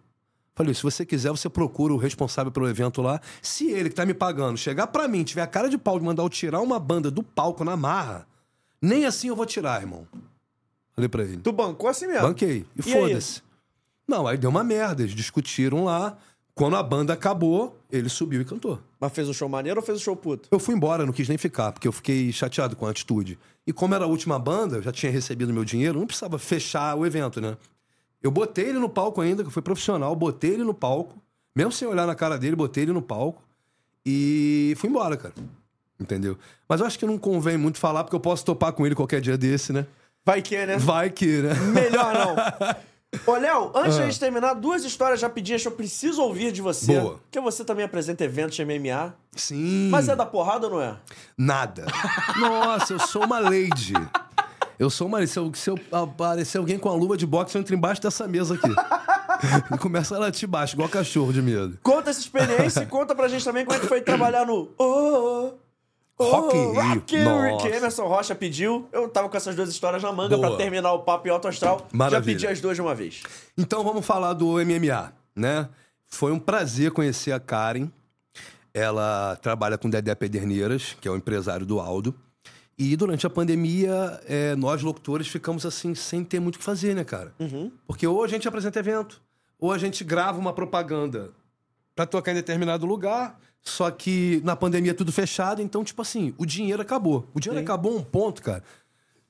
[0.58, 3.22] Falei, se você quiser, você procura o responsável pelo evento lá.
[3.44, 6.04] Se ele que tá me pagando chegar para mim, tiver a cara de pau de
[6.04, 8.28] mandar eu tirar uma banda do palco na marra,
[8.82, 10.08] nem assim eu vou tirar, irmão.
[10.96, 11.38] Falei pra ele.
[11.38, 12.24] Tu bancou assim mesmo?
[12.24, 12.66] Banquei.
[12.76, 13.44] E, E foda-se.
[14.08, 15.04] Não, aí deu uma merda.
[15.04, 16.18] Eles discutiram lá.
[16.56, 18.80] Quando a banda acabou, ele subiu e cantou.
[19.00, 20.50] Mas fez um show maneiro ou fez um show puto?
[20.52, 23.38] Eu fui embora, não quis nem ficar, porque eu fiquei chateado com a atitude.
[23.68, 26.96] E como era a última banda, eu já tinha recebido meu dinheiro, não precisava fechar
[26.96, 27.56] o evento, né?
[28.22, 31.16] Eu botei ele no palco ainda, que eu fui profissional, botei ele no palco,
[31.56, 33.44] mesmo sem olhar na cara dele, botei ele no palco
[34.06, 35.34] e fui embora, cara.
[36.00, 36.38] Entendeu?
[36.70, 39.20] Mas eu acho que não convém muito falar, porque eu posso topar com ele qualquer
[39.20, 39.86] dia desse, né?
[40.26, 40.78] Vai que, né?
[40.78, 41.54] Vai que, né?
[41.54, 42.36] Melhor não.
[43.26, 46.62] Ô, Léo, antes de a gente terminar, duas histórias rapidinhas que eu preciso ouvir de
[46.62, 47.00] você.
[47.00, 47.20] Boa.
[47.20, 49.14] Porque você também apresenta eventos de MMA.
[49.32, 49.90] Sim.
[49.90, 50.98] Mas é da porrada ou não é?
[51.38, 51.86] Nada.
[52.38, 53.94] Nossa, eu sou uma lady.
[54.80, 55.10] Eu sou.
[55.28, 58.28] Se, eu, se eu aparecer alguém com a luva de boxe, eu entro embaixo dessa
[58.28, 58.70] mesa aqui.
[59.74, 61.78] e começa a latir baixo, igual cachorro de medo.
[61.82, 64.70] Conta essa experiência e conta pra gente também como é que foi trabalhar no.
[64.78, 65.54] Oh,
[66.18, 66.74] oh, Rock in Rio.
[66.74, 67.70] Rock Nossa.
[67.70, 68.88] que Emerson Rocha pediu.
[68.92, 70.50] Eu tava com essas duas histórias na manga Boa.
[70.50, 71.80] pra terminar o papo em alto astral.
[71.92, 72.36] Já Maravilha.
[72.36, 73.24] pedi as duas de uma vez.
[73.58, 75.70] Então vamos falar do MMA, né?
[76.08, 77.90] Foi um prazer conhecer a Karen.
[78.74, 82.14] Ela trabalha com Dedé Pederneiras, que é o empresário do Aldo.
[82.78, 86.96] E durante a pandemia, é, nós locutores ficamos assim, sem ter muito o que fazer,
[86.96, 87.34] né, cara?
[87.88, 89.20] Porque ou a gente apresenta evento,
[89.60, 91.32] ou a gente grava uma propaganda
[91.96, 96.46] pra tocar em determinado lugar, só que na pandemia tudo fechado, então, tipo assim, o
[96.46, 97.28] dinheiro acabou.
[97.34, 97.66] O dinheiro Sim.
[97.66, 98.64] acabou um ponto, cara.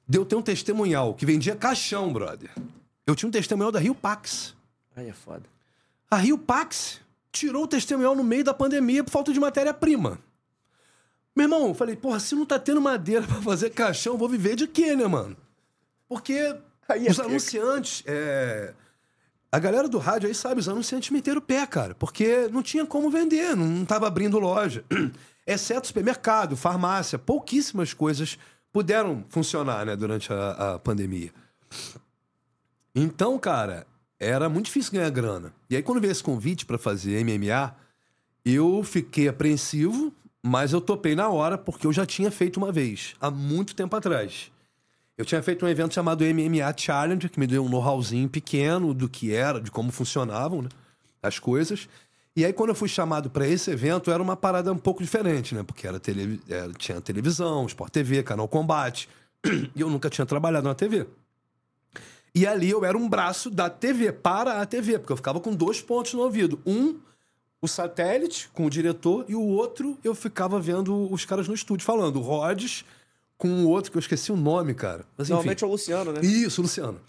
[0.05, 2.49] Deu ter um testemunhal que vendia caixão, brother.
[3.05, 4.53] Eu tinha um testemunhal da Rio Pax.
[4.95, 5.43] Aí é foda.
[6.11, 6.99] A Rio Pax
[7.31, 10.19] tirou o testemunhal no meio da pandemia por falta de matéria-prima.
[11.37, 14.55] Meu irmão, eu falei, porra, se não tá tendo madeira pra fazer caixão, vou viver
[14.55, 15.37] de quê, né, mano?
[16.09, 16.55] Porque
[16.89, 18.01] Aí é os anunciantes.
[18.07, 18.73] é,
[19.51, 21.93] A galera do rádio aí sabe, os anunciantes meteram o pé, cara.
[21.93, 24.83] Porque não tinha como vender, não tava abrindo loja.
[25.45, 28.39] Exceto supermercado, farmácia, pouquíssimas coisas
[28.73, 31.31] puderam funcionar, né, durante a, a pandemia.
[32.95, 33.85] Então, cara,
[34.19, 35.53] era muito difícil ganhar grana.
[35.69, 37.75] E aí, quando veio esse convite pra fazer MMA,
[38.43, 40.11] eu fiquei apreensivo,
[40.47, 43.95] mas eu topei na hora porque eu já tinha feito uma vez, há muito tempo
[43.95, 44.51] atrás.
[45.17, 49.09] Eu tinha feito um evento chamado MMA Challenge, que me deu um know-howzinho pequeno do
[49.09, 50.69] que era, de como funcionavam né,
[51.23, 51.89] as coisas.
[52.35, 55.55] E aí, quando eu fui chamado pra esse evento, era uma parada um pouco diferente,
[55.55, 55.63] né?
[55.63, 56.39] Porque era tele...
[56.47, 59.09] era- tinha televisão, Sport TV, Canal Combate.
[59.75, 61.07] E eu nunca tinha trabalhado na TV.
[62.35, 65.51] E ali eu era um braço da TV para a TV, porque eu ficava com
[65.55, 66.59] dois pontos no ouvido.
[66.63, 66.99] Um,
[67.61, 71.85] o satélite com o diretor, e o outro eu ficava vendo os caras no estúdio
[71.85, 72.17] falando.
[72.17, 72.85] O Rhodes
[73.37, 75.05] com o outro, que eu esqueci o nome, cara.
[75.17, 75.29] Mas.
[75.29, 76.21] Normalmente é o Luciano, né?
[76.21, 76.99] Isso, Luciano.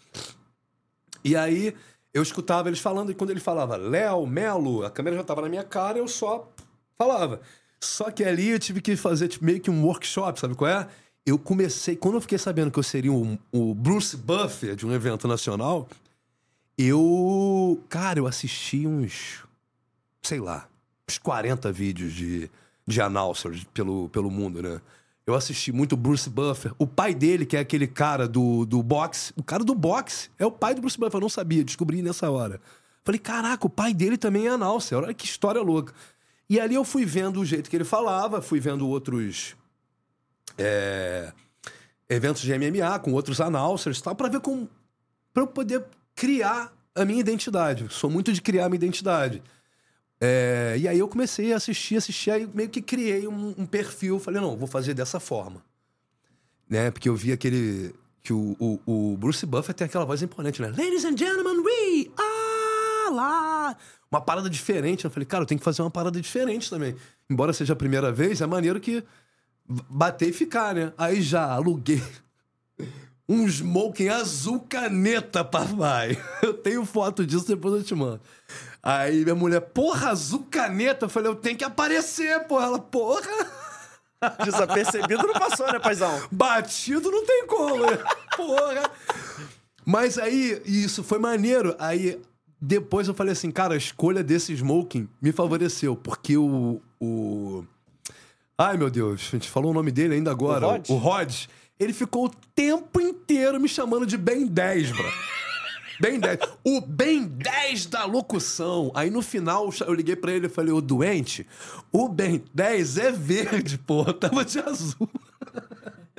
[1.25, 1.75] E aí
[2.15, 5.49] eu escutava eles falando, e quando ele falava Léo, Melo, a câmera já tava na
[5.49, 6.51] minha cara, eu só
[6.97, 7.41] falava.
[7.81, 10.89] Só que ali eu tive que fazer tipo, meio que um workshop, sabe qual é?
[11.25, 14.93] Eu comecei, quando eu fiquei sabendo que eu seria um- o Bruce Buffer de um
[14.93, 15.87] evento nacional,
[16.77, 17.83] eu.
[17.89, 19.45] Cara, eu assisti uns.
[20.29, 20.69] Sei lá,
[21.09, 22.51] uns 40 vídeos de,
[22.87, 24.79] de announcers pelo, pelo mundo, né?
[25.27, 26.71] Eu assisti muito Bruce Buffer.
[26.79, 29.33] O pai dele, que é aquele cara do, do boxe.
[29.39, 31.17] O cara do boxe é o pai do Bruce Buffer.
[31.17, 32.61] Eu não sabia, descobri nessa hora.
[33.03, 34.99] Falei, caraca, o pai dele também é announcer.
[34.99, 35.95] Olha que história louca.
[36.47, 39.57] E ali eu fui vendo o jeito que ele falava, fui vendo outros
[40.59, 41.33] é,
[42.07, 44.69] eventos de MMA com outros announcers e tal, pra ver como.
[45.33, 47.87] pra eu poder criar a minha identidade.
[47.89, 49.43] Sou muito de criar a minha identidade.
[50.20, 54.19] É, e aí eu comecei a assistir, assistir, aí meio que criei um, um perfil.
[54.19, 55.62] Falei, não, vou fazer dessa forma.
[56.69, 56.90] Né?
[56.90, 57.95] Porque eu vi aquele.
[58.23, 60.69] Que o, o, o Bruce Buffer tem aquela voz imponente, né?
[60.69, 63.77] Ladies and gentlemen, we are lá.
[64.11, 65.05] Uma parada diferente.
[65.05, 66.95] Eu falei, cara, eu tenho que fazer uma parada diferente também.
[67.31, 69.05] Embora seja a primeira vez, é maneiro que
[69.69, 70.93] bater e ficar, né?
[70.99, 72.03] Aí já aluguei
[73.28, 76.20] um smoking azul caneta, papai.
[76.43, 78.20] Eu tenho foto disso, depois eu te mando.
[78.83, 81.07] Aí minha mulher, porra, azul caneta.
[81.07, 82.67] Eu falei, eu tenho que aparecer, porra.
[82.67, 83.29] Ela, porra.
[84.45, 86.11] Desapercebido não passou, né, paizão?
[86.31, 87.99] Batido não tem como, né?
[88.37, 88.91] Porra.
[89.85, 91.75] Mas aí, isso foi maneiro.
[91.79, 92.21] Aí,
[92.61, 96.81] depois eu falei assim, cara, a escolha desse smoking me favoreceu, porque o.
[97.01, 97.65] o...
[98.57, 100.67] Ai, meu Deus, a gente falou o nome dele ainda agora.
[100.67, 100.91] O Rod?
[100.91, 101.35] O Rod.
[101.79, 105.13] Ele ficou o tempo inteiro me chamando de Ben 10, bro.
[106.01, 106.39] Ben 10.
[106.65, 108.91] O Ben 10 da locução.
[108.95, 111.47] Aí no final eu liguei pra ele e falei, ô doente,
[111.93, 114.12] o Ben 10 é verde, porra.
[114.15, 115.09] Tava de azul.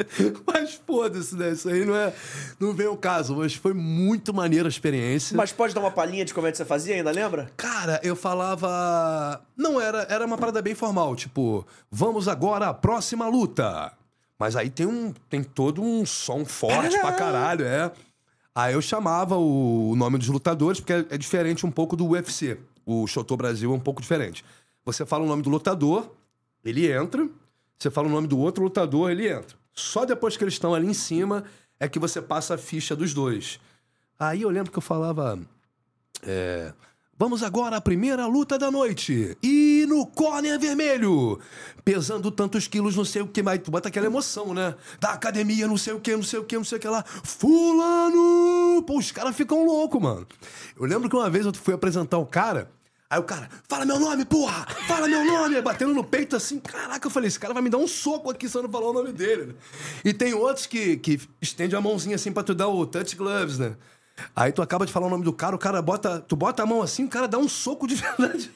[0.46, 1.52] Mas foda-se, né?
[1.52, 2.14] Isso aí não é.
[2.60, 5.36] Não vem o caso, mas foi muito maneira a experiência.
[5.36, 7.52] Mas pode dar uma palhinha de como é que você fazia, ainda lembra?
[7.58, 9.42] Cara, eu falava.
[9.58, 13.92] Não, era, era uma parada bem formal, tipo, vamos agora à próxima luta.
[14.38, 15.14] Mas aí tem um.
[15.30, 17.92] Tem todo um som forte pra caralho, é.
[18.54, 22.58] Aí eu chamava o, nome dos lutadores, porque é, é diferente um pouco do UFC.
[22.86, 24.44] O Shotô Brasil é um pouco diferente.
[24.84, 26.12] Você fala o nome do lutador,
[26.64, 27.28] ele entra.
[27.78, 29.58] Você fala o nome do outro lutador, ele entra.
[29.74, 31.46] Só depois que eles estão ali em cima
[31.80, 33.60] é que você passa a ficha dos dois.
[34.20, 35.40] Aí eu lembro que eu falava.
[36.24, 36.74] É,
[37.20, 39.38] Vamos agora à primeira luta da noite.
[39.44, 41.38] E no corner vermelho,
[41.84, 44.74] pesando tantos quilos, não sei o que, mas tu bota aquela emoção, né?
[45.02, 47.04] Da academia, não sei o que, não sei o que, não sei o que lá.
[47.04, 48.82] Fulano!
[48.88, 50.26] Pô, os caras ficam loucos, mano.
[50.80, 52.72] Eu lembro que uma vez eu fui apresentar o cara.
[53.10, 54.66] Aí o cara, fala meu nome, porra!
[54.88, 55.62] Fala meu nome!
[55.62, 58.48] Batendo no peito assim, caraca, eu falei, esse cara vai me dar um soco aqui
[58.48, 59.58] se eu não falar o nome dele.
[60.06, 63.60] E tem outros que, que estende a mãozinha assim pra tu dar o touch gloves,
[63.60, 63.76] né?
[64.36, 66.20] Aí tu acaba de falar o nome do cara, o cara bota.
[66.22, 68.52] Tu bota a mão assim, o cara dá um soco de verdade.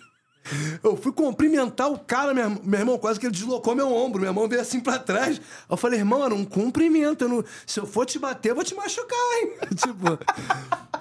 [0.84, 4.20] Eu fui cumprimentar o cara, meu, meu irmão, quase que ele deslocou meu ombro.
[4.20, 5.40] Minha mão veio assim pra trás.
[5.70, 7.24] Eu falei, irmão, era um cumprimento.
[7.24, 9.54] Eu não, se eu for te bater, eu vou te machucar, hein?
[9.76, 10.20] tipo.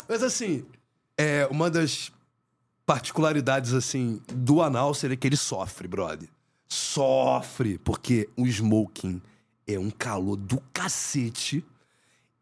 [0.08, 0.64] Mas assim,
[1.18, 2.12] é uma das
[2.86, 6.28] particularidades, assim, do anal seria que ele sofre, brother.
[6.68, 9.20] Sofre, porque o smoking
[9.66, 11.64] é um calor do cacete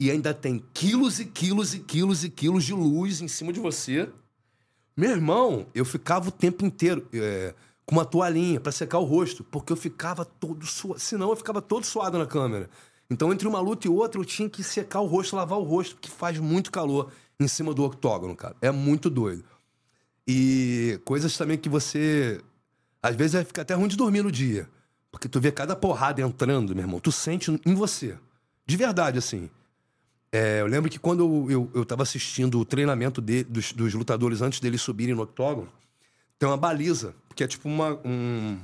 [0.00, 3.60] e ainda tem quilos e quilos e quilos e quilos de luz em cima de
[3.60, 4.08] você.
[4.96, 7.54] Meu irmão, eu ficava o tempo inteiro é,
[7.84, 10.98] com uma toalhinha para secar o rosto, porque eu ficava todo suado.
[10.98, 12.70] Senão eu ficava todo suado na câmera.
[13.10, 15.96] Então, entre uma luta e outra, eu tinha que secar o rosto, lavar o rosto,
[15.96, 18.56] porque faz muito calor em cima do octógono, cara.
[18.62, 19.44] É muito doido.
[20.26, 22.40] E coisas também que você.
[23.02, 24.66] Às vezes vai ficar até ruim de dormir no dia.
[25.10, 27.00] Porque tu vê cada porrada entrando, meu irmão.
[27.00, 28.16] Tu sente em você.
[28.64, 29.50] De verdade, assim.
[30.32, 33.94] É, eu lembro que quando eu, eu, eu tava assistindo o treinamento de, dos, dos,
[33.94, 35.68] lutadores antes deles subirem no octógono,
[36.38, 38.58] tem uma baliza, que é tipo uma, um,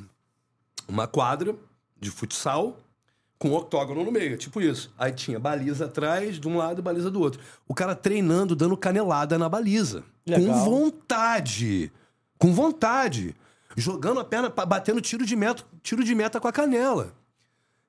[0.87, 1.57] uma quadra
[2.01, 2.79] de futsal
[3.39, 4.93] com um octógono no meio, tipo isso.
[4.97, 7.41] Aí tinha baliza atrás de um lado e baliza do outro.
[7.67, 10.05] O cara treinando, dando canelada na baliza.
[10.27, 10.47] Legal.
[10.47, 11.93] Com vontade.
[12.39, 13.35] Com vontade.
[13.77, 17.13] Jogando a perna, batendo tiro de meta, tiro de meta com a canela.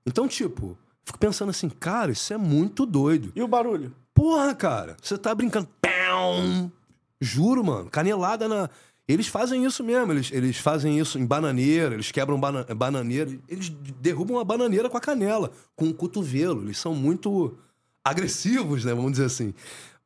[0.06, 0.78] Então, tipo,
[1.08, 3.32] Fico pensando assim, cara, isso é muito doido.
[3.34, 3.96] E o barulho?
[4.14, 5.66] Porra, cara, você tá brincando.
[5.80, 6.70] Pão!
[7.22, 8.70] Juro, mano, canelada na.
[9.08, 12.66] Eles fazem isso mesmo, eles, eles fazem isso em bananeira, eles quebram bana...
[12.76, 13.70] bananeira, eles
[14.02, 16.64] derrubam a bananeira com a canela, com o cotovelo.
[16.64, 17.58] Eles são muito
[18.04, 18.94] agressivos, né?
[18.94, 19.54] Vamos dizer assim.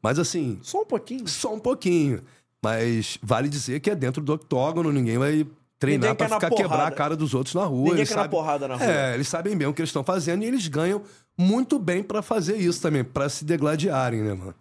[0.03, 0.60] Mas assim.
[0.61, 1.28] Só um pouquinho?
[1.28, 2.22] Só um pouquinho.
[2.61, 5.48] Mas vale dizer que é dentro do octógono, ninguém vai
[5.82, 7.90] treinar para ficar quebrar a cara dos outros na rua.
[7.90, 8.86] Ninguém quer na porrada na rua.
[8.86, 11.02] É, eles sabem bem o que eles estão fazendo e eles ganham
[11.36, 14.53] muito bem para fazer isso também, para se degladiarem, né, mano?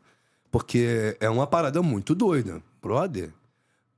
[0.51, 2.63] Porque é uma parada muito doida.
[2.81, 3.31] Brother,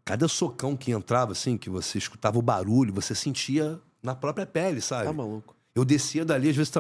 [0.05, 4.81] cada socão que entrava, assim, que você escutava o barulho, você sentia na própria pele,
[4.81, 5.05] sabe?
[5.05, 5.55] Tá maluco.
[5.77, 6.73] Eu descia dali, às vezes.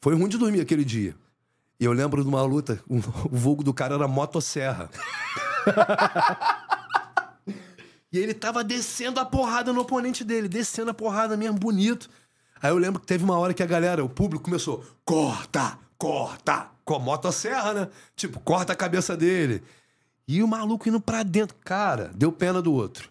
[0.00, 1.14] Foi ruim de dormir aquele dia.
[1.78, 4.88] E eu lembro de uma luta, o vulgo do cara era motosserra.
[8.12, 12.10] E ele tava descendo a porrada no oponente dele, descendo a porrada mesmo, bonito.
[12.62, 16.68] Aí eu lembro que teve uma hora que a galera, o público começou: corta, corta,
[16.84, 17.88] com a motosserra, né?
[18.16, 19.62] Tipo, corta a cabeça dele.
[20.26, 21.56] E o maluco indo pra dentro.
[21.64, 23.08] Cara, deu pena do outro.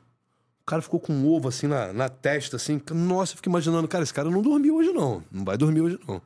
[0.61, 2.81] O cara ficou com um ovo assim na, na testa, assim.
[2.91, 5.23] Nossa, eu fico imaginando, cara, esse cara não dormiu hoje, não.
[5.31, 6.21] Não vai dormir hoje, não.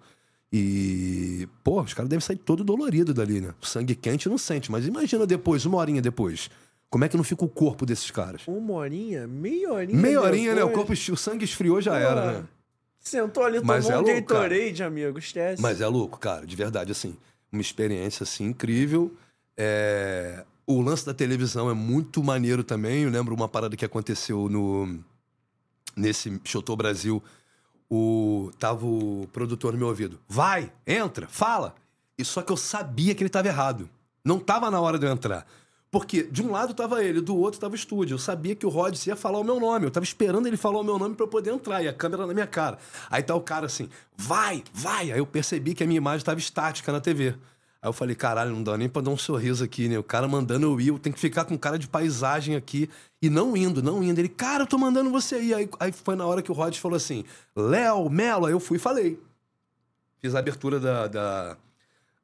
[0.51, 3.55] E, pô, os caras devem sair todo dolorido dali, né?
[3.61, 6.49] Sangue quente não sente, mas imagina depois, uma horinha depois.
[6.93, 8.43] Como é que não fica o corpo desses caras?
[8.45, 9.25] Uma horinha?
[9.25, 9.99] Meia horinha?
[9.99, 10.63] Meia horinha, né?
[10.63, 12.43] O, corpo, o sangue esfriou, já era, né?
[12.99, 14.87] Sentou ali, tomou Mas é um louco, Gatorade, cara.
[14.89, 15.59] amigo, esquece.
[15.59, 17.17] Mas é louco, cara, de verdade, assim.
[17.51, 19.11] Uma experiência, assim, incrível.
[19.57, 20.45] É...
[20.67, 23.05] O lance da televisão é muito maneiro também.
[23.05, 24.99] Eu lembro uma parada que aconteceu no...
[25.97, 27.23] Nesse Chotô Brasil.
[27.89, 28.51] O...
[28.59, 30.19] Tava o produtor no meu ouvido.
[30.29, 31.73] Vai, entra, fala.
[32.19, 33.89] E só que eu sabia que ele tava errado.
[34.23, 35.47] Não tava na hora de eu entrar.
[35.93, 38.15] Porque de um lado tava ele, do outro tava o estúdio.
[38.15, 39.85] Eu sabia que o Rod ia falar o meu nome.
[39.85, 41.83] Eu tava esperando ele falar o meu nome para eu poder entrar.
[41.83, 42.79] E a câmera na minha cara.
[43.11, 43.87] Aí tá o cara assim,
[44.17, 45.11] vai, vai.
[45.11, 47.35] Aí eu percebi que a minha imagem tava estática na TV.
[47.79, 49.99] Aí eu falei, caralho, não dá nem pra dar um sorriso aqui, né?
[49.99, 52.89] O cara mandando eu ir, eu tenho que ficar com cara de paisagem aqui.
[53.21, 54.17] E não indo, não indo.
[54.19, 55.53] Ele, cara, eu tô mandando você ir.
[55.53, 57.23] Aí, aí foi na hora que o Rod falou assim,
[57.55, 58.47] Léo, Melo.
[58.47, 59.19] Aí eu fui e falei.
[60.17, 61.57] Fiz a abertura da, da,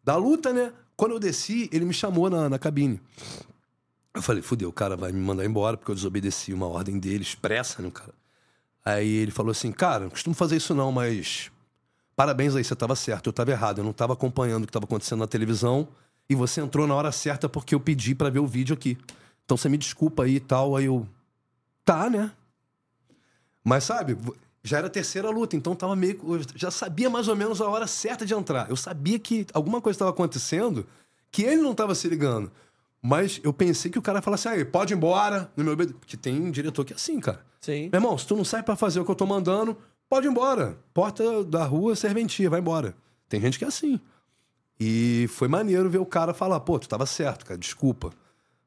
[0.04, 0.74] da luta, né?
[0.98, 3.00] Quando eu desci, ele me chamou na, na cabine.
[4.14, 7.22] Eu falei, fudeu, o cara vai me mandar embora porque eu desobedeci uma ordem dele,
[7.22, 8.14] expressa, né, cara?
[8.84, 11.52] Aí ele falou assim, cara, não costumo fazer isso não, mas
[12.16, 14.86] parabéns aí, você tava certo, eu tava errado, eu não tava acompanhando o que tava
[14.86, 15.88] acontecendo na televisão
[16.30, 18.98] e você entrou na hora certa porque eu pedi para ver o vídeo aqui.
[19.46, 21.08] Então você me desculpa aí e tal, aí eu...
[21.86, 22.32] Tá, né?
[23.64, 24.18] Mas sabe,
[24.64, 26.20] já era a terceira luta, então tava meio.
[26.24, 28.70] Eu já sabia mais ou menos a hora certa de entrar.
[28.70, 30.86] Eu sabia que alguma coisa estava acontecendo
[31.32, 32.52] que ele não estava se ligando.
[33.02, 36.40] Mas eu pensei que o cara falasse, aí, pode ir embora, no meu Porque tem
[36.40, 37.46] um diretor que é assim, cara.
[37.62, 37.90] Sim.
[37.92, 39.78] Meu irmão, se tu não sai para fazer o que eu tô mandando,
[40.10, 40.78] pode ir embora.
[40.94, 42.96] Porta da rua, serventia, vai embora.
[43.28, 44.00] Tem gente que é assim.
[44.80, 48.12] E foi maneiro ver o cara falar, pô, tu tava certo, cara, desculpa.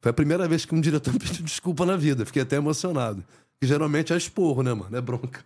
[0.01, 2.27] Foi a primeira vez que um diretor me pediu desculpa na vida.
[2.27, 3.25] Fiquei até emocionado.
[3.61, 4.97] Que geralmente é esporro, né, mano?
[4.97, 5.45] É bronca.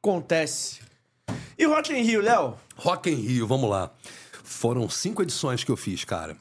[0.00, 0.80] Acontece.
[1.58, 2.54] E Rock in Rio, Léo?
[2.76, 3.90] Rock in Rio, vamos lá.
[4.42, 6.36] Foram cinco edições que eu fiz, cara.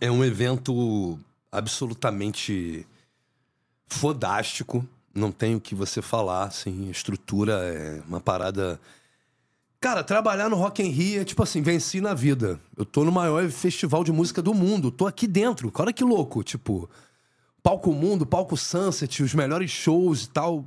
[0.00, 1.18] É um evento
[1.50, 2.86] absolutamente
[3.86, 4.86] fodástico.
[5.14, 6.88] Não tenho o que você falar, assim.
[6.88, 8.80] A estrutura é uma parada.
[9.80, 12.60] Cara, trabalhar no Rock in Rio é tipo assim, venci na vida.
[12.76, 14.90] Eu tô no maior festival de música do mundo.
[14.90, 15.72] Tô aqui dentro.
[15.74, 16.44] Olha que louco.
[16.44, 16.88] Tipo,
[17.62, 20.64] palco mundo, palco Sunset, os melhores shows e tal.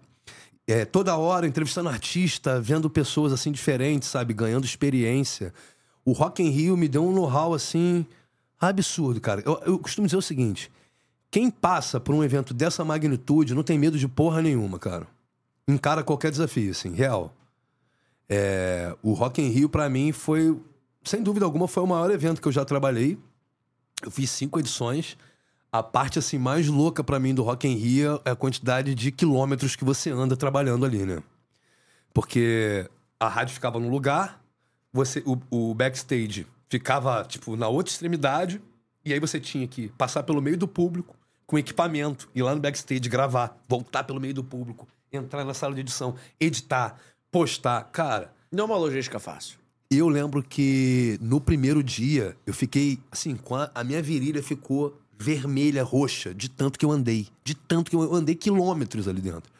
[0.67, 4.33] É, toda hora entrevistando artista, vendo pessoas assim diferentes, sabe?
[4.33, 5.53] Ganhando experiência.
[6.03, 8.05] O Rock in Rio me deu um know-how assim
[8.69, 9.41] absurdo, cara.
[9.45, 10.71] Eu, eu costumo dizer o seguinte:
[11.29, 15.07] quem passa por um evento dessa magnitude não tem medo de porra nenhuma, cara.
[15.67, 17.33] Encara qualquer desafio, assim, real.
[18.29, 20.57] É, o Rock in Rio, para mim, foi,
[21.03, 23.17] sem dúvida alguma, foi o maior evento que eu já trabalhei.
[24.01, 25.17] Eu fiz cinco edições.
[25.71, 29.11] A parte assim mais louca para mim do Rock in Rio é a quantidade de
[29.11, 31.23] quilômetros que você anda trabalhando ali, né?
[32.13, 34.41] Porque a rádio ficava num lugar,
[34.91, 38.61] você o, o backstage ficava tipo na outra extremidade
[39.03, 42.61] e aí você tinha que passar pelo meio do público com equipamento, ir lá no
[42.61, 46.95] backstage gravar, voltar pelo meio do público, entrar na sala de edição, editar,
[47.29, 48.33] postar, cara.
[48.49, 49.59] Não é uma logística fácil.
[49.89, 55.83] Eu lembro que no primeiro dia eu fiquei assim, a, a minha virilha ficou vermelha,
[55.83, 57.27] roxa, de tanto que eu andei.
[57.43, 59.51] De tanto que eu andei quilômetros ali dentro.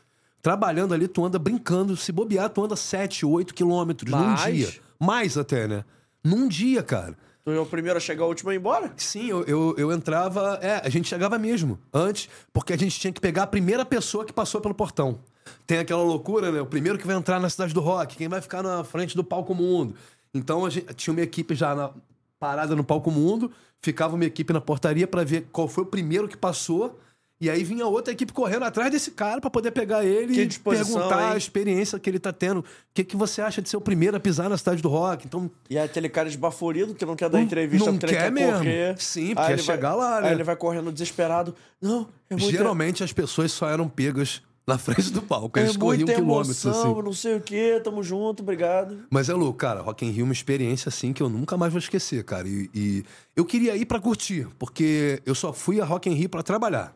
[0.41, 1.97] Trabalhando ali, tu anda brincando.
[1.97, 4.45] Se bobear, tu anda 7, 8 quilômetros Mais?
[4.45, 4.73] num dia.
[4.97, 5.83] Mais até, né?
[6.23, 7.17] Num dia, cara.
[7.43, 8.93] Tu é o primeiro a chegar, o último a ir embora?
[8.97, 10.59] Sim, eu, eu, eu entrava.
[10.61, 14.23] É, a gente chegava mesmo, antes, porque a gente tinha que pegar a primeira pessoa
[14.23, 15.19] que passou pelo portão.
[15.65, 16.61] Tem aquela loucura, né?
[16.61, 19.23] O primeiro que vai entrar na cidade do rock, quem vai ficar na frente do
[19.23, 19.95] palco mundo.
[20.33, 21.91] Então a gente tinha uma equipe já na,
[22.39, 26.27] parada no palco mundo, ficava uma equipe na portaria para ver qual foi o primeiro
[26.27, 26.99] que passou.
[27.41, 31.23] E aí vinha outra equipe correndo atrás desse cara para poder pegar ele e perguntar
[31.29, 31.33] hein?
[31.33, 32.59] a experiência que ele tá tendo.
[32.59, 32.63] O
[32.93, 35.25] que, que você acha de ser o primeiro a pisar na cidade do rock?
[35.25, 38.25] Então, E é aquele cara esbaforido que não quer dar Não- entrevista não porque quer
[38.25, 38.59] quer mesmo.
[38.59, 38.95] correr.
[38.99, 40.27] Sim, Aí porque ele quer chegar lá, né?
[40.27, 41.55] Aí ele vai correndo desesperado.
[41.81, 42.51] Não, é muito...
[42.51, 45.57] geralmente as pessoas só eram pegas na frente do palco.
[45.57, 46.93] é Eles corriam muita quilômetros assim.
[47.01, 48.99] não sei o quê, tamo junto, obrigado.
[49.09, 49.81] Mas é louco, cara.
[49.81, 52.47] Rock in Rio é uma experiência assim que eu nunca mais vou esquecer, cara.
[52.47, 53.03] E, e
[53.35, 56.93] eu queria ir pra curtir, porque eu só fui a Rock in Rio pra trabalhar.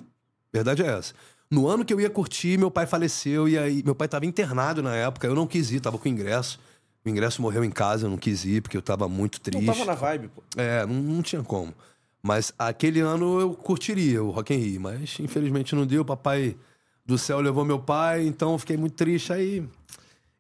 [0.55, 1.13] Verdade é essa.
[1.51, 4.81] No ano que eu ia curtir, meu pai faleceu e aí meu pai tava internado
[4.81, 5.27] na época.
[5.27, 6.59] Eu não quis ir, tava com ingresso.
[7.05, 9.63] O ingresso morreu em casa, eu não quis ir porque eu tava muito triste.
[9.65, 10.41] Não tava na vibe, pô.
[10.55, 11.73] É, não, não tinha como.
[12.23, 16.03] Mas aquele ano eu curtiria o Rock in Rio, mas infelizmente não deu.
[16.03, 16.55] Papai
[17.05, 19.31] do céu levou meu pai, então eu fiquei muito triste.
[19.31, 19.63] Aí,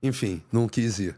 [0.01, 1.15] enfim, não quis ir.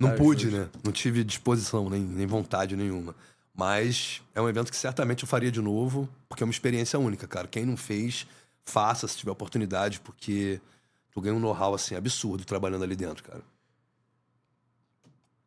[0.00, 0.56] Não Ah, pude, justo.
[0.56, 0.68] né?
[0.82, 3.14] Não tive disposição, nem, nem vontade nenhuma.
[3.58, 7.26] Mas é um evento que certamente eu faria de novo, porque é uma experiência única,
[7.26, 7.48] cara.
[7.48, 8.24] Quem não fez,
[8.64, 10.60] faça se tiver oportunidade, porque
[11.10, 13.42] tu ganha um know-how, assim, absurdo trabalhando ali dentro, cara.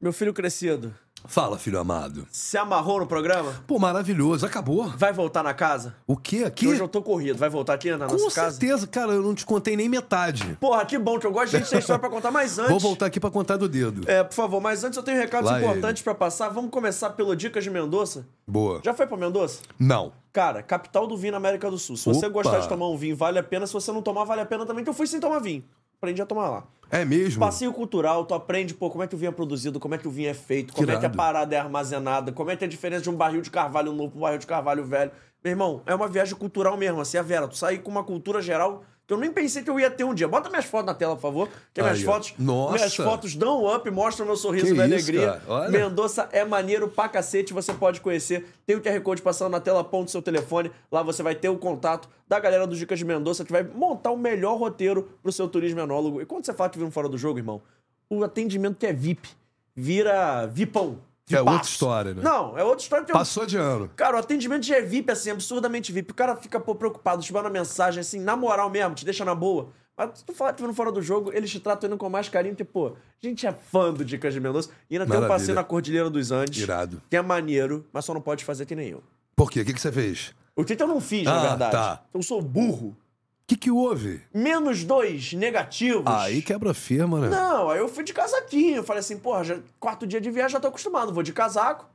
[0.02, 0.94] Meu filho crescido,
[1.26, 2.28] Fala, filho amado.
[2.32, 3.54] se amarrou no programa?
[3.68, 4.46] Pô, maravilhoso.
[4.46, 4.88] Acabou?
[4.98, 5.96] Vai voltar na casa?
[6.06, 6.44] O quê?
[6.46, 6.68] Aqui?
[6.68, 7.38] hoje eu tô corrido.
[7.38, 8.52] Vai voltar aqui na Com nossa casa?
[8.52, 10.58] certeza, cara, eu não te contei nem metade.
[10.60, 12.72] Porra, que bom, que eu gosto de gente ter história pra contar, mas antes...
[12.72, 14.10] Vou voltar aqui pra contar do dedo.
[14.10, 16.50] É, por favor, mas antes eu tenho recados Lá importantes pra passar.
[16.50, 18.26] Vamos começar pelo Dicas de Mendoza.
[18.48, 18.82] Boa.
[18.84, 19.60] Já foi pra Mendoza?
[19.80, 20.12] Não.
[20.34, 21.98] Cara, capital do vinho na América do Sul.
[21.98, 22.30] Se você Opa.
[22.30, 23.68] gostar de tomar um vinho, vale a pena.
[23.68, 24.84] Se você não tomar, vale a pena também.
[24.84, 25.64] Que eu fui sem tomar vinho.
[26.02, 26.64] Aprendi a tomar lá.
[26.90, 27.40] É mesmo?
[27.40, 30.08] Passeio cultural, tu aprende, pô, como é que o vinho é produzido, como é que
[30.08, 32.68] o vinho é feito, como é que a parada é armazenada, como é que é
[32.68, 35.12] a diferença de um barril de carvalho novo pra um barril de carvalho velho.
[35.44, 37.48] Meu irmão, é uma viagem cultural mesmo, assim, a Vera.
[37.48, 40.14] Tu sair com uma cultura geral que eu nem pensei que eu ia ter um
[40.14, 40.26] dia.
[40.26, 41.50] Bota minhas fotos na tela, por favor.
[41.74, 42.34] Que minhas fotos.
[42.40, 42.76] Nossa.
[42.76, 45.42] Minhas fotos dão um up, mostram meu sorriso Que da isso, alegria.
[45.70, 48.48] Mendonça é maneiro pra cacete, você pode conhecer.
[48.66, 50.72] Tem o QR Code passando na tela, aponta o seu telefone.
[50.90, 54.12] Lá você vai ter o contato da galera do Dicas de Mendonça que vai montar
[54.12, 56.22] o melhor roteiro pro seu turismo enólogo.
[56.22, 57.62] E quando você fala que vira um fora do jogo, irmão,
[58.10, 59.28] o atendimento que é VIP
[59.76, 61.00] vira VIPão.
[61.26, 62.22] Que é outra história, né?
[62.24, 63.06] Não, é outra história.
[63.08, 63.90] Passou de ano.
[63.96, 66.12] Cara, o atendimento já é VIP, assim, absurdamente VIP.
[66.12, 69.34] O cara fica pô, preocupado, te manda mensagem, assim, na moral mesmo, te deixa na
[69.36, 69.70] boa.
[69.96, 72.54] Mas tu falar que no fora do jogo, eles te tratam ainda com mais carinho,
[72.56, 72.94] porque, pô, a
[73.28, 74.70] gente é fã do Dicas de Mendonça.
[74.90, 75.40] E ainda tem um Maravilha.
[75.40, 76.62] passeio na Cordilheira dos Andes.
[76.62, 77.02] Irado.
[77.10, 79.04] Que é maneiro, mas só não pode fazer que nem eu.
[79.36, 79.62] Por quê?
[79.62, 80.34] O que, que você fez?
[80.56, 81.72] O que que eu não fiz, na Ah, verdade?
[81.72, 82.04] tá.
[82.14, 82.98] Eu sou burro.
[83.44, 84.22] O que, que houve?
[84.34, 86.06] Menos dois negativos.
[86.08, 87.30] Aí quebra firma, né?
[87.30, 88.78] Não, aí eu fui de casaquinho.
[88.78, 91.14] Eu falei assim, porra, já, quarto dia de viagem já tô acostumado.
[91.14, 91.86] Vou de casaco,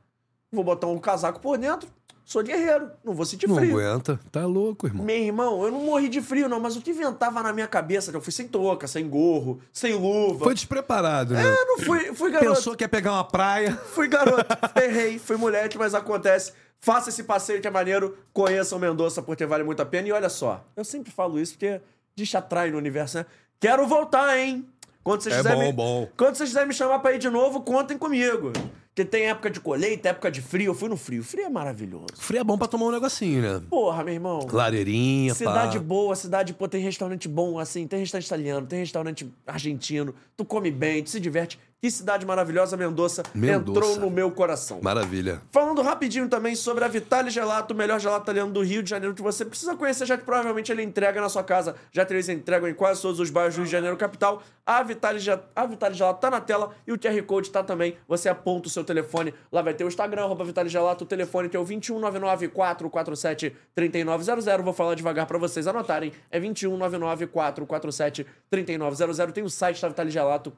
[0.51, 1.89] vou botar um casaco por dentro.
[2.27, 3.79] Sou guerreiro, não vou sentir Não frio.
[3.79, 4.19] aguenta.
[4.29, 5.05] Tá louco, irmão.
[5.05, 8.11] Meu irmão, eu não morri de frio, não, mas o que inventava na minha cabeça,
[8.11, 10.43] que eu fui sem touca, sem gorro, sem luva.
[10.43, 11.41] Foi despreparado, né?
[11.41, 12.53] Eu não fui, fui garoto.
[12.53, 13.71] Pensou que ia pegar uma praia.
[13.93, 14.45] Fui garoto.
[14.75, 16.51] Errei, fui moleque, mas acontece.
[16.81, 20.09] Faça esse passeio que é maneiro, conheçam Mendonça porque vale muito a pena.
[20.09, 21.79] E olha só, eu sempre falo isso porque
[22.13, 23.25] diz atrai no universo, né?
[23.57, 24.67] Quero voltar, hein?
[25.01, 25.71] Quando vocês É quiserem bom, me...
[25.71, 26.09] bom.
[26.17, 28.51] Quando vocês quiserem me chamar pra ir de novo, contem comigo.
[28.97, 30.71] Porque tem época de colheita, época de frio.
[30.71, 31.23] Eu fui no frio.
[31.23, 32.07] Frio é maravilhoso.
[32.15, 33.61] Frio é bom pra tomar um negocinho, né?
[33.69, 34.39] Porra, meu irmão.
[34.51, 35.83] Lareirinha, Cidade pá.
[35.83, 40.71] boa, cidade, pô, tem restaurante bom, assim, tem restaurante italiano, tem restaurante argentino, tu come
[40.71, 41.59] bem, tu se diverte.
[41.79, 43.79] Que cidade maravilhosa, Mendoza, Mendoza.
[43.79, 44.79] entrou no meu coração.
[44.81, 45.43] Maravilha.
[45.51, 49.13] Falando rapidinho também sobre a Vitale Gelato, o melhor gelato italiano do Rio de Janeiro
[49.13, 51.75] que você precisa conhecer, já que provavelmente ele entrega na sua casa.
[51.91, 54.41] Já que eles entregam em quase todos os bairros do Rio de Janeiro capital.
[54.65, 55.19] A Vitale,
[55.55, 57.95] a Vitale Gelato tá na tela e o QR Code tá também.
[58.07, 61.47] Você aponta o seu telefone, lá vai ter o Instagram, arroba Vitale Gelato, o telefone
[61.47, 64.45] que é o 2199 447 3900.
[64.63, 66.11] Vou falar devagar pra vocês anotarem.
[66.31, 69.31] É 2199 447 3900.
[69.31, 70.51] Tem o site da Vitale Gelato.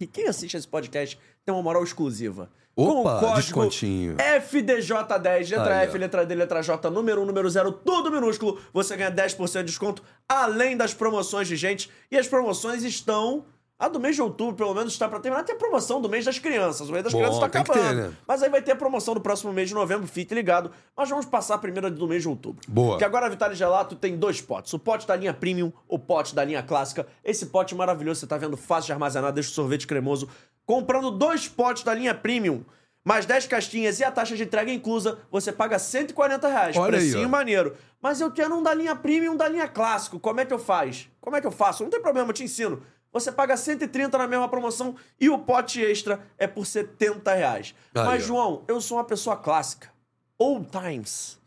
[0.00, 2.50] E quem assiste esse podcast tem uma moral exclusiva.
[2.74, 4.16] Com o Opa, código descontinho.
[4.16, 6.00] FDJ10, letra Aí, F, ó.
[6.00, 8.58] letra D, letra J, número 1, número 0, tudo minúsculo.
[8.72, 11.90] Você ganha 10% de desconto, além das promoções de gente.
[12.10, 13.44] E as promoções estão.
[13.80, 15.42] A do mês de outubro, pelo menos, está pra terminar.
[15.42, 16.90] Tem a promoção do mês das crianças.
[16.90, 17.80] O mês das Bom, crianças está acabando.
[17.80, 18.12] ter, né?
[18.28, 20.70] Mas aí vai ter a promoção do próximo mês de novembro, fique ligado.
[20.94, 22.60] Mas vamos passar a primeira do mês de outubro.
[22.68, 22.98] Boa.
[22.98, 24.70] Que agora a Vitale Gelato tem dois potes.
[24.74, 27.06] O pote da linha Premium, o pote da linha Clássica.
[27.24, 30.28] Esse pote maravilhoso, você tá vendo, fácil de armazenar, deixa o sorvete cremoso.
[30.66, 32.62] Comprando dois potes da linha Premium,
[33.02, 36.76] mais 10 castinhas e a taxa de entrega inclusa, você paga 140 reais.
[36.76, 37.30] Olha aí, Precinho ó.
[37.30, 37.74] maneiro.
[38.02, 40.20] Mas eu quero um da linha Premium e um da linha Clássico.
[40.20, 41.08] Como é que eu faço?
[41.18, 41.82] Como é que eu faço?
[41.82, 42.82] Não tem problema, eu te ensino.
[43.12, 47.74] Você paga 130 na mesma promoção e o pote extra é por 70 reais.
[47.94, 48.24] Aí, Mas.
[48.24, 49.90] João, eu sou uma pessoa clássica.
[50.38, 51.40] Old times.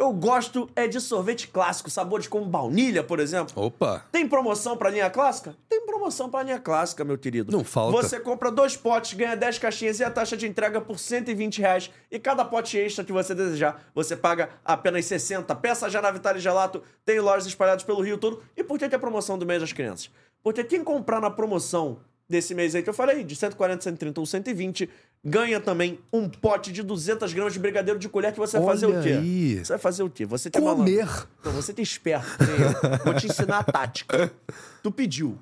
[0.00, 3.52] Eu gosto é de sorvete clássico, sabores como baunilha, por exemplo.
[3.62, 4.02] Opa.
[4.10, 5.54] Tem promoção pra linha clássica?
[5.68, 7.52] Tem promoção pra linha clássica, meu querido.
[7.52, 8.00] Não falta.
[8.00, 11.90] Você compra dois potes, ganha 10 caixinhas e a taxa de entrega por 120 reais.
[12.10, 15.54] E cada pote extra que você desejar, você paga apenas 60.
[15.56, 18.42] Peça já na Vitale Gelato, tem lojas espalhadas pelo Rio todo.
[18.56, 20.10] E por que que é a promoção do mês das crianças?
[20.42, 21.98] Porque quem comprar na promoção
[22.28, 24.88] desse mês aí que eu falei, de 140, 130 ou 120,
[25.24, 28.86] ganha também um pote de 200 gramas de brigadeiro de colher que você vai fazer
[28.86, 29.08] o Olha quê?
[29.08, 29.64] aí.
[29.64, 30.24] Você vai fazer o quê?
[30.24, 31.08] Você tem Comer.
[31.44, 32.26] Não, você tem esperto.
[33.04, 34.32] Vou te ensinar a tática.
[34.82, 35.38] Tu pediu.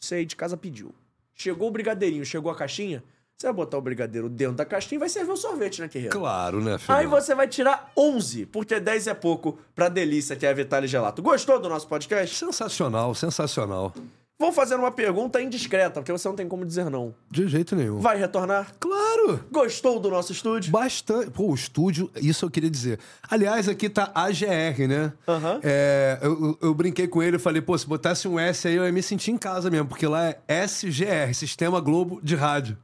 [0.00, 0.92] Você aí de casa pediu.
[1.34, 3.02] Chegou o brigadeirinho, chegou a caixinha.
[3.36, 6.16] Você vai botar o brigadeiro dentro da caixinha e vai servir o sorvete, né, Guerreiro?
[6.16, 6.96] Claro, né, filho?
[6.96, 10.86] Aí você vai tirar 11, porque 10 é pouco pra delícia que é a Vitale
[10.86, 11.22] Gelato.
[11.22, 12.36] Gostou do nosso podcast?
[12.36, 13.92] Sensacional, sensacional.
[14.42, 17.14] Vou fazer uma pergunta indiscreta, porque você não tem como dizer não.
[17.30, 17.98] De jeito nenhum.
[18.00, 18.72] Vai retornar?
[18.80, 19.44] Claro!
[19.52, 20.72] Gostou do nosso estúdio?
[20.72, 21.30] Bastante.
[21.30, 22.98] Pô, o estúdio, isso eu queria dizer.
[23.30, 25.12] Aliás, aqui tá AGR, né?
[25.28, 25.60] Aham.
[25.62, 28.74] É, eu, eu- eu brinquei com ele e falei, pô, se botasse um S aí,
[28.74, 32.76] eu ia me sentir em casa mesmo, porque lá é SGR, Sistema Globo de Rádio.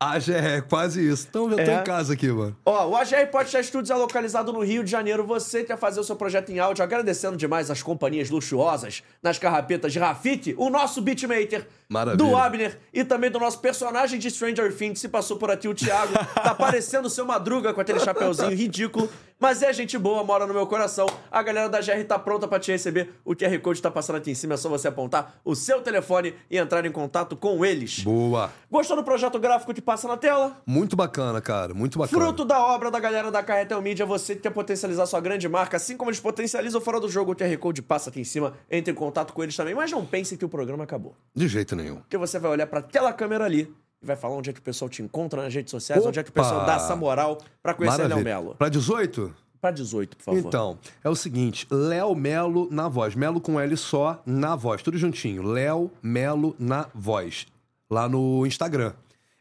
[0.00, 1.26] AGR, quase isso.
[1.28, 1.80] Então eu tô É.
[1.80, 2.56] em casa aqui, mano.
[2.64, 5.26] Ó, o AGR Podcast Studios é localizado no Rio de Janeiro.
[5.26, 9.92] Você quer fazer o seu projeto em áudio, agradecendo demais as companhias luxuosas nas carrapetas
[9.92, 12.16] de Rafik, o nosso beatmaker, Maravilha.
[12.30, 15.00] do Abner e também do nosso personagem de Stranger Things.
[15.00, 19.10] Se passou por aqui o Thiago, tá parecendo o seu Madruga com aquele chapeuzinho ridículo,
[19.40, 21.06] mas é gente boa, mora no meu coração.
[21.30, 23.14] A galera da GR tá pronta pra te receber.
[23.24, 26.34] O QR Code tá passando aqui em cima, é só você apontar o seu telefone
[26.50, 28.00] e entrar em contato com eles.
[28.02, 28.50] Boa.
[28.70, 30.60] Gostou do projeto gráfico que passa na tela?
[30.66, 31.72] Muito bacana, cara.
[31.72, 32.24] Muito bacana.
[32.24, 35.76] Fruto da obra da galera da Carretel Mídia, você que quer potencializar sua grande marca,
[35.76, 38.92] assim como eles potencializam fora do jogo, o QR Code passa aqui em cima, entre
[38.92, 41.14] em contato com eles também, mas não pense que o programa acabou.
[41.34, 41.96] De jeito nenhum.
[41.96, 43.72] Porque você vai olhar pra aquela câmera ali
[44.02, 46.22] e vai falar onde é que o pessoal te encontra nas redes sociais, onde é
[46.22, 46.42] que o Opa!
[46.42, 48.34] pessoal dá essa moral pra conhecer Léo Maravilha.
[48.36, 48.54] Melo.
[48.54, 49.34] Pra 18?
[49.60, 50.38] Pra 18, por favor.
[50.38, 53.14] Então, é o seguinte: Léo Melo na voz.
[53.16, 54.82] Melo com L só, na voz.
[54.82, 55.42] Tudo juntinho.
[55.42, 57.46] Léo Melo na voz.
[57.90, 58.92] Lá no Instagram.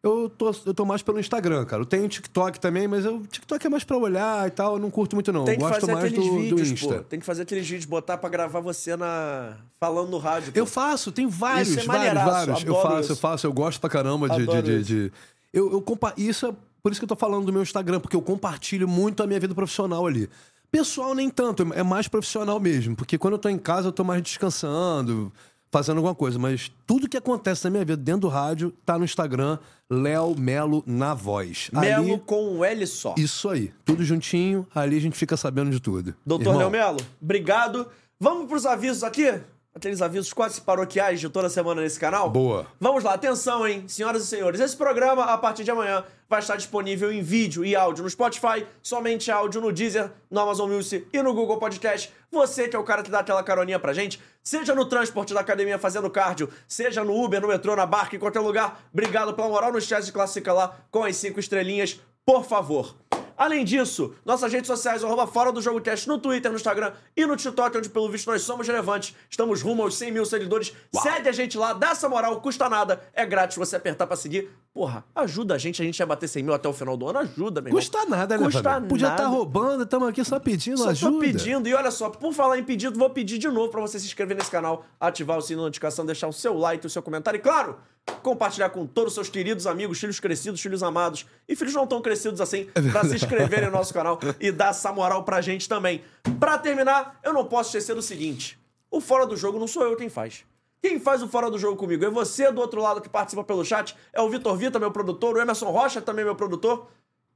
[0.03, 1.81] Eu tô, eu tô mais pelo Instagram, cara.
[1.81, 4.73] Eu tenho TikTok também, mas o TikTok é mais pra olhar e tal.
[4.75, 5.43] Eu não curto muito, não.
[5.43, 6.95] Tem eu que gosto fazer mais aqueles do, vídeos, do Insta.
[6.95, 7.03] pô.
[7.03, 9.57] Tem que fazer aqueles vídeos, botar pra gravar você na...
[9.79, 10.53] falando no rádio.
[10.53, 10.59] pô.
[10.59, 12.63] Eu faço, tem vários, Isso é vários, vários.
[12.63, 13.11] Eu faço, isso.
[13.11, 14.45] eu faço, eu gosto pra caramba de.
[14.45, 15.11] de, de, de-
[15.51, 16.13] Eu, eu compa...
[16.15, 16.53] Isso é
[16.83, 19.39] por isso que eu tô falando do meu Instagram, porque eu compartilho muito a minha
[19.39, 20.29] vida profissional ali.
[20.71, 22.95] Pessoal, nem tanto, é mais profissional mesmo.
[22.95, 25.31] Porque quando eu tô em casa, eu tô mais descansando,
[25.71, 26.37] fazendo alguma coisa.
[26.39, 29.57] Mas tudo que acontece na minha vida dentro do rádio tá no Instagram,
[29.89, 31.69] Léo Melo na voz.
[31.71, 33.15] Melo Ali, com um L só.
[33.17, 33.71] isso aí.
[33.85, 36.15] Tudo juntinho, ali a gente fica sabendo de tudo.
[36.25, 37.87] Doutor Léo Melo, obrigado.
[38.19, 39.39] Vamos pros avisos aqui?
[39.77, 42.31] Aqueles avisos quase paroquiais de toda semana nesse canal?
[42.31, 42.65] Boa.
[42.79, 44.59] Vamos lá, atenção, hein, senhoras e senhores.
[44.59, 48.65] Esse programa, a partir de amanhã, vai estar disponível em vídeo e áudio no Spotify,
[48.81, 52.11] somente áudio no Deezer, no Amazon Music e no Google Podcast.
[52.31, 55.41] Você que é o cara que dá aquela caroninha pra gente, seja no transporte da
[55.41, 58.81] academia fazendo cardio, seja no Uber, no metrô, na barca, em qualquer lugar.
[58.91, 62.95] Obrigado pela moral no chat, classifica lá com as cinco estrelinhas, por favor.
[63.37, 67.23] Além disso, nossas redes sociais, arroba Fora do Jogo Teste no Twitter, no Instagram e
[67.23, 69.15] no TikTok, onde pelo visto nós somos relevantes.
[69.29, 70.73] Estamos rumo aos 100 mil seguidores.
[71.03, 74.49] Segue a gente lá, dá essa moral, custa nada, é grátis você apertar pra seguir.
[74.77, 77.17] Porra, ajuda a gente, a gente vai bater 100 mil até o final do ano,
[77.17, 77.81] ajuda, meu irmão.
[77.81, 78.87] Custa nada, né, Custa Fabio?
[78.87, 79.35] Podia estar nada.
[79.35, 81.13] roubando, estamos aqui só pedindo Só ajuda.
[81.13, 81.67] tô pedindo.
[81.67, 84.37] E olha só, por falar em pedido, vou pedir de novo pra você se inscrever
[84.37, 87.41] nesse canal, ativar o sininho de notificação, deixar o seu like, o seu comentário e,
[87.41, 87.77] claro,
[88.21, 91.99] compartilhar com todos os seus queridos amigos, filhos crescidos, filhos amados e filhos não tão
[91.99, 96.03] crescidos assim, pra se inscreverem no nosso canal e dar essa moral pra gente também.
[96.39, 98.59] Pra terminar, eu não posso esquecer do seguinte:
[98.91, 100.45] o Fora do Jogo não sou eu quem faz.
[100.81, 103.65] Quem faz o Fora do Jogo comigo é você do outro lado que participa pelo
[103.65, 106.87] chat, é o Vitor Vita, meu produtor, o Emerson Rocha, também meu produtor.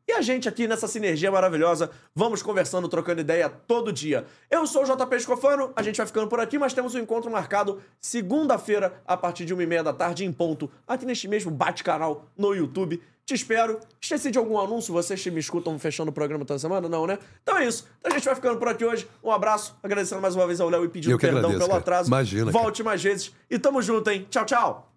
[0.07, 4.25] E a gente aqui nessa sinergia maravilhosa, vamos conversando, trocando ideia todo dia.
[4.49, 7.31] Eu sou o JP Escofano, a gente vai ficando por aqui, mas temos um encontro
[7.31, 11.51] marcado segunda-feira, a partir de uma e meia da tarde, em ponto, aqui neste mesmo
[11.51, 13.01] bate-canal no YouTube.
[13.31, 13.79] Te espero.
[14.01, 14.93] Esqueci de algum anúncio?
[14.93, 16.89] Vocês que me escutam fechando o programa toda semana?
[16.89, 17.17] Não, né?
[17.41, 17.87] Então é isso.
[18.03, 19.07] A gente vai ficando por aqui hoje.
[19.23, 21.79] Um abraço, agradecendo mais uma vez ao Léo e pedindo perdão agradeço, pelo cara.
[21.79, 22.09] atraso.
[22.09, 22.61] Imagina, cara.
[22.61, 23.31] Volte mais vezes.
[23.49, 24.27] E tamo junto, hein?
[24.29, 24.91] Tchau, tchau!